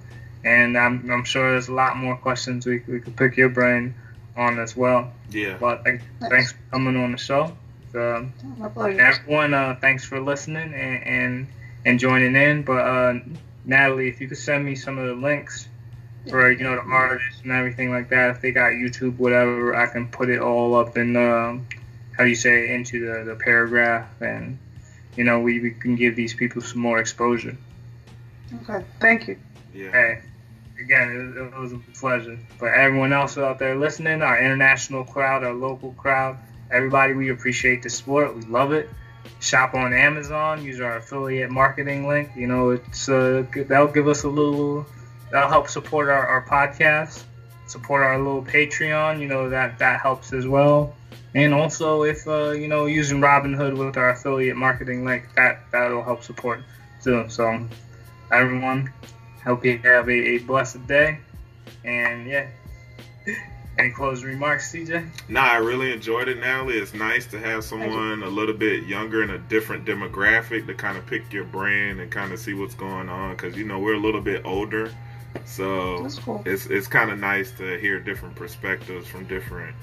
and 0.44 0.76
I'm 0.76 1.10
I'm 1.10 1.24
sure 1.24 1.52
there's 1.52 1.68
a 1.68 1.72
lot 1.72 1.96
more 1.96 2.14
questions 2.16 2.66
we 2.66 2.82
we 2.86 3.00
could 3.00 3.16
pick 3.16 3.38
your 3.38 3.48
brain 3.48 3.94
on 4.36 4.58
as 4.58 4.76
well. 4.76 5.10
Yeah, 5.30 5.56
But 5.58 5.82
th- 5.86 6.00
thanks 6.20 6.52
for 6.52 6.58
coming 6.72 6.96
on 7.02 7.12
the 7.12 7.18
show. 7.18 7.56
Um, 7.94 8.32
My 8.58 8.68
pleasure. 8.68 9.00
everyone, 9.00 9.54
uh, 9.54 9.76
thanks 9.80 10.04
for 10.04 10.20
listening 10.20 10.74
and, 10.74 11.02
and 11.04 11.46
and 11.88 11.98
joining 11.98 12.36
in. 12.36 12.62
But 12.62 12.86
uh, 12.86 13.14
Natalie, 13.64 14.08
if 14.08 14.20
you 14.20 14.28
could 14.28 14.38
send 14.38 14.64
me 14.64 14.74
some 14.74 14.98
of 14.98 15.06
the 15.06 15.14
links 15.14 15.68
for 16.28 16.50
you 16.50 16.62
know 16.62 16.76
the 16.76 16.82
artists 16.82 17.40
and 17.42 17.52
everything 17.52 17.90
like 17.90 18.10
that, 18.10 18.30
if 18.30 18.42
they 18.42 18.52
got 18.52 18.72
YouTube, 18.72 19.16
whatever, 19.16 19.74
I 19.74 19.86
can 19.86 20.08
put 20.08 20.28
it 20.28 20.40
all 20.40 20.74
up 20.74 20.96
in 20.96 21.14
the 21.14 21.60
how 22.16 22.24
do 22.24 22.28
you 22.28 22.36
say 22.36 22.74
into 22.74 23.00
the, 23.00 23.24
the 23.24 23.36
paragraph, 23.36 24.06
and 24.20 24.58
you 25.16 25.24
know 25.24 25.40
we, 25.40 25.60
we 25.60 25.70
can 25.70 25.96
give 25.96 26.14
these 26.14 26.34
people 26.34 26.60
some 26.60 26.80
more 26.80 26.98
exposure. 26.98 27.56
Okay. 28.62 28.84
Thank 29.00 29.28
you. 29.28 29.38
yeah. 29.74 29.90
Hey, 29.90 30.22
again, 30.80 31.34
it, 31.36 31.40
it 31.40 31.58
was 31.58 31.72
a 31.72 31.78
pleasure. 31.98 32.38
But 32.58 32.72
everyone 32.74 33.12
else 33.12 33.36
out 33.38 33.58
there 33.58 33.76
listening, 33.76 34.22
our 34.22 34.38
international 34.38 35.04
crowd, 35.04 35.44
our 35.44 35.52
local 35.52 35.92
crowd, 35.92 36.38
everybody, 36.70 37.12
we 37.14 37.28
appreciate 37.30 37.82
the 37.82 37.90
support. 37.90 38.34
We 38.34 38.42
love 38.42 38.72
it. 38.72 38.88
Shop 39.40 39.74
on 39.74 39.92
Amazon. 39.92 40.64
Use 40.64 40.80
our 40.80 40.96
affiliate 40.96 41.50
marketing 41.50 42.08
link. 42.08 42.30
You 42.36 42.46
know, 42.46 42.70
it's 42.70 43.08
uh, 43.08 43.44
that'll 43.54 43.88
give 43.88 44.08
us 44.08 44.24
a 44.24 44.28
little. 44.28 44.86
That'll 45.30 45.50
help 45.50 45.68
support 45.68 46.08
our, 46.08 46.26
our 46.26 46.44
podcast, 46.46 47.24
support 47.66 48.02
our 48.02 48.18
little 48.18 48.42
Patreon. 48.42 49.20
You 49.20 49.28
know 49.28 49.48
that 49.50 49.78
that 49.78 50.00
helps 50.00 50.32
as 50.32 50.46
well. 50.46 50.94
And 51.34 51.52
also, 51.54 52.02
if 52.02 52.26
uh, 52.26 52.50
you 52.50 52.68
know, 52.68 52.86
using 52.86 53.20
Robinhood 53.20 53.76
with 53.76 53.96
our 53.96 54.10
affiliate 54.10 54.56
marketing 54.56 55.04
link, 55.04 55.24
that 55.36 55.60
that'll 55.70 56.02
help 56.02 56.22
support 56.22 56.62
too. 57.02 57.28
So, 57.28 57.66
everyone, 58.32 58.92
hope 59.44 59.64
you 59.64 59.78
have 59.78 60.08
a, 60.08 60.12
a 60.12 60.38
blessed 60.38 60.86
day. 60.86 61.20
And 61.84 62.26
yeah, 62.26 62.48
any 63.78 63.90
closing 63.90 64.28
remarks, 64.28 64.72
CJ? 64.72 65.08
Nah, 65.28 65.44
I 65.44 65.56
really 65.56 65.92
enjoyed 65.92 66.28
it, 66.28 66.38
Natalie. 66.38 66.78
It's 66.78 66.94
nice 66.94 67.26
to 67.26 67.38
have 67.38 67.64
someone 67.64 68.22
a 68.22 68.28
little 68.28 68.54
bit 68.54 68.84
younger 68.84 69.22
and 69.22 69.30
a 69.30 69.38
different 69.38 69.84
demographic 69.84 70.66
to 70.66 70.74
kind 70.74 70.98
of 70.98 71.06
pick 71.06 71.32
your 71.32 71.44
brain 71.44 72.00
and 72.00 72.10
kind 72.10 72.32
of 72.32 72.38
see 72.38 72.54
what's 72.54 72.74
going 72.74 73.08
on. 73.08 73.36
Because 73.36 73.56
you 73.56 73.64
know 73.64 73.78
we're 73.78 73.94
a 73.94 74.00
little 74.00 74.20
bit 74.20 74.44
older, 74.44 74.90
so 75.44 76.08
cool. 76.24 76.42
it's 76.44 76.66
it's 76.66 76.88
kind 76.88 77.10
of 77.10 77.18
nice 77.18 77.52
to 77.52 77.78
hear 77.78 78.00
different 78.00 78.34
perspectives 78.34 79.06
from 79.06 79.26
different 79.26 79.76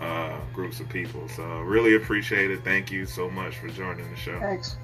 uh, 0.00 0.38
groups 0.52 0.80
of 0.80 0.88
people. 0.88 1.28
So 1.28 1.60
really 1.60 1.94
appreciate 1.94 2.50
it. 2.50 2.64
Thank 2.64 2.90
you 2.90 3.06
so 3.06 3.30
much 3.30 3.56
for 3.58 3.68
joining 3.68 4.10
the 4.10 4.16
show. 4.16 4.38
Thanks. 4.40 4.76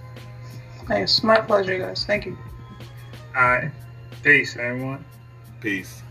Thanks. 0.86 1.22
My 1.22 1.40
pleasure, 1.40 1.78
guys. 1.78 2.04
Thank 2.04 2.26
you. 2.26 2.38
All 3.36 3.42
right, 3.42 3.72
peace, 4.22 4.56
everyone. 4.56 5.04
Peace. 5.60 6.03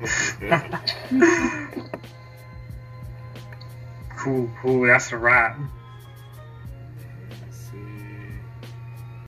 cool, 4.16 4.50
cool. 4.60 4.86
That's 4.86 5.12
a 5.12 5.18
wrap. 5.18 5.58